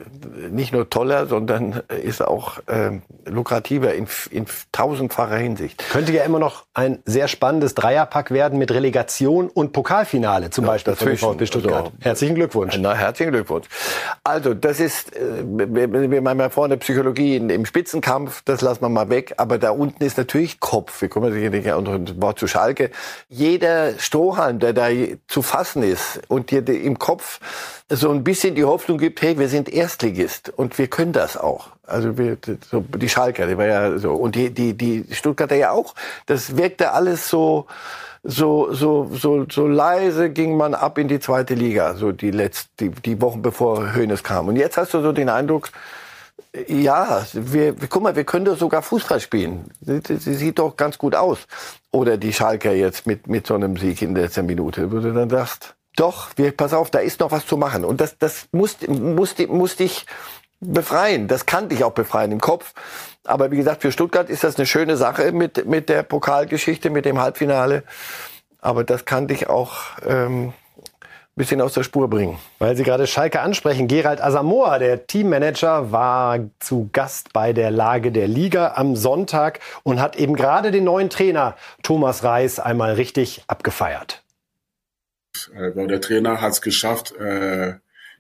nicht 0.51 0.73
nur 0.73 0.91
toller, 0.91 1.27
sondern 1.27 1.83
ist 2.03 2.23
auch 2.23 2.59
äh, 2.67 3.01
lukrativer 3.25 3.95
in, 3.95 4.07
in 4.31 4.45
tausendfacher 4.71 5.37
Hinsicht. 5.37 5.83
Könnte 5.91 6.13
ja 6.13 6.25
immer 6.25 6.39
noch 6.39 6.65
ein 6.75 6.99
sehr 7.07 7.29
spannendes 7.29 7.75
Dreierpack 7.75 8.31
werden 8.31 8.59
mit 8.59 8.73
Relegation 8.73 9.49
und 9.49 9.73
Pokalfinale 9.73 10.51
zum 10.51 10.65
ja, 10.65 10.73
Beispiel 10.73 10.97
von 10.97 11.17
VfB 11.17 11.47
Stuttgart. 11.47 11.85
Also, 11.85 11.93
herzlichen 12.01 12.35
Glückwunsch. 12.35 12.77
Na, 12.79 12.95
herzlichen 12.95 13.33
Glückwunsch. 13.33 13.67
Also 14.23 14.53
das 14.53 14.81
ist, 14.81 15.17
äh, 15.17 15.43
wir, 15.45 16.11
wir 16.11 16.21
meinen 16.21 16.41
ja 16.41 16.51
vorne 16.51 16.77
Psychologie 16.77 17.37
im 17.37 17.65
Spitzenkampf, 17.65 18.43
das 18.45 18.61
lassen 18.61 18.83
wir 18.83 18.91
mal 18.91 19.09
weg, 19.09 19.35
aber 19.39 19.57
da 19.57 19.71
unten 19.71 20.05
ist 20.05 20.19
natürlich 20.19 20.61
Kopf. 20.61 21.01
Wir 21.01 21.09
kommen 21.09 21.33
sicherlich 21.33 21.73
unter 21.73 21.93
ein 21.93 22.21
Wort 22.21 22.39
zu 22.39 22.47
Schalke. 22.47 22.91
Jeder 23.29 23.99
Strohhalm, 23.99 24.59
der 24.59 24.75
da 24.75 24.89
zu 25.27 25.41
fassen 25.41 25.83
ist 25.83 26.21
und 26.29 26.50
dir 26.51 26.81
im 26.81 26.99
Kopf 26.99 27.41
so 27.89 28.11
ein 28.11 28.25
bisschen 28.25 28.55
die 28.55 28.65
Hoffnung 28.65 28.99
gibt, 28.99 29.21
hey, 29.23 29.39
wir 29.39 29.49
sind 29.49 29.69
Erstligist 29.69 30.51
und 30.51 30.79
wir 30.79 30.89
können 30.89 31.13
das 31.13 31.37
auch. 31.37 31.69
Also 31.87 32.17
wir, 32.19 32.37
so 32.71 32.81
die 32.81 33.09
Schalker, 33.09 33.47
die 33.47 33.59
war 33.59 33.67
ja 33.67 33.99
so 33.99 34.15
und 34.15 34.35
die 34.35 34.51
die 34.51 34.75
die 34.75 35.07
Stuttgarter 35.11 35.57
ja 35.57 35.73
auch. 35.73 35.95
Das 36.27 36.57
wirkte 36.57 36.93
alles 36.93 37.29
so 37.29 37.67
so 38.23 38.73
so 38.73 39.11
so 39.13 39.47
so 39.51 39.67
leise 39.67 40.31
ging 40.31 40.57
man 40.57 40.75
ab 40.75 40.99
in 40.99 41.09
die 41.09 41.21
zweite 41.21 41.55
Liga, 41.55 41.95
so 41.95 42.13
die 42.13 42.31
letzten 42.31 42.71
die, 42.79 42.91
die 42.91 43.21
Wochen 43.21 43.43
bevor 43.43 43.95
Hönes 43.95 44.23
kam. 44.23 44.49
Und 44.49 44.57
jetzt 44.57 44.77
hast 44.77 44.95
du 44.95 45.01
so 45.01 45.13
den 45.13 45.29
Eindruck, 45.29 45.71
ja, 46.69 47.25
wir, 47.33 47.75
guck 47.89 48.03
mal, 48.03 48.17
wir 48.17 48.25
können 48.25 48.45
doch 48.45 48.59
sogar 48.59 48.83
Fußball 48.83 49.21
spielen. 49.21 49.71
Sie, 49.81 50.01
sie 50.19 50.35
sieht 50.35 50.59
doch 50.59 50.77
ganz 50.77 50.99
gut 50.99 51.15
aus. 51.15 51.47
Oder 51.93 52.17
die 52.17 52.33
Schalker 52.33 52.73
jetzt 52.73 53.07
mit, 53.07 53.29
mit 53.29 53.47
so 53.47 53.55
einem 53.55 53.77
Sieg 53.77 54.03
in 54.03 54.15
der 54.15 54.25
letzten 54.25 54.47
Minute, 54.47 54.91
wo 54.91 54.99
du 54.99 55.13
dann 55.13 55.31
sagst, 55.31 55.77
doch, 55.97 56.31
wir, 56.37 56.53
pass 56.53 56.73
auf, 56.73 56.91
da 56.91 57.01
ist 57.01 57.21
noch 57.21 57.31
was 57.31 57.47
zu 57.47 57.57
machen. 57.57 57.85
Und 57.85 58.01
das, 58.01 58.19
das 58.19 58.49
musste, 58.53 58.91
musste, 58.91 59.47
musste 59.47 59.85
ich 59.85 60.07
befreien. 60.61 61.29
Das 61.29 61.47
kann 61.47 61.69
dich 61.69 61.85
auch 61.85 61.93
befreien 61.93 62.33
im 62.33 62.41
Kopf. 62.41 62.73
Aber 63.25 63.51
wie 63.51 63.57
gesagt, 63.57 63.83
für 63.83 63.93
Stuttgart 63.93 64.31
ist 64.31 64.45
das 64.45 64.57
eine 64.57 64.67
schöne 64.67 64.97
Sache 64.97 65.33
mit, 65.33 65.67
mit 65.67 65.89
der 65.89 66.03
Pokalgeschichte, 66.03 66.91
mit 66.91 67.05
dem 67.05 67.21
Halbfinale. 67.21 67.83
Aber 68.61 68.85
das 68.85 69.05
kann 69.05 69.27
dich 69.27 69.49
auch 69.49 69.77
ähm, 70.07 70.53
bisschen 71.41 71.63
aus 71.63 71.73
der 71.73 71.85
Spur 71.85 72.09
bringen. 72.09 72.39
Weil 72.59 72.77
Sie 72.77 72.83
gerade 72.83 73.07
Schalke 73.07 73.41
ansprechen, 73.41 73.89
Gerald 73.89 74.23
Asamoah, 74.23 74.79
der 74.79 75.07
Teammanager, 75.07 75.91
war 75.91 76.39
zu 76.59 76.91
Gast 76.93 77.33
bei 77.33 77.53
der 77.53 77.71
Lage 77.71 78.13
der 78.13 78.29
Liga 78.29 78.75
am 78.77 78.95
Sonntag 78.95 79.61
und 79.83 80.01
hat 80.01 80.17
eben 80.17 80.37
gerade 80.37 80.71
den 80.71 80.85
neuen 80.85 81.09
Trainer 81.09 81.57
Thomas 81.83 82.25
Reis 82.25 82.59
einmal 82.59 82.93
richtig 82.93 83.43
abgefeiert. 83.47 84.23
Äh, 85.55 85.87
der 85.87 86.01
Trainer 86.01 86.41
hat 86.41 86.53
es 86.53 86.63
geschafft, 86.63 87.13
äh, 87.17 87.75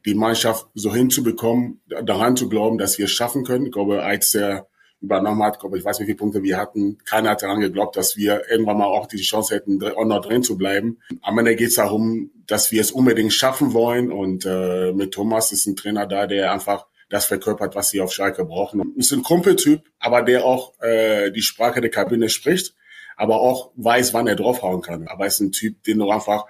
die 0.07 0.15
Mannschaft 0.15 0.67
so 0.75 0.95
hinzubekommen, 0.95 1.81
daran 2.05 2.37
zu 2.37 2.49
glauben, 2.49 2.79
dass 2.79 2.99
wir 2.99 3.05
es 3.05 3.13
schaffen 3.13 3.45
können. 3.45 3.67
Ich 3.67 3.73
glaube, 3.73 4.03
als 4.03 4.35
er 4.35 4.67
übernommen 5.03 5.43
hat, 5.43 5.59
ich, 5.63 5.85
weiß 5.85 5.99
nicht, 5.99 6.09
wie 6.09 6.13
viele 6.13 6.19
Punkte 6.19 6.43
wir 6.43 6.59
hatten, 6.59 6.99
keiner 7.05 7.31
hat 7.31 7.43
daran 7.43 7.61
geglaubt, 7.61 7.97
dass 7.97 8.17
wir 8.17 8.51
irgendwann 8.51 8.79
mal 8.79 8.87
auch 8.87 9.07
die 9.07 9.17
Chance 9.19 9.55
hätten, 9.55 9.83
auch 9.83 10.05
noch 10.05 10.21
drin 10.21 10.43
zu 10.43 10.59
bleiben. 10.59 10.99
Am 11.23 11.39
Ende 11.39 11.57
geht 11.57 11.69
es 11.69 11.77
darum, 11.77 12.31
dass 12.47 12.71
wir 12.71 12.83
es 12.83 12.93
unbedingt 12.93 13.33
schaffen 13.33 13.73
wollen 13.73 14.13
und 14.13 14.45
äh, 14.45 14.93
mit 14.93 15.13
Thomas 15.13 15.53
ist 15.53 15.67
ein 15.67 15.77
Trainer 15.77 16.07
da, 16.07 16.27
der 16.27 16.53
einfach 16.53 16.87
das 17.09 17.25
verkörpert, 17.25 17.75
was 17.75 17.91
sie 17.91 18.01
auf 18.01 18.13
Schalke 18.13 18.45
brauchen. 18.45 18.95
Ist 18.97 19.13
ein 19.13 19.23
Kumpeltyp, 19.23 19.83
aber 19.99 20.23
der 20.23 20.45
auch 20.45 20.79
äh, 20.81 21.31
die 21.31 21.43
Sprache 21.43 21.81
der 21.81 21.91
Kabine 21.91 22.29
spricht 22.29 22.75
aber 23.21 23.39
auch 23.39 23.71
weiß, 23.77 24.15
wann 24.15 24.27
er 24.27 24.35
draufhauen 24.35 24.81
kann. 24.81 25.07
Aber 25.07 25.25
er 25.25 25.29
ist 25.29 25.41
ein 25.41 25.53
Typ, 25.53 25.83
den 25.85 25.99
du 25.99 26.11
einfach, 26.11 26.47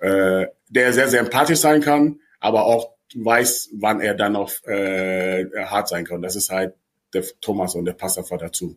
äh, 0.00 0.46
der 0.68 0.92
sehr, 0.92 1.08
sehr 1.08 1.20
empathisch 1.20 1.60
sein 1.60 1.80
kann, 1.80 2.18
aber 2.40 2.64
auch 2.66 2.90
weiß, 3.14 3.70
wann 3.74 4.00
er 4.00 4.14
dann 4.14 4.34
auch 4.34 4.50
äh, 4.64 5.46
hart 5.66 5.86
sein 5.86 6.04
kann. 6.04 6.20
Das 6.20 6.34
ist 6.34 6.50
halt 6.50 6.74
der 7.14 7.22
Thomas 7.40 7.76
und 7.76 7.84
der 7.84 7.92
passt 7.92 8.18
einfach 8.18 8.36
dazu. 8.36 8.76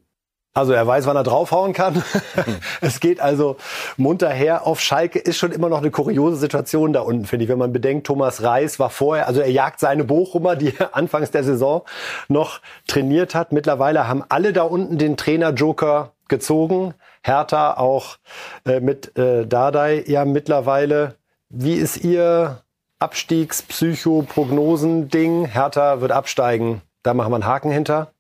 Also 0.54 0.74
er 0.74 0.86
weiß, 0.86 1.08
wann 1.08 1.16
er 1.16 1.24
draufhauen 1.24 1.74
kann. 1.74 2.04
es 2.82 3.00
geht 3.00 3.20
also 3.20 3.56
munter 3.98 4.30
her. 4.30 4.68
Auf 4.68 4.80
Schalke 4.80 5.18
ist 5.18 5.38
schon 5.38 5.52
immer 5.52 5.70
noch 5.70 5.80
eine 5.80 5.90
kuriose 5.90 6.36
Situation 6.36 6.94
da 6.94 7.02
unten, 7.02 7.26
finde 7.26 7.46
ich. 7.46 7.50
Wenn 7.50 7.58
man 7.58 7.74
bedenkt, 7.74 8.06
Thomas 8.06 8.44
Reis 8.44 8.78
war 8.78 8.92
vorher, 8.92 9.28
also 9.28 9.42
er 9.42 9.50
jagt 9.50 9.80
seine 9.80 10.04
Bochumer, 10.04 10.56
die 10.56 10.74
er 10.78 10.96
anfangs 10.96 11.32
der 11.32 11.44
Saison 11.44 11.86
noch 12.28 12.62
trainiert 12.86 13.34
hat. 13.34 13.52
Mittlerweile 13.52 14.08
haben 14.08 14.24
alle 14.30 14.54
da 14.54 14.62
unten 14.62 15.00
den 15.00 15.18
Trainer-Joker 15.18 16.12
gezogen. 16.32 16.96
Hertha 17.22 17.78
auch 17.78 18.18
äh, 18.66 18.80
mit 18.80 19.16
äh, 19.16 19.46
Dardai 19.46 20.04
ja 20.08 20.26
mittlerweile. 20.26 21.18
Wie 21.50 21.76
ist 21.76 21.98
Ihr 21.98 22.64
Abstiegspsycho-Prognosen-Ding? 22.98 25.46
Hertha 25.46 26.02
wird 26.02 26.12
absteigen. 26.12 26.82
Da 27.04 27.14
machen 27.14 27.32
wir 27.32 27.36
einen 27.36 27.46
Haken 27.46 27.72
hinter. 27.72 28.12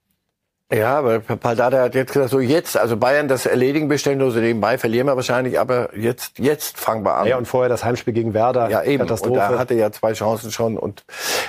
Ja, 0.73 0.99
aber 0.99 1.19
Paldada 1.19 1.81
hat 1.81 1.95
jetzt 1.95 2.13
gesagt, 2.13 2.31
so 2.31 2.39
jetzt, 2.39 2.77
also 2.77 2.95
Bayern 2.95 3.27
das 3.27 3.45
erledigen 3.45 3.89
bestellen, 3.89 4.21
also 4.21 4.39
nebenbei 4.39 4.77
verlieren 4.77 5.07
wir 5.07 5.17
wahrscheinlich, 5.17 5.59
aber 5.59 5.89
jetzt, 5.97 6.39
jetzt 6.39 6.77
fangen 6.77 7.03
wir 7.03 7.17
an. 7.17 7.27
Ja, 7.27 7.37
und 7.37 7.45
vorher 7.45 7.67
das 7.67 7.83
Heimspiel 7.83 8.13
gegen 8.13 8.33
Werder. 8.33 8.69
Ja, 8.69 8.81
eben. 8.83 9.03
Katastrophe. 9.03 9.33
Und 9.33 9.39
da 9.39 9.59
hatte 9.59 9.73
ja 9.73 9.91
zwei 9.91 10.13
Chancen 10.13 10.49
schon. 10.51 10.77
Und 10.77 11.03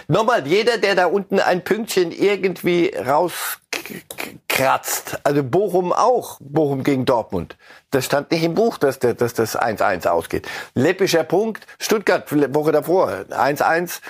nochmal, 0.09 0.45
jeder, 0.47 0.79
der 0.79 0.97
da 0.97 1.07
unten 1.07 1.39
ein 1.39 1.63
Pünktchen 1.63 2.11
irgendwie 2.11 2.93
rauskratzt, 4.53 5.19
also 5.25 5.43
Bochum 5.43 5.93
auch, 5.93 6.39
Bochum 6.41 6.83
gegen 6.85 7.05
Dortmund. 7.05 7.57
Das 7.91 8.05
stand 8.05 8.31
nicht 8.31 8.45
im 8.45 8.55
Buch, 8.55 8.79
dass, 8.79 8.99
der, 8.99 9.15
dass 9.15 9.35
das 9.35 9.59
1-1 9.59 10.07
ausgeht. 10.07 10.49
Läppischer 10.75 11.25
Punkt, 11.25 11.67
Stuttgart, 11.79 12.31
Woche 12.55 12.73
davor, 12.73 13.25
1-1. 13.31 14.01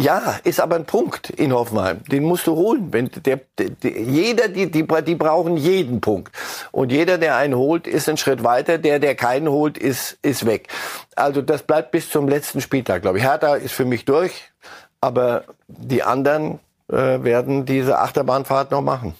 Ja, 0.00 0.38
ist 0.44 0.60
aber 0.60 0.76
ein 0.76 0.84
Punkt 0.84 1.28
in 1.30 1.52
Hoffenheim. 1.52 2.04
Den 2.04 2.22
musst 2.22 2.46
du 2.46 2.54
holen. 2.54 2.92
Wenn 2.92 3.10
der, 3.26 3.40
der, 3.58 3.68
jeder, 3.82 4.46
die, 4.46 4.70
die, 4.70 4.86
die 4.86 5.14
brauchen 5.16 5.56
jeden 5.56 6.00
Punkt. 6.00 6.32
Und 6.70 6.92
jeder, 6.92 7.18
der 7.18 7.34
einen 7.34 7.56
holt, 7.56 7.88
ist 7.88 8.08
ein 8.08 8.16
Schritt 8.16 8.44
weiter. 8.44 8.78
Der, 8.78 9.00
der 9.00 9.16
keinen 9.16 9.48
holt, 9.48 9.76
ist, 9.76 10.16
ist 10.22 10.46
weg. 10.46 10.68
Also 11.16 11.42
das 11.42 11.64
bleibt 11.64 11.90
bis 11.90 12.10
zum 12.10 12.28
letzten 12.28 12.60
Spieltag, 12.60 13.02
glaube 13.02 13.18
ich. 13.18 13.24
Hertha 13.24 13.56
ist 13.56 13.72
für 13.72 13.84
mich 13.84 14.04
durch. 14.04 14.52
Aber 15.00 15.42
die 15.66 16.04
anderen 16.04 16.60
äh, 16.88 17.22
werden 17.22 17.64
diese 17.64 17.98
Achterbahnfahrt 17.98 18.70
noch 18.70 18.82
machen. 18.82 19.14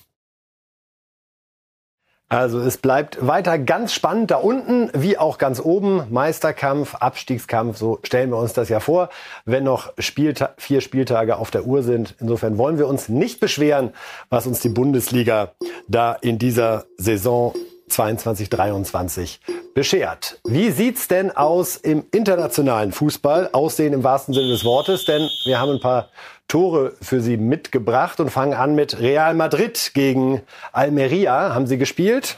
Also 2.31 2.61
es 2.61 2.77
bleibt 2.77 3.27
weiter 3.27 3.59
ganz 3.59 3.95
spannend 3.95 4.31
da 4.31 4.37
unten, 4.37 4.91
wie 4.93 5.17
auch 5.17 5.39
ganz 5.39 5.61
oben. 5.61 6.03
Meisterkampf, 6.11 6.95
Abstiegskampf, 6.97 7.79
so 7.79 8.01
stellen 8.03 8.31
wir 8.31 8.37
uns 8.37 8.53
das 8.53 8.69
ja 8.69 8.81
vor, 8.81 9.09
wenn 9.47 9.65
noch 9.65 9.95
Spielta 9.99 10.51
vier 10.59 10.83
Spieltage 10.83 11.37
auf 11.37 11.51
der 11.51 11.65
Uhr 11.65 11.83
sind. 11.83 12.17
Insofern 12.21 12.59
wollen 12.59 12.77
wir 12.77 12.87
uns 12.87 13.09
nicht 13.09 13.41
beschweren, 13.41 13.95
was 14.29 14.47
uns 14.47 14.61
die 14.61 14.69
Bundesliga 14.69 15.53
da 15.89 16.13
in 16.13 16.39
dieser 16.39 16.85
Saison 16.99 17.55
22, 17.99 18.49
23 18.49 19.41
beschert. 19.75 20.39
Wie 20.45 20.71
sieht's 20.71 21.09
denn 21.09 21.37
aus 21.37 21.75
im 21.75 22.05
internationalen 22.13 22.93
Fußball? 22.93 23.51
Aussehen 23.53 23.93
im 23.93 24.05
wahrsten 24.05 24.35
Sinne 24.35 24.47
des 24.51 24.65
Wortes, 24.65 25.05
denn 25.05 25.29
wir 25.45 25.59
haben 25.59 25.73
ein 25.73 25.81
paar 25.81 26.09
Tore 26.47 26.93
für 27.03 27.21
Sie 27.21 27.37
mitgebracht 27.37 28.21
und 28.21 28.31
fangen 28.31 28.55
an 28.55 28.77
mit 28.77 29.01
Real 29.01 29.35
Madrid 29.35 29.91
gegen 29.95 30.43
Almeria. 30.71 31.53
Haben 31.53 31.67
Sie 31.67 31.77
gespielt? 31.77 32.37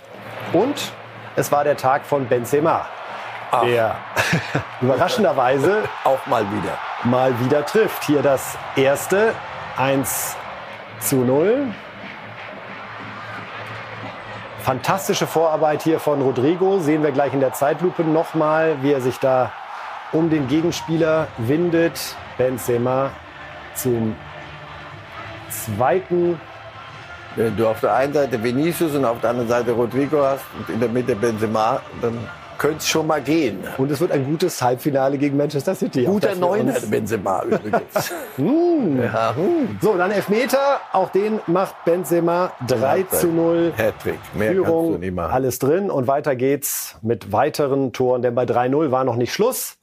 Und 0.54 0.92
es 1.36 1.52
war 1.52 1.62
der 1.62 1.76
Tag 1.76 2.06
von 2.06 2.26
Benzema, 2.26 2.86
Ach. 3.50 3.62
der 3.62 3.96
überraschenderweise 4.80 5.82
Auch 6.04 6.26
mal 6.26 6.46
wieder. 6.50 6.78
mal 7.04 7.38
wieder 7.44 7.66
trifft. 7.66 8.04
Hier 8.04 8.22
das 8.22 8.56
erste 8.76 9.34
1 9.76 10.36
zu 11.00 11.16
0. 11.16 11.66
Fantastische 14.60 15.26
Vorarbeit 15.26 15.82
hier 15.82 15.98
von 15.98 16.20
Rodrigo. 16.20 16.78
Sehen 16.80 17.02
wir 17.02 17.12
gleich 17.12 17.32
in 17.32 17.40
der 17.40 17.52
Zeitlupe 17.52 18.04
nochmal, 18.04 18.76
wie 18.82 18.92
er 18.92 19.00
sich 19.00 19.18
da 19.18 19.52
um 20.12 20.30
den 20.30 20.48
Gegenspieler 20.48 21.28
windet. 21.38 22.14
Benzema 22.36 23.10
zum 23.74 24.14
zweiten. 25.48 26.40
Wenn 27.36 27.56
du 27.56 27.68
auf 27.68 27.80
der 27.80 27.94
einen 27.94 28.12
Seite 28.12 28.42
Vinicius 28.42 28.94
und 28.94 29.04
auf 29.04 29.20
der 29.20 29.30
anderen 29.30 29.48
Seite 29.48 29.72
Rodrigo 29.72 30.22
hast 30.22 30.44
und 30.58 30.68
in 30.68 30.80
der 30.80 30.88
Mitte 30.88 31.14
Benzema, 31.14 31.80
dann 32.02 32.18
könnte 32.60 32.76
es 32.78 32.88
schon 32.88 33.06
mal 33.06 33.22
gehen. 33.22 33.64
Und 33.78 33.90
es 33.90 34.00
wird 34.00 34.12
ein 34.12 34.24
gutes 34.24 34.60
Halbfinale 34.60 35.16
gegen 35.16 35.36
Manchester 35.36 35.74
City. 35.74 36.04
Guter 36.04 36.34
Neuner 36.34 36.74
Benzema 36.90 37.42
übrigens. 37.42 38.12
ja, 38.36 39.34
hm. 39.34 39.78
So, 39.80 39.96
dann 39.96 40.10
Elfmeter. 40.10 40.78
Auch 40.92 41.08
den 41.08 41.40
macht 41.46 41.86
Benzema 41.86 42.52
3 42.68 43.04
zu 43.04 43.28
0. 43.28 43.72
Hattrick. 43.76 44.18
Mehr 44.34 44.52
Führung, 44.52 45.18
alles 45.18 45.58
drin. 45.58 45.90
Und 45.90 46.06
weiter 46.06 46.36
geht's 46.36 46.98
mit 47.00 47.32
weiteren 47.32 47.94
Toren, 47.94 48.20
denn 48.20 48.34
bei 48.34 48.44
3-0 48.44 48.90
war 48.90 49.04
noch 49.04 49.16
nicht 49.16 49.32
Schluss. 49.32 49.78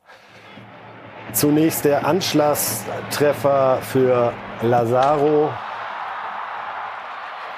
Zunächst 1.33 1.83
der 1.83 2.05
Anschlusstreffer 2.05 3.79
für 3.81 4.33
Lazaro. 4.61 5.49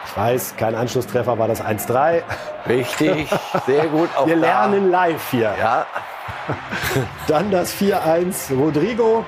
Ich 0.10 0.18
weiß, 0.18 0.56
kein 0.58 0.74
Anschlusstreffer 0.76 1.38
war 1.38 1.48
das 1.48 1.64
1-3. 1.64 2.24
Richtig, 2.68 3.30
sehr 3.66 3.88
gut. 3.88 4.10
Auch 4.18 4.26
Wir 4.26 4.36
da. 4.36 4.42
lernen 4.42 4.90
live 4.90 5.30
hier. 5.30 5.54
Ja, 5.60 5.86
Dann 7.28 7.52
das 7.52 7.74
4-1 7.76 8.56
Rodrigo. 8.58 9.24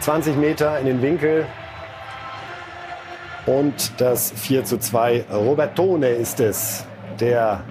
20 0.00 0.36
Meter 0.36 0.78
in 0.80 0.86
den 0.86 1.02
Winkel. 1.02 1.46
Und 3.46 4.00
das 4.00 4.32
4 4.36 4.64
zu 4.64 4.78
2 4.78 5.24
Robertone 5.32 6.08
ist 6.08 6.38
es, 6.40 6.84
der 7.18 7.62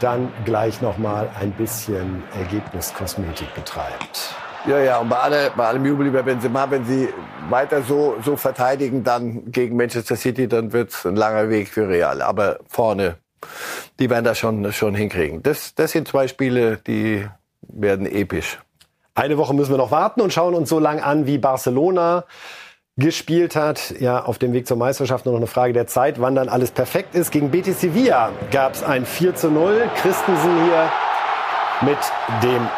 dann 0.00 0.32
gleich 0.44 0.80
noch 0.80 0.98
mal 0.98 1.28
ein 1.40 1.52
bisschen 1.52 2.22
Ergebniskosmetik 2.38 3.54
betreibt. 3.54 4.34
Ja, 4.68 4.78
ja. 4.78 4.98
Und 4.98 5.08
bei, 5.08 5.16
alle, 5.16 5.50
bei 5.56 5.66
allem 5.66 5.84
Jubel 5.84 6.06
über 6.06 6.22
Benzema, 6.22 6.70
wenn 6.70 6.84
sie 6.84 7.08
weiter 7.48 7.82
so, 7.82 8.16
so 8.24 8.36
verteidigen, 8.36 9.02
dann 9.02 9.50
gegen 9.50 9.76
Manchester 9.76 10.16
City, 10.16 10.48
dann 10.48 10.72
wird 10.72 10.90
es 10.90 11.06
ein 11.06 11.16
langer 11.16 11.48
Weg 11.48 11.68
für 11.68 11.88
Real. 11.88 12.22
Aber 12.22 12.58
vorne, 12.68 13.16
die 13.98 14.10
werden 14.10 14.24
das 14.24 14.38
schon, 14.38 14.72
schon 14.72 14.94
hinkriegen. 14.94 15.42
Das, 15.42 15.74
das 15.74 15.92
sind 15.92 16.08
zwei 16.08 16.28
Spiele, 16.28 16.78
die 16.86 17.26
werden 17.62 18.06
episch. 18.06 18.58
Eine 19.14 19.36
Woche 19.36 19.54
müssen 19.54 19.72
wir 19.72 19.78
noch 19.78 19.90
warten 19.90 20.20
und 20.20 20.32
schauen 20.32 20.54
uns 20.54 20.68
so 20.68 20.78
lang 20.78 21.00
an, 21.00 21.26
wie 21.26 21.38
Barcelona 21.38 22.24
gespielt 22.96 23.56
hat. 23.56 23.94
Ja, 24.00 24.24
auf 24.24 24.38
dem 24.38 24.52
Weg 24.52 24.66
zur 24.66 24.76
Meisterschaft 24.76 25.24
nur 25.24 25.32
noch 25.32 25.40
eine 25.40 25.46
Frage 25.46 25.72
der 25.72 25.86
Zeit, 25.86 26.20
wann 26.20 26.34
dann 26.34 26.48
alles 26.48 26.70
perfekt 26.70 27.14
ist. 27.14 27.30
Gegen 27.30 27.50
Betis 27.50 27.80
Sevilla 27.80 28.30
gab 28.50 28.74
es 28.74 28.82
ein 28.82 29.06
4 29.06 29.34
zu 29.34 29.50
0. 29.50 29.88
Christensen 29.96 30.64
hier 30.64 30.90
mit 31.80 31.98
dem 32.42 32.68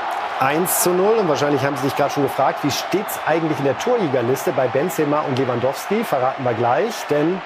1 0.41 0.83
zu 0.83 0.91
0. 0.91 1.19
Und 1.19 1.29
wahrscheinlich 1.29 1.63
haben 1.63 1.77
Sie 1.77 1.83
sich 1.83 1.97
gerade 1.97 2.11
schon 2.15 2.23
gefragt, 2.23 2.65
wie 2.65 2.71
steht's 2.71 3.21
eigentlich 3.27 3.59
in 3.59 3.67
der 3.67 3.79
Torjägerliste 3.79 4.53
bei 4.53 4.69
Benzema 4.69 5.21
und 5.21 5.39
Lewandowski? 5.39 6.03
Verraten 6.03 6.43
wir 6.45 6.55
gleich, 6.55 6.95
denn 7.11 7.41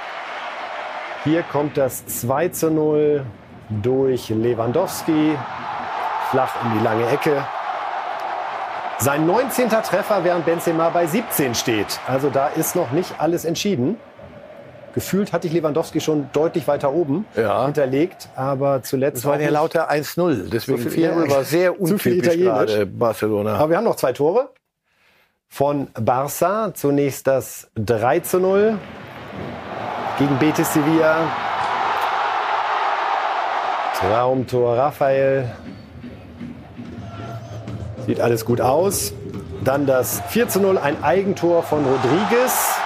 hier 1.24 1.42
kommt 1.42 1.76
das 1.76 2.06
2 2.06 2.48
zu 2.50 2.70
0 2.70 3.26
durch 3.68 4.28
Lewandowski. 4.28 5.36
Flach 6.30 6.52
in 6.64 6.78
die 6.78 6.84
lange 6.84 7.08
Ecke. 7.08 7.44
Sein 8.98 9.26
19. 9.26 9.70
Treffer, 9.70 10.22
während 10.22 10.44
Benzema 10.44 10.88
bei 10.90 11.06
17 11.06 11.56
steht. 11.56 11.98
Also 12.06 12.30
da 12.30 12.46
ist 12.46 12.76
noch 12.76 12.92
nicht 12.92 13.14
alles 13.18 13.44
entschieden. 13.44 13.98
Gefühlt 14.94 15.32
hatte 15.32 15.48
ich 15.48 15.52
Lewandowski 15.52 16.00
schon 16.00 16.28
deutlich 16.32 16.68
weiter 16.68 16.92
oben 16.92 17.26
Ja. 17.36 17.64
hinterlegt, 17.64 18.28
aber 18.36 18.82
zuletzt. 18.82 19.24
Das 19.24 19.24
war 19.24 19.40
ja 19.40 19.50
lauter 19.50 19.90
1-0. 19.90 20.48
Deswegen 20.50 20.78
So 20.78 20.82
viel- 20.84 20.90
viel, 20.92 21.02
ja, 21.04 21.30
war 21.30 21.42
sehr 21.44 21.80
untypisch 21.80 22.36
gerade 22.38 22.86
Barcelona. 22.86 23.56
Aber 23.56 23.70
wir 23.70 23.76
haben 23.76 23.84
noch 23.84 23.96
zwei 23.96 24.12
Tore 24.12 24.50
von 25.48 25.88
Barça. 25.94 26.72
Zunächst 26.74 27.26
das 27.26 27.68
3 27.74 28.20
zu 28.20 28.38
0 28.38 28.78
gegen 30.18 30.38
Betis 30.38 30.72
Sevilla. 30.72 31.16
Traumtor 33.98 34.76
Raphael. 34.76 35.50
Sieht 38.06 38.20
alles 38.20 38.44
gut 38.44 38.60
aus. 38.60 39.12
Dann 39.64 39.86
das 39.86 40.20
4 40.28 40.48
zu 40.48 40.60
0, 40.60 40.78
ein 40.78 41.02
Eigentor 41.02 41.62
von 41.62 41.84
Rodriguez. 41.84 42.76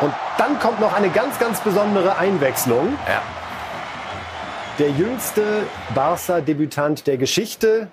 Und 0.00 0.12
dann 0.36 0.58
kommt 0.58 0.80
noch 0.80 0.94
eine 0.94 1.08
ganz, 1.08 1.38
ganz 1.38 1.60
besondere 1.60 2.18
Einwechslung. 2.18 2.96
Ja. 3.08 3.22
Der 4.78 4.90
jüngste 4.90 5.42
Barca-Debütant 5.94 7.06
der 7.06 7.16
Geschichte, 7.16 7.88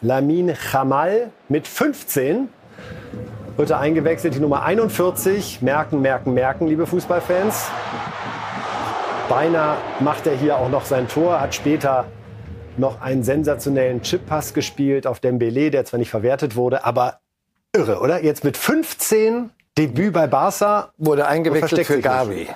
Lamin 0.00 0.54
Jamal, 0.72 1.30
mit 1.48 1.68
15 1.68 2.48
wird 3.56 3.70
er 3.70 3.80
eingewechselt, 3.80 4.34
die 4.34 4.40
Nummer 4.40 4.62
41. 4.62 5.60
Merken, 5.60 6.00
merken, 6.00 6.32
merken, 6.32 6.66
liebe 6.66 6.86
Fußballfans. 6.86 7.68
Beinahe 9.28 9.76
macht 10.00 10.26
er 10.26 10.34
hier 10.34 10.56
auch 10.56 10.70
noch 10.70 10.86
sein 10.86 11.06
Tor, 11.06 11.38
hat 11.38 11.54
später 11.54 12.06
noch 12.78 13.02
einen 13.02 13.22
sensationellen 13.22 14.02
Chip-Pass 14.02 14.54
gespielt 14.54 15.06
auf 15.06 15.20
Dembele, 15.20 15.70
der 15.70 15.84
zwar 15.84 15.98
nicht 15.98 16.10
verwertet 16.10 16.56
wurde, 16.56 16.84
aber 16.84 17.20
irre, 17.76 18.00
oder? 18.00 18.24
Jetzt 18.24 18.42
mit 18.42 18.56
15 18.56 19.50
Debüt 19.78 20.12
bei 20.12 20.26
Barca, 20.26 20.90
Wurde 20.98 21.26
eingewechselt 21.26 21.86
für 21.86 22.00
Gavi. 22.00 22.48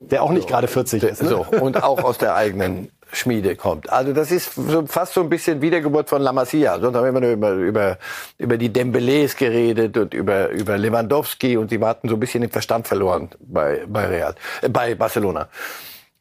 der 0.00 0.22
auch 0.22 0.30
nicht 0.30 0.48
gerade 0.48 0.68
40 0.68 1.02
ist. 1.02 1.22
Ne? 1.22 1.28
So, 1.28 1.46
und 1.60 1.82
auch 1.82 2.02
aus 2.02 2.18
der 2.18 2.34
eigenen 2.34 2.90
Schmiede 3.12 3.56
kommt. 3.56 3.90
Also 3.90 4.12
das 4.12 4.30
ist 4.30 4.54
so, 4.54 4.86
fast 4.86 5.14
so 5.14 5.20
ein 5.20 5.28
bisschen 5.28 5.60
Wiedergeburt 5.60 6.08
von 6.08 6.22
La 6.22 6.32
Masia. 6.32 6.78
Sonst 6.78 6.96
haben 6.96 7.04
wir 7.04 7.08
immer 7.10 7.20
nur 7.20 7.32
über, 7.32 7.50
über, 7.52 7.98
über 8.38 8.56
die 8.56 8.70
Dembélés 8.70 9.36
geredet 9.36 9.96
und 9.96 10.14
über, 10.14 10.48
über 10.50 10.78
Lewandowski 10.78 11.56
und 11.56 11.70
die 11.70 11.80
hatten 11.80 12.08
so 12.08 12.14
ein 12.14 12.20
bisschen 12.20 12.42
den 12.42 12.50
Verstand 12.50 12.86
verloren 12.86 13.28
bei, 13.40 13.84
bei 13.86 14.06
Real, 14.06 14.34
äh, 14.62 14.68
bei 14.68 14.94
Barcelona. 14.94 15.48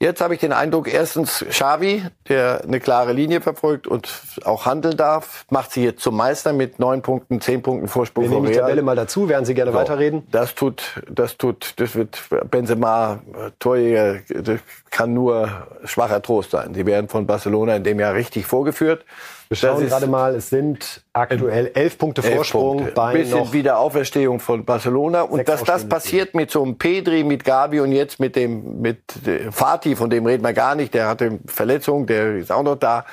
Jetzt 0.02 0.22
habe 0.22 0.34
ich 0.34 0.40
den 0.40 0.54
Eindruck, 0.54 0.88
erstens 0.88 1.44
Xavi, 1.50 2.04
der 2.30 2.62
eine 2.64 2.80
klare 2.80 3.12
Linie 3.12 3.42
verfolgt 3.42 3.86
und 3.86 4.10
auch 4.46 4.66
handeln 4.66 4.96
darf, 4.96 5.46
macht 5.50 5.74
sie 5.74 5.84
jetzt 5.84 6.02
zum 6.02 6.16
Meister 6.16 6.54
mit 6.54 6.80
neun 6.80 7.02
Punkten, 7.02 7.42
zehn 7.42 7.62
Punkten 7.62 7.90
Vorsprung 7.90 8.24
Wir 8.24 8.30
nehmen 8.32 8.48
die. 8.48 8.54
Tabelle 8.54 8.82
mal 8.82 8.96
dazu, 8.96 9.28
während 9.28 9.46
Sie 9.46 9.54
gerne 9.54 9.74
So, 9.74 9.78
weiterreden. 9.78 10.26
Das 10.32 10.56
tut, 10.56 11.02
das 11.10 11.36
tut, 11.36 11.74
das 11.82 11.96
wird 11.96 12.18
Benzema, 12.50 13.20
Torjäger, 13.60 14.22
das 14.42 14.62
kann 14.90 15.14
nur 15.14 15.68
schwacher 15.84 16.22
Trost 16.22 16.52
sein. 16.52 16.74
Sie 16.74 16.86
werden 16.86 17.10
von 17.10 17.28
Barcelona 17.28 17.76
in 17.76 17.84
dem 17.84 18.00
Jahr 18.00 18.14
richtig 18.14 18.46
vorgeführt. 18.46 19.04
Wir 19.50 19.58
schauen 19.58 19.88
gerade 19.88 20.06
mal, 20.06 20.36
es 20.36 20.52
sind 20.52 21.02
aktuell 21.12 21.72
elf 21.74 21.98
Punkte 21.98 22.22
elf 22.22 22.36
Vorsprung 22.36 22.78
Punkte. 22.78 22.94
bei 22.94 23.14
Bisschen 23.14 23.40
noch 23.40 23.52
Wiederauferstehung 23.52 24.40
von 24.40 24.64
Barcelona. 24.64 25.24
Und 25.24 25.50
dass 25.50 25.64
das 25.64 25.90
passiert 25.90 26.36
mit 26.36 26.52
so 26.52 26.62
einem 26.62 26.78
Pedri, 26.78 27.24
mit 27.24 27.44
Gavi 27.44 27.80
und 27.80 27.92
jetzt 27.92 28.20
mit 28.20 28.36
dem, 28.36 28.80
mit 28.80 29.00
äh, 29.26 29.52
Fatih, 29.52 29.96
von 29.96 30.12
dem 30.12 30.28
reden 30.28 30.44
wir 30.44 30.54
gar 30.54 30.76
nicht. 30.76 30.94
Der 30.94 31.08
hatte 31.08 31.40
Verletzung, 31.48 32.06
der 32.06 32.36
ist 32.36 32.52
auch 32.52 32.62
noch 32.62 32.76
da. 32.76 33.06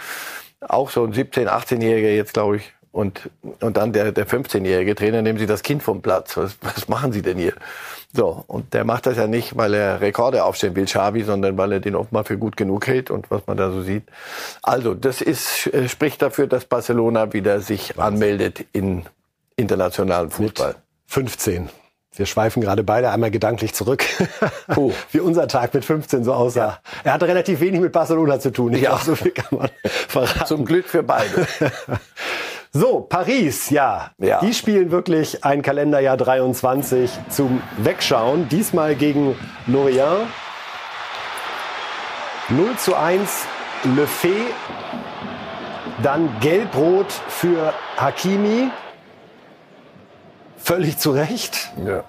Auch 0.61 0.91
so 0.91 1.05
ein 1.05 1.14
17-, 1.14 1.47
18-Jähriger 1.47 2.14
jetzt, 2.14 2.34
glaube 2.34 2.57
ich. 2.59 2.74
Und, 2.93 3.30
und 3.61 3.78
dann 3.78 3.95
der, 3.95 4.12
der 4.12 4.26
15-jährige 4.26 4.95
Trainer, 4.95 5.22
nehmen 5.22 5.39
Sie 5.39 5.47
das 5.47 5.62
Kind 5.62 5.82
vom 5.82 6.03
Platz. 6.03 6.37
Was, 6.37 6.59
was 6.61 6.87
machen 6.87 7.12
Sie 7.12 7.22
denn 7.22 7.39
hier? 7.39 7.55
So, 8.12 8.44
und 8.46 8.72
der 8.72 8.84
macht 8.84 9.07
das 9.07 9.16
ja 9.16 9.26
nicht, 9.26 9.57
weil 9.57 9.74
er 9.74 10.00
Rekorde 10.00 10.44
aufstellen 10.44 10.74
will, 10.74 10.86
Xavi, 10.86 11.22
sondern 11.22 11.59
weil 11.59 11.72
er 11.72 11.80
den 11.80 11.96
mal 12.11 12.24
für 12.24 12.38
gut 12.38 12.57
genug 12.57 12.86
hält 12.86 13.11
und 13.11 13.30
was 13.30 13.42
man 13.46 13.57
da 13.57 13.70
so 13.70 13.82
sieht. 13.82 14.04
Also, 14.62 14.94
das 14.94 15.20
ist, 15.20 15.66
äh, 15.66 15.88
spricht 15.88 16.22
dafür, 16.22 16.46
dass 16.46 16.64
Barcelona 16.64 17.32
wieder 17.32 17.61
sich 17.61 17.98
anmeldet 17.98 18.64
in 18.72 19.04
internationalen 19.57 20.30
Fußball. 20.30 20.76
15. 21.07 21.68
Wir 22.16 22.24
schweifen 22.24 22.62
gerade 22.62 22.82
beide 22.82 23.11
einmal 23.11 23.30
gedanklich 23.30 23.74
zurück, 23.74 24.04
oh. 24.76 24.92
wie 25.12 25.20
unser 25.20 25.48
Tag 25.48 25.74
mit 25.74 25.84
15 25.84 26.24
so 26.24 26.32
aussah. 26.32 26.61
Ja. 26.61 26.80
Er 27.04 27.12
hatte 27.12 27.28
relativ 27.28 27.61
wenig 27.61 27.80
mit 27.80 27.92
Barcelona 27.92 28.40
zu 28.40 28.50
tun. 28.50 28.72
Ich 28.72 28.80
ja. 28.80 28.90
Glaube, 28.90 29.04
so 29.04 29.14
viel 29.14 29.32
kann 29.32 29.59
man 29.59 29.68
verraten. 29.82 30.46
Zum 30.46 30.64
Glück 30.64 30.86
für 30.86 31.02
beide. 31.02 31.46
So, 32.73 33.01
Paris, 33.01 33.71
ja. 33.71 34.11
ja. 34.19 34.41
Die 34.41 34.53
spielen 34.53 34.91
wirklich 34.91 35.45
ein 35.45 35.62
Kalenderjahr 35.62 36.17
23 36.17 37.11
zum 37.29 37.62
Wegschauen. 37.79 38.49
Diesmal 38.49 38.95
gegen 38.95 39.37
Lorient. 39.67 40.29
0 42.49 42.77
zu 42.77 42.95
1 42.95 43.47
Le 43.97 44.07
Fay. 44.07 44.43
Dann 46.03 46.29
Gelb-Rot 46.41 47.11
für 47.29 47.73
Hakimi. 47.97 48.71
Völlig 50.59 50.99
zu 50.99 51.12
Recht. 51.12 51.71
Ja. 51.85 52.05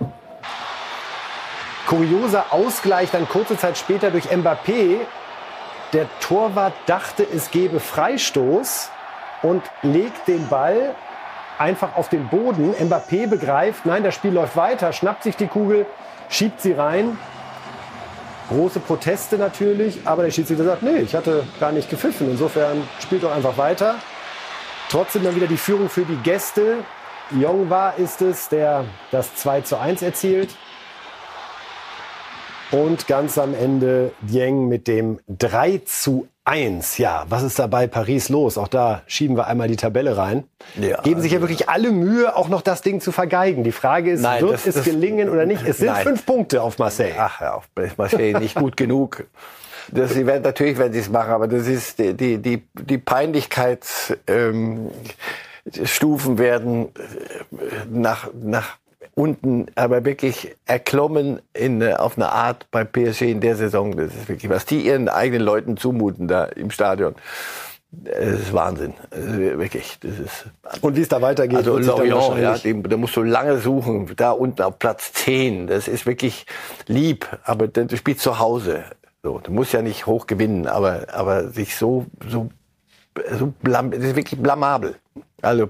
Kurioser 1.87 2.47
Ausgleich 2.51 3.11
dann 3.11 3.29
kurze 3.29 3.57
Zeit 3.57 3.77
später 3.77 4.11
durch 4.11 4.25
Mbappé. 4.25 4.97
Der 5.93 6.07
Torwart 6.19 6.73
dachte, 6.85 7.25
es 7.33 7.49
gebe 7.49 7.79
Freistoß 7.79 8.89
und 9.43 9.63
legt 9.81 10.27
den 10.27 10.47
Ball 10.47 10.95
einfach 11.57 11.95
auf 11.95 12.09
den 12.09 12.27
Boden. 12.27 12.73
Mbappé 12.73 13.27
begreift, 13.27 13.85
nein, 13.85 14.03
das 14.03 14.15
Spiel 14.15 14.31
läuft 14.31 14.55
weiter, 14.55 14.93
schnappt 14.93 15.23
sich 15.23 15.35
die 15.35 15.47
Kugel, 15.47 15.85
schiebt 16.29 16.61
sie 16.61 16.73
rein. 16.73 17.17
Große 18.49 18.79
Proteste 18.79 19.37
natürlich, 19.37 19.99
aber 20.05 20.23
der 20.23 20.31
Schiedsrichter 20.31 20.63
sagt, 20.63 20.83
nee, 20.83 20.99
ich 20.99 21.15
hatte 21.15 21.43
gar 21.59 21.71
nicht 21.71 21.89
gepfiffen. 21.89 22.29
Insofern 22.31 22.87
spielt 23.01 23.23
doch 23.23 23.35
einfach 23.35 23.57
weiter. 23.57 23.95
Trotzdem 24.89 25.23
dann 25.23 25.35
wieder 25.35 25.47
die 25.47 25.57
Führung 25.57 25.89
für 25.89 26.05
die 26.05 26.15
Gäste. 26.17 26.77
Jongwa 27.31 27.89
ist 27.89 28.21
es, 28.21 28.47
der 28.47 28.85
das 29.11 29.35
2 29.35 29.61
zu 29.61 29.77
1 29.77 30.01
erzielt. 30.01 30.49
Und 32.71 33.07
ganz 33.07 33.37
am 33.37 33.53
Ende 33.53 34.11
Dieng 34.21 34.67
mit 34.67 34.87
dem 34.87 35.19
3 35.27 35.81
zu 35.85 36.27
1. 36.47 36.97
Ja, 36.97 37.25
was 37.27 37.43
ist 37.43 37.59
da 37.59 37.67
bei 37.67 37.87
Paris 37.87 38.29
los? 38.29 38.57
Auch 38.57 38.69
da 38.69 39.01
schieben 39.05 39.35
wir 39.35 39.47
einmal 39.47 39.67
die 39.67 39.75
Tabelle 39.75 40.15
rein. 40.15 40.45
Ja, 40.79 41.01
Geben 41.01 41.21
sich 41.21 41.33
ja 41.33 41.39
also 41.39 41.49
wirklich 41.49 41.67
alle 41.67 41.91
Mühe, 41.91 42.33
auch 42.35 42.47
noch 42.47 42.61
das 42.61 42.81
Ding 42.81 43.01
zu 43.01 43.11
vergeigen. 43.11 43.65
Die 43.65 43.73
Frage 43.73 44.11
ist, 44.11 44.21
nein, 44.21 44.41
wird 44.41 44.53
das, 44.53 44.65
es 44.65 44.75
das, 44.75 44.85
gelingen 44.85 45.29
oder 45.29 45.45
nicht? 45.45 45.67
Es 45.67 45.79
sind 45.79 45.87
nein. 45.87 46.03
fünf 46.03 46.25
Punkte 46.25 46.61
auf 46.61 46.79
Marseille. 46.79 47.15
Ach, 47.17 47.41
ja, 47.41 47.55
auf 47.55 47.67
Marseille 47.97 48.39
nicht 48.39 48.55
gut 48.55 48.77
genug. 48.77 49.25
Das, 49.91 50.13
sie 50.13 50.25
werden, 50.25 50.43
natürlich 50.43 50.77
werden 50.77 50.93
sie 50.93 50.99
es 50.99 51.09
machen, 51.09 51.31
aber 51.31 51.49
das 51.49 51.67
ist 51.67 51.99
die, 51.99 52.13
die, 52.13 52.37
die, 52.37 52.65
die 52.73 52.97
Peinlichkeitsstufen 52.97 54.17
ähm, 54.27 54.89
werden 56.37 56.85
äh, 56.85 56.89
nach, 57.89 58.29
nach 58.41 58.77
unten, 59.17 59.65
aber 59.73 60.05
wirklich 60.05 60.55
erklommen 60.65 61.41
in, 61.53 61.81
auf 61.83 62.17
eine 62.17 62.31
Art 62.31 62.67
bei 62.69 62.83
PSG 62.83 63.23
in 63.23 63.41
der 63.41 63.55
Saison. 63.55 63.97
Das 63.97 64.13
ist 64.13 64.29
wirklich, 64.29 64.49
was 64.49 64.65
die 64.65 64.85
ihren 64.85 65.09
eigenen 65.09 65.41
Leuten 65.41 65.75
zumuten 65.75 66.27
da 66.27 66.45
im 66.45 66.69
Stadion. 66.69 67.15
Das 67.89 68.41
ist 68.41 68.53
Wahnsinn. 68.53 68.93
Ist 69.09 69.37
wirklich. 69.37 69.97
Das 70.01 70.19
ist 70.19 70.45
Und 70.81 70.95
wie 70.95 71.01
es 71.01 71.07
da 71.07 71.19
weitergeht? 71.19 71.57
Also 71.57 71.79
Lorient, 71.79 72.63
ja, 72.63 72.73
da 72.73 72.97
musst 72.97 73.15
du 73.15 73.23
lange 73.23 73.57
suchen. 73.57 74.11
Da 74.15 74.31
unten 74.31 74.61
auf 74.61 74.77
Platz 74.77 75.13
10. 75.13 75.65
Das 75.65 75.87
ist 75.87 76.05
wirklich 76.05 76.45
lieb, 76.85 77.27
aber 77.43 77.67
du 77.67 77.97
spielst 77.97 78.21
zu 78.21 78.37
Hause. 78.37 78.83
So, 79.23 79.39
du 79.39 79.51
musst 79.51 79.73
ja 79.73 79.81
nicht 79.81 80.05
hoch 80.05 80.27
gewinnen, 80.27 80.67
aber, 80.67 81.07
aber 81.11 81.49
sich 81.49 81.75
so, 81.75 82.05
so, 82.29 82.49
so 83.31 83.51
blam, 83.63 83.89
das 83.89 84.01
ist 84.01 84.15
wirklich 84.15 84.39
blamabel. 84.39 84.95
Also 85.41 85.69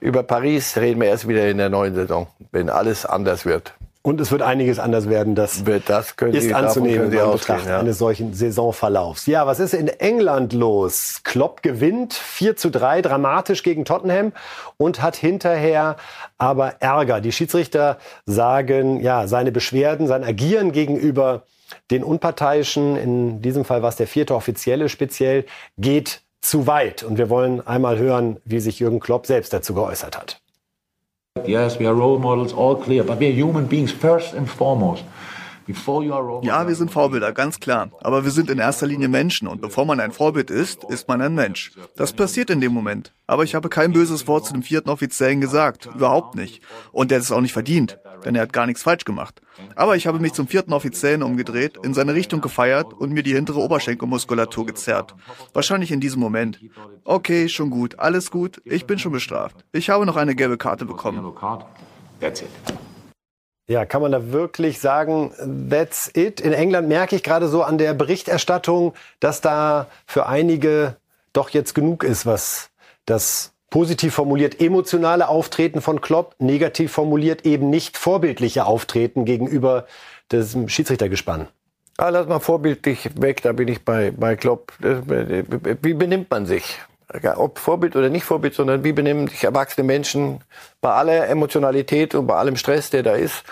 über 0.00 0.22
Paris 0.22 0.76
reden 0.76 1.00
wir 1.00 1.08
erst 1.08 1.26
wieder 1.26 1.48
in 1.48 1.58
der 1.58 1.68
neuen 1.68 1.94
Saison, 1.94 2.28
wenn 2.52 2.68
alles 2.68 3.04
anders 3.04 3.44
wird. 3.44 3.74
Und 4.02 4.18
es 4.18 4.30
wird 4.30 4.40
einiges 4.40 4.78
anders 4.78 5.10
werden. 5.10 5.34
Das, 5.34 5.66
wird, 5.66 5.90
das 5.90 6.16
können 6.16 6.32
ist 6.32 6.44
Sie, 6.44 6.54
anzunehmen 6.54 7.12
in 7.12 7.32
Betracht 7.32 7.66
ja. 7.66 7.80
eines 7.80 7.98
solchen 7.98 8.32
Saisonverlaufs. 8.32 9.26
Ja, 9.26 9.46
was 9.46 9.60
ist 9.60 9.74
in 9.74 9.88
England 9.88 10.54
los? 10.54 11.20
Klopp 11.22 11.62
gewinnt 11.62 12.14
4 12.14 12.56
zu 12.56 12.70
3 12.70 13.02
dramatisch 13.02 13.62
gegen 13.62 13.84
Tottenham 13.84 14.32
und 14.78 15.02
hat 15.02 15.16
hinterher 15.16 15.96
aber 16.38 16.76
Ärger. 16.80 17.20
Die 17.20 17.30
Schiedsrichter 17.30 17.98
sagen, 18.24 19.00
ja, 19.02 19.26
seine 19.26 19.52
Beschwerden, 19.52 20.06
sein 20.06 20.24
Agieren 20.24 20.72
gegenüber 20.72 21.42
den 21.90 22.02
Unparteiischen, 22.02 22.96
in 22.96 23.42
diesem 23.42 23.66
Fall 23.66 23.82
war 23.82 23.90
es 23.90 23.96
der 23.96 24.06
vierte 24.06 24.34
Offizielle 24.34 24.88
speziell, 24.88 25.44
geht 25.76 26.22
zu 26.40 26.66
weit. 26.66 27.02
Und 27.02 27.18
wir 27.18 27.30
wollen 27.30 27.66
einmal 27.66 27.98
hören, 27.98 28.38
wie 28.44 28.60
sich 28.60 28.80
Jürgen 28.80 29.00
Klopp 29.00 29.26
selbst 29.26 29.52
dazu 29.52 29.74
geäußert 29.74 30.16
hat. 30.16 30.40
Yes, 31.46 31.78
we 31.78 31.86
are 31.86 31.94
role 31.94 32.18
models, 32.18 32.52
all 32.52 32.76
clear, 32.76 33.04
but 33.04 33.20
we 33.20 33.26
are 33.26 33.32
human 33.32 33.66
beings 33.66 33.92
first 33.92 34.34
and 34.34 34.48
foremost. 34.48 35.04
Ja, 36.42 36.66
wir 36.66 36.74
sind 36.74 36.90
Vorbilder, 36.90 37.32
ganz 37.32 37.60
klar. 37.60 37.90
Aber 38.00 38.24
wir 38.24 38.30
sind 38.30 38.50
in 38.50 38.58
erster 38.58 38.86
Linie 38.86 39.08
Menschen 39.08 39.48
und 39.48 39.60
bevor 39.60 39.84
man 39.84 40.00
ein 40.00 40.12
Vorbild 40.12 40.50
ist, 40.50 40.84
ist 40.84 41.08
man 41.08 41.20
ein 41.20 41.34
Mensch. 41.34 41.72
Das 41.96 42.12
passiert 42.12 42.50
in 42.50 42.60
dem 42.60 42.72
Moment. 42.72 43.12
Aber 43.26 43.44
ich 43.44 43.54
habe 43.54 43.68
kein 43.68 43.92
böses 43.92 44.26
Wort 44.26 44.46
zu 44.46 44.52
dem 44.52 44.62
vierten 44.62 44.90
Offiziellen 44.90 45.40
gesagt. 45.40 45.86
Überhaupt 45.94 46.34
nicht. 46.34 46.62
Und 46.92 47.10
der 47.10 47.18
hat 47.18 47.24
es 47.24 47.32
auch 47.32 47.40
nicht 47.40 47.52
verdient, 47.52 47.98
denn 48.24 48.34
er 48.34 48.42
hat 48.42 48.52
gar 48.52 48.66
nichts 48.66 48.82
falsch 48.82 49.04
gemacht. 49.04 49.40
Aber 49.76 49.96
ich 49.96 50.06
habe 50.06 50.18
mich 50.18 50.32
zum 50.32 50.48
vierten 50.48 50.72
Offiziellen 50.72 51.22
umgedreht, 51.22 51.78
in 51.82 51.94
seine 51.94 52.14
Richtung 52.14 52.40
gefeiert 52.40 52.92
und 52.92 53.12
mir 53.12 53.22
die 53.22 53.34
hintere 53.34 53.60
Oberschenkelmuskulatur 53.60 54.66
gezerrt. 54.66 55.14
Wahrscheinlich 55.52 55.92
in 55.92 56.00
diesem 56.00 56.20
Moment. 56.20 56.60
Okay, 57.04 57.48
schon 57.48 57.70
gut, 57.70 57.98
alles 57.98 58.30
gut, 58.30 58.60
ich 58.64 58.86
bin 58.86 58.98
schon 58.98 59.12
bestraft. 59.12 59.64
Ich 59.72 59.90
habe 59.90 60.06
noch 60.06 60.16
eine 60.16 60.34
gelbe 60.34 60.58
Karte 60.58 60.84
bekommen. 60.84 61.32
That's 62.20 62.42
it. 62.42 62.89
Ja, 63.70 63.84
kann 63.84 64.02
man 64.02 64.10
da 64.10 64.32
wirklich 64.32 64.80
sagen, 64.80 65.30
that's 65.70 66.10
it? 66.12 66.40
In 66.40 66.52
England 66.52 66.88
merke 66.88 67.14
ich 67.14 67.22
gerade 67.22 67.46
so 67.46 67.62
an 67.62 67.78
der 67.78 67.94
Berichterstattung, 67.94 68.94
dass 69.20 69.42
da 69.42 69.86
für 70.06 70.26
einige 70.26 70.96
doch 71.32 71.50
jetzt 71.50 71.76
genug 71.76 72.02
ist, 72.02 72.26
was 72.26 72.70
das 73.06 73.52
positiv 73.70 74.12
formuliert 74.12 74.60
emotionale 74.60 75.28
Auftreten 75.28 75.82
von 75.82 76.00
Klopp, 76.00 76.34
negativ 76.40 76.90
formuliert 76.90 77.46
eben 77.46 77.70
nicht 77.70 77.96
vorbildliche 77.96 78.66
Auftreten 78.66 79.24
gegenüber 79.24 79.86
dem 80.32 80.68
Schiedsrichtergespann. 80.68 81.46
Ah, 81.96 82.08
lass 82.08 82.26
mal 82.26 82.40
vorbildlich 82.40 83.08
weg, 83.20 83.40
da 83.42 83.52
bin 83.52 83.68
ich 83.68 83.84
bei, 83.84 84.10
bei 84.10 84.34
Klopp. 84.34 84.72
Wie 84.80 85.94
benimmt 85.94 86.28
man 86.28 86.44
sich? 86.44 86.80
Ob 87.36 87.58
Vorbild 87.58 87.96
oder 87.96 88.08
nicht 88.08 88.24
Vorbild, 88.24 88.54
sondern 88.54 88.84
wie 88.84 88.92
benehmen 88.92 89.28
sich 89.28 89.44
erwachsene 89.44 89.84
Menschen 89.84 90.40
bei 90.80 90.90
aller 90.90 91.28
Emotionalität 91.28 92.14
und 92.14 92.26
bei 92.26 92.36
allem 92.36 92.56
Stress, 92.56 92.90
der 92.90 93.02
da 93.02 93.14
ist. 93.14 93.44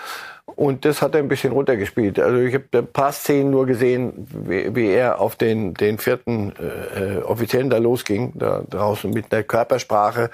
Und 0.59 0.83
das 0.83 1.01
hat 1.01 1.15
er 1.15 1.21
ein 1.21 1.29
bisschen 1.29 1.53
runtergespielt. 1.53 2.19
Also 2.19 2.37
ich 2.39 2.53
habe 2.53 2.65
ein 2.73 2.87
paar 2.87 3.13
Szenen 3.13 3.49
nur 3.49 3.65
gesehen, 3.65 4.27
wie, 4.29 4.75
wie 4.75 4.87
er 4.89 5.21
auf 5.21 5.37
den, 5.37 5.73
den 5.73 5.97
vierten 5.97 6.51
äh, 6.59 7.19
Offiziellen 7.19 7.69
da 7.69 7.77
losging, 7.77 8.33
da 8.35 8.63
draußen 8.69 9.09
mit 9.09 9.31
der 9.31 9.45
Körpersprache. 9.45 10.29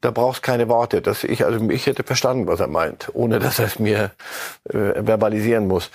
Da 0.00 0.12
brauchst 0.12 0.44
keine 0.44 0.68
Worte. 0.68 1.02
Das 1.02 1.24
ich, 1.24 1.44
also 1.44 1.68
ich 1.70 1.86
hätte 1.86 2.04
verstanden, 2.04 2.46
was 2.46 2.60
er 2.60 2.68
meint, 2.68 3.10
ohne 3.14 3.40
dass 3.40 3.58
er 3.58 3.64
es 3.64 3.80
mir 3.80 4.12
äh, 4.68 5.02
verbalisieren 5.02 5.66
muss. 5.66 5.90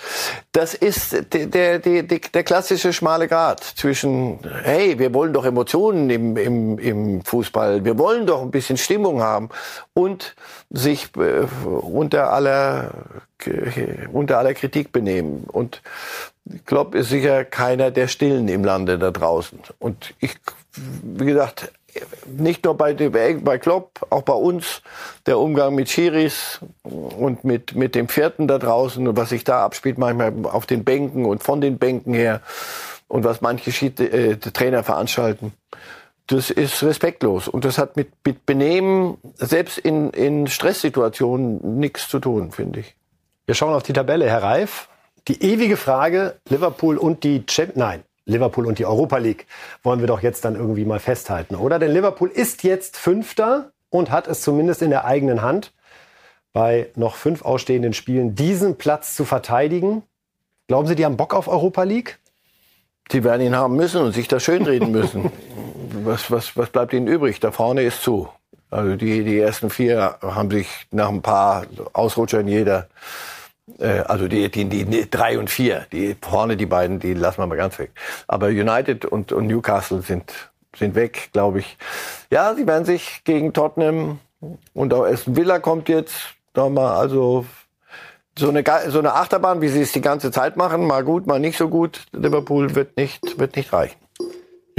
Das 0.52 0.74
ist 0.74 1.32
der, 1.32 1.46
der, 1.46 1.78
der, 1.78 2.02
der 2.02 2.42
klassische 2.42 2.92
schmale 2.92 3.28
Grat 3.28 3.64
zwischen, 3.64 4.40
hey, 4.62 4.98
wir 4.98 5.14
wollen 5.14 5.32
doch 5.32 5.46
Emotionen 5.46 6.10
im, 6.10 6.36
im, 6.36 6.78
im 6.78 7.24
Fußball, 7.24 7.82
wir 7.82 7.96
wollen 7.96 8.26
doch 8.26 8.42
ein 8.42 8.50
bisschen 8.50 8.76
Stimmung 8.76 9.22
haben 9.22 9.48
und 9.94 10.36
sich 10.70 11.10
äh, 11.16 11.46
unter 11.64 12.32
aller 12.32 12.92
unter 14.12 14.38
aller 14.38 14.54
Kritik 14.54 14.92
benehmen. 14.92 15.44
Und 15.44 15.82
Klopp 16.66 16.94
ist 16.94 17.10
sicher 17.10 17.44
keiner 17.44 17.90
der 17.90 18.08
Stillen 18.08 18.48
im 18.48 18.64
Lande 18.64 18.98
da 18.98 19.10
draußen. 19.10 19.60
Und 19.78 20.14
ich, 20.20 20.36
wie 21.02 21.24
gesagt, 21.24 21.72
nicht 22.26 22.64
nur 22.64 22.76
bei, 22.76 22.94
bei 22.94 23.58
Klopp, 23.58 24.06
auch 24.10 24.22
bei 24.22 24.34
uns, 24.34 24.82
der 25.26 25.38
Umgang 25.38 25.74
mit 25.74 25.88
Schiris 25.88 26.60
und 26.82 27.44
mit, 27.44 27.74
mit 27.74 27.94
dem 27.94 28.08
Vierten 28.08 28.46
da 28.46 28.58
draußen 28.58 29.06
und 29.06 29.16
was 29.16 29.30
sich 29.30 29.44
da 29.44 29.64
abspielt, 29.64 29.98
manchmal 29.98 30.32
auf 30.44 30.66
den 30.66 30.84
Bänken 30.84 31.24
und 31.24 31.42
von 31.42 31.60
den 31.60 31.78
Bänken 31.78 32.14
her 32.14 32.42
und 33.08 33.24
was 33.24 33.40
manche 33.40 33.72
Schied 33.72 33.98
äh, 33.98 34.36
Trainer 34.36 34.84
veranstalten. 34.84 35.52
Das 36.30 36.48
ist 36.48 36.84
respektlos 36.84 37.48
und 37.48 37.64
das 37.64 37.76
hat 37.76 37.96
mit, 37.96 38.12
mit 38.24 38.46
Benehmen, 38.46 39.18
selbst 39.34 39.78
in, 39.78 40.10
in 40.10 40.46
Stresssituationen, 40.46 41.80
nichts 41.80 42.08
zu 42.08 42.20
tun, 42.20 42.52
finde 42.52 42.80
ich. 42.80 42.94
Wir 43.46 43.56
schauen 43.56 43.74
auf 43.74 43.82
die 43.82 43.92
Tabelle, 43.92 44.30
Herr 44.30 44.44
Reif. 44.44 44.88
Die 45.26 45.42
ewige 45.42 45.76
Frage, 45.76 46.36
Liverpool 46.48 46.98
und 46.98 47.24
die 47.24 47.42
Champions, 47.50 47.78
nein, 47.78 48.04
Liverpool 48.26 48.66
und 48.66 48.78
die 48.78 48.86
Europa 48.86 49.18
League 49.18 49.46
wollen 49.82 49.98
wir 49.98 50.06
doch 50.06 50.22
jetzt 50.22 50.44
dann 50.44 50.54
irgendwie 50.54 50.84
mal 50.84 51.00
festhalten, 51.00 51.56
oder? 51.56 51.80
Denn 51.80 51.90
Liverpool 51.90 52.30
ist 52.30 52.62
jetzt 52.62 52.96
Fünfter 52.96 53.72
und 53.88 54.12
hat 54.12 54.28
es 54.28 54.42
zumindest 54.42 54.82
in 54.82 54.90
der 54.90 55.06
eigenen 55.06 55.42
Hand, 55.42 55.72
bei 56.52 56.90
noch 56.94 57.16
fünf 57.16 57.42
ausstehenden 57.44 57.92
Spielen 57.92 58.36
diesen 58.36 58.76
Platz 58.76 59.16
zu 59.16 59.24
verteidigen. 59.24 60.04
Glauben 60.68 60.86
Sie, 60.86 60.94
die 60.94 61.04
haben 61.04 61.16
Bock 61.16 61.34
auf 61.34 61.48
Europa 61.48 61.82
League? 61.82 62.20
Sie 63.10 63.24
werden 63.24 63.44
ihn 63.44 63.56
haben 63.56 63.74
müssen 63.74 64.00
und 64.00 64.12
sich 64.12 64.28
da 64.28 64.38
schönreden 64.38 64.92
müssen. 64.92 65.32
was, 66.04 66.30
was, 66.30 66.56
was 66.56 66.70
bleibt 66.70 66.92
ihnen 66.92 67.06
übrig? 67.06 67.40
Da 67.40 67.50
vorne 67.52 67.82
ist 67.82 68.02
zu. 68.02 68.28
Also 68.70 68.96
die, 68.96 69.24
die 69.24 69.38
ersten 69.38 69.70
vier 69.70 70.16
haben 70.22 70.50
sich 70.50 70.68
nach 70.90 71.08
ein 71.08 71.22
paar 71.22 71.66
Ausrutschern 71.92 72.46
jeder 72.48 72.88
Äh, 73.78 74.00
also 74.00 74.28
die, 74.28 74.50
die, 74.50 74.64
die 74.64 75.10
drei 75.10 75.38
und 75.38 75.50
vier, 75.50 75.86
die 75.92 76.16
vorne 76.20 76.56
die 76.56 76.66
beiden, 76.66 76.98
die 76.98 77.14
lassen 77.14 77.38
wir 77.38 77.46
mal 77.46 77.56
ganz 77.56 77.78
weg. 77.78 77.92
Aber 78.26 78.48
United 78.48 79.04
und, 79.04 79.32
und 79.32 79.46
Newcastle 79.46 80.02
sind 80.02 80.50
sind 80.76 80.94
weg, 80.94 81.30
glaube 81.32 81.60
ich. 81.60 81.76
Ja, 82.30 82.54
sie 82.54 82.66
werden 82.66 82.84
sich 82.84 83.22
gegen 83.24 83.52
Tottenham 83.52 84.20
und 84.72 84.94
auch 84.94 85.04
Aston 85.04 85.36
Villa 85.36 85.58
kommt 85.58 85.88
jetzt 85.88 86.14
nochmal, 86.54 86.96
also 86.96 87.44
so 88.38 88.48
eine, 88.48 88.62
so 88.88 89.00
eine 89.00 89.14
Achterbahn, 89.14 89.60
wie 89.60 89.68
sie 89.68 89.82
es 89.82 89.92
die 89.92 90.00
ganze 90.00 90.30
Zeit 90.30 90.56
machen, 90.56 90.86
mal 90.86 91.02
gut, 91.04 91.26
mal 91.26 91.40
nicht 91.40 91.58
so 91.58 91.68
gut. 91.68 92.06
Liverpool 92.12 92.74
wird 92.76 92.96
nicht, 92.96 93.38
wird 93.38 93.56
nicht 93.56 93.72
reichen. 93.72 93.98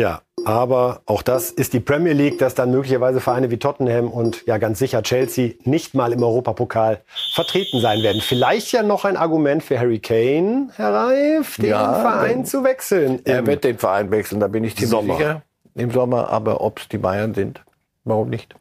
Ja, 0.01 0.21
aber 0.45 1.01
auch 1.05 1.21
das 1.21 1.51
ist 1.51 1.73
die 1.73 1.79
Premier 1.79 2.13
League, 2.13 2.39
dass 2.39 2.55
dann 2.55 2.71
möglicherweise 2.71 3.19
Vereine 3.19 3.51
wie 3.51 3.57
Tottenham 3.57 4.09
und 4.09 4.43
ja 4.47 4.57
ganz 4.57 4.79
sicher 4.79 5.03
Chelsea 5.03 5.51
nicht 5.63 5.93
mal 5.93 6.11
im 6.11 6.23
Europapokal 6.23 7.01
vertreten 7.35 7.79
sein 7.81 8.01
werden. 8.01 8.19
Vielleicht 8.19 8.71
ja 8.71 8.81
noch 8.81 9.05
ein 9.05 9.15
Argument 9.15 9.61
für 9.61 9.77
Harry 9.77 9.99
Kane, 9.99 10.69
Herr 10.75 10.91
Reif, 10.91 11.57
den 11.57 11.69
ja, 11.69 11.93
Verein 11.93 12.45
zu 12.45 12.63
wechseln. 12.63 13.21
Er 13.25 13.45
wird 13.45 13.63
den 13.63 13.77
Verein 13.77 14.09
wechseln, 14.09 14.39
da 14.39 14.47
bin 14.47 14.63
ich 14.63 14.75
ziemlich 14.75 14.89
Sommer. 14.89 15.17
sicher. 15.17 15.41
Im 15.75 15.91
Sommer, 15.91 16.29
aber 16.29 16.61
ob 16.61 16.79
es 16.79 16.87
die 16.87 16.97
Bayern 16.97 17.35
sind, 17.35 17.61
warum 18.03 18.31
nicht? 18.31 18.55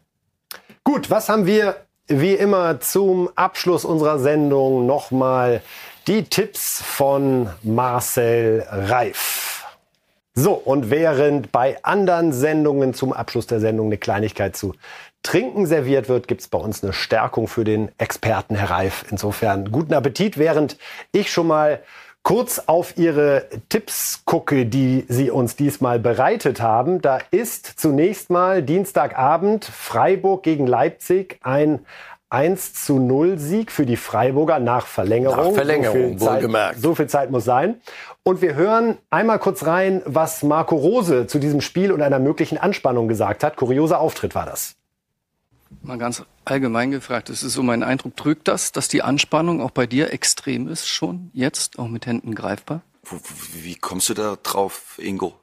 Gut, 0.84 1.08
was 1.08 1.30
haben 1.30 1.46
wir 1.46 1.76
wie 2.06 2.34
immer 2.34 2.80
zum 2.80 3.30
Abschluss 3.34 3.86
unserer 3.86 4.18
Sendung 4.18 4.84
nochmal 4.84 5.62
die 6.06 6.24
Tipps 6.24 6.82
von 6.82 7.48
Marcel 7.62 8.66
Reif. 8.68 9.59
So, 10.42 10.54
und 10.54 10.88
während 10.88 11.52
bei 11.52 11.76
anderen 11.82 12.32
Sendungen 12.32 12.94
zum 12.94 13.12
Abschluss 13.12 13.46
der 13.46 13.60
Sendung 13.60 13.88
eine 13.88 13.98
Kleinigkeit 13.98 14.56
zu 14.56 14.72
trinken 15.22 15.66
serviert 15.66 16.08
wird, 16.08 16.28
gibt 16.28 16.40
es 16.40 16.48
bei 16.48 16.56
uns 16.56 16.82
eine 16.82 16.94
Stärkung 16.94 17.46
für 17.46 17.62
den 17.62 17.90
Experten, 17.98 18.54
Herr 18.54 18.70
Reif. 18.70 19.04
Insofern 19.10 19.70
guten 19.70 19.92
Appetit, 19.92 20.38
während 20.38 20.78
ich 21.12 21.30
schon 21.30 21.46
mal 21.46 21.80
kurz 22.22 22.58
auf 22.64 22.96
Ihre 22.96 23.48
Tipps 23.68 24.22
gucke, 24.24 24.64
die 24.64 25.04
Sie 25.08 25.30
uns 25.30 25.56
diesmal 25.56 25.98
bereitet 25.98 26.62
haben. 26.62 27.02
Da 27.02 27.18
ist 27.30 27.78
zunächst 27.78 28.30
mal 28.30 28.62
Dienstagabend 28.62 29.66
Freiburg 29.66 30.42
gegen 30.42 30.66
Leipzig 30.66 31.38
ein 31.42 31.80
1 32.30 32.74
zu 32.74 33.00
0 33.00 33.38
Sieg 33.38 33.72
für 33.72 33.84
die 33.84 33.96
Freiburger 33.96 34.60
nach 34.60 34.86
Verlängerung. 34.86 35.48
Nach 35.48 35.52
Verlängerung, 35.52 36.16
so 36.16 36.26
wohlgemerkt. 36.26 36.80
So 36.80 36.94
viel 36.94 37.08
Zeit 37.08 37.32
muss 37.32 37.44
sein. 37.44 37.80
Und 38.22 38.42
wir 38.42 38.54
hören 38.54 38.98
einmal 39.08 39.38
kurz 39.38 39.64
rein, 39.64 40.02
was 40.04 40.42
Marco 40.42 40.76
Rose 40.76 41.26
zu 41.26 41.38
diesem 41.38 41.60
Spiel 41.60 41.90
und 41.90 42.02
einer 42.02 42.18
möglichen 42.18 42.58
Anspannung 42.58 43.08
gesagt 43.08 43.42
hat. 43.42 43.56
Kurioser 43.56 43.98
Auftritt 43.98 44.34
war 44.34 44.44
das. 44.44 44.76
Mal 45.82 45.96
ganz 45.96 46.22
allgemein 46.44 46.90
gefragt, 46.90 47.30
es 47.30 47.42
ist 47.42 47.54
so 47.54 47.62
mein 47.62 47.82
Eindruck, 47.82 48.16
trügt 48.16 48.48
das, 48.48 48.72
dass 48.72 48.88
die 48.88 49.02
Anspannung 49.02 49.62
auch 49.62 49.70
bei 49.70 49.86
dir 49.86 50.12
extrem 50.12 50.68
ist, 50.68 50.86
schon 50.88 51.30
jetzt, 51.32 51.78
auch 51.78 51.88
mit 51.88 52.06
Händen 52.06 52.34
greifbar? 52.34 52.82
Wie 53.54 53.76
kommst 53.76 54.08
du 54.08 54.14
da 54.14 54.36
drauf, 54.42 54.98
Ingo? 54.98 55.34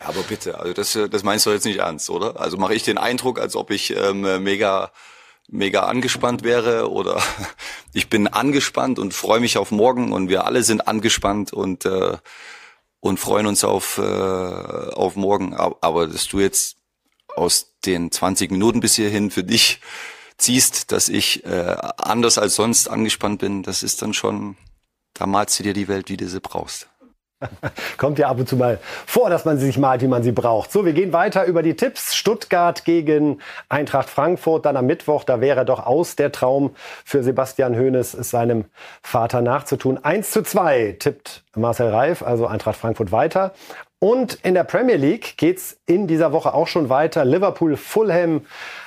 Aber 0.00 0.22
bitte, 0.22 0.58
also 0.58 0.72
das, 0.72 0.98
das 1.10 1.22
meinst 1.22 1.46
du 1.46 1.50
jetzt 1.50 1.66
nicht 1.66 1.78
ernst, 1.78 2.10
oder? 2.10 2.40
Also 2.40 2.56
mache 2.56 2.74
ich 2.74 2.82
den 2.82 2.98
Eindruck, 2.98 3.38
als 3.38 3.54
ob 3.54 3.70
ich 3.70 3.94
ähm, 3.94 4.42
mega 4.42 4.90
mega 5.48 5.82
angespannt 5.82 6.42
wäre 6.42 6.90
oder 6.90 7.22
ich 7.96 8.10
bin 8.10 8.28
angespannt 8.28 8.98
und 8.98 9.14
freue 9.14 9.40
mich 9.40 9.56
auf 9.56 9.70
morgen 9.70 10.12
und 10.12 10.28
wir 10.28 10.44
alle 10.44 10.62
sind 10.62 10.86
angespannt 10.86 11.52
und 11.52 11.86
äh, 11.86 12.18
und 13.00 13.18
freuen 13.18 13.46
uns 13.46 13.64
auf, 13.64 13.98
äh, 13.98 14.02
auf 14.02 15.16
morgen. 15.16 15.54
Aber 15.54 16.06
dass 16.06 16.26
du 16.28 16.40
jetzt 16.40 16.76
aus 17.36 17.74
den 17.84 18.10
20 18.10 18.50
Minuten 18.50 18.80
bis 18.80 18.96
hierhin 18.96 19.30
für 19.30 19.44
dich 19.44 19.80
ziehst, 20.38 20.92
dass 20.92 21.08
ich 21.08 21.44
äh, 21.44 21.76
anders 21.96 22.36
als 22.36 22.56
sonst 22.56 22.88
angespannt 22.88 23.40
bin, 23.40 23.62
das 23.62 23.82
ist 23.82 24.02
dann 24.02 24.12
schon, 24.12 24.56
da 25.14 25.26
malst 25.26 25.58
du 25.58 25.62
dir 25.62 25.72
die 25.72 25.88
Welt, 25.88 26.08
wie 26.08 26.16
du 26.16 26.28
sie 26.28 26.40
brauchst. 26.40 26.88
Kommt 27.98 28.18
ja 28.18 28.28
ab 28.28 28.38
und 28.38 28.48
zu 28.48 28.56
mal 28.56 28.78
vor, 29.06 29.30
dass 29.30 29.44
man 29.44 29.58
sie 29.58 29.66
sich 29.66 29.78
malt, 29.78 30.02
wie 30.02 30.08
man 30.08 30.22
sie 30.22 30.32
braucht. 30.32 30.72
So, 30.72 30.84
wir 30.84 30.92
gehen 30.92 31.12
weiter 31.12 31.44
über 31.44 31.62
die 31.62 31.74
Tipps. 31.74 32.14
Stuttgart 32.14 32.84
gegen 32.84 33.38
Eintracht 33.68 34.08
Frankfurt, 34.08 34.66
dann 34.66 34.76
am 34.76 34.86
Mittwoch. 34.86 35.24
Da 35.24 35.40
wäre 35.40 35.64
doch 35.64 35.86
aus 35.86 36.16
der 36.16 36.32
Traum 36.32 36.74
für 37.04 37.22
Sebastian 37.22 37.76
Hoeneß, 37.76 38.14
es 38.14 38.30
seinem 38.30 38.66
Vater 39.02 39.42
nachzutun. 39.42 39.98
1 40.02 40.30
zu 40.30 40.42
2 40.42 40.96
tippt 40.98 41.44
Marcel 41.54 41.88
Reif, 41.88 42.22
also 42.22 42.46
Eintracht 42.46 42.76
Frankfurt 42.76 43.12
weiter. 43.12 43.52
Und 43.98 44.34
in 44.42 44.54
der 44.54 44.64
Premier 44.64 44.96
League 44.96 45.36
geht's 45.38 45.78
in 45.86 46.06
dieser 46.06 46.32
Woche 46.32 46.52
auch 46.52 46.66
schon 46.66 46.90
weiter. 46.90 47.24
Liverpool, 47.24 47.76
Fulham, 47.76 48.42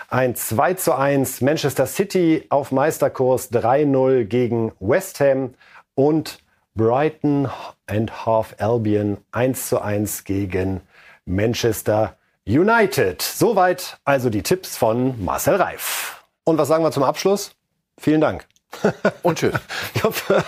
ein 0.09 0.35
2 0.35 0.75
zu 0.75 0.95
1. 0.95 1.41
Manchester 1.41 1.87
City 1.87 2.45
auf 2.49 2.71
Meisterkurs 2.71 3.51
3-0 3.51 4.25
gegen 4.25 4.71
West 4.79 5.19
Ham 5.19 5.55
und 5.95 6.39
Brighton 6.75 7.49
and 7.87 8.25
Half 8.25 8.55
Albion 8.59 9.17
1 9.31 9.69
zu 9.69 9.81
1 9.81 10.23
gegen 10.23 10.81
Manchester 11.25 12.15
United. 12.45 13.21
Soweit 13.21 13.97
also 14.05 14.29
die 14.29 14.43
Tipps 14.43 14.77
von 14.77 15.23
Marcel 15.23 15.55
Reif. 15.55 16.23
Und 16.43 16.57
was 16.57 16.67
sagen 16.67 16.83
wir 16.83 16.91
zum 16.91 17.03
Abschluss? 17.03 17.51
Vielen 17.99 18.21
Dank. 18.21 18.47
Und 19.23 19.39
tschüss. 19.39 19.55
Ich 19.95 20.03
hoffe, 20.03 20.43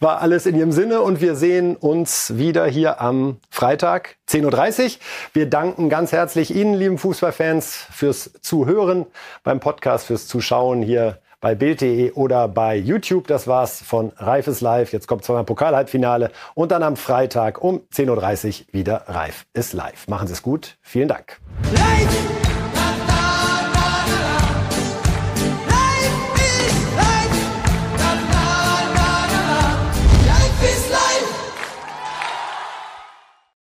war 0.00 0.20
alles 0.20 0.46
in 0.46 0.56
Ihrem 0.56 0.72
Sinne 0.72 1.02
und 1.02 1.20
wir 1.20 1.34
sehen 1.34 1.76
uns 1.76 2.36
wieder 2.36 2.66
hier 2.66 3.00
am 3.00 3.38
Freitag 3.50 4.16
10.30 4.28 4.84
Uhr. 4.84 4.90
Wir 5.32 5.50
danken 5.50 5.88
ganz 5.88 6.12
herzlich 6.12 6.54
Ihnen, 6.54 6.74
lieben 6.74 6.98
Fußballfans, 6.98 7.86
fürs 7.90 8.30
Zuhören 8.40 9.06
beim 9.42 9.60
Podcast, 9.60 10.06
fürs 10.06 10.28
Zuschauen 10.28 10.82
hier 10.82 11.18
bei 11.44 11.54
Bild.de 11.54 12.12
oder 12.12 12.48
bei 12.48 12.74
YouTube. 12.74 13.26
Das 13.26 13.46
war's 13.46 13.82
von 13.82 14.12
Reifes 14.16 14.62
Live. 14.62 14.94
Jetzt 14.94 15.06
kommt 15.06 15.24
zweimal 15.24 15.44
Pokal-Halbfinale 15.44 16.30
und 16.54 16.72
dann 16.72 16.82
am 16.82 16.96
Freitag 16.96 17.62
um 17.62 17.82
10.30 17.92 18.60
Uhr 18.60 18.66
wieder 18.72 19.04
Reif 19.08 19.44
ist 19.52 19.74
live. 19.74 20.08
Machen 20.08 20.26
Sie 20.26 20.32
es 20.32 20.40
gut. 20.40 20.78
Vielen 20.80 21.08
Dank. 21.08 21.38
Live! 21.74 22.43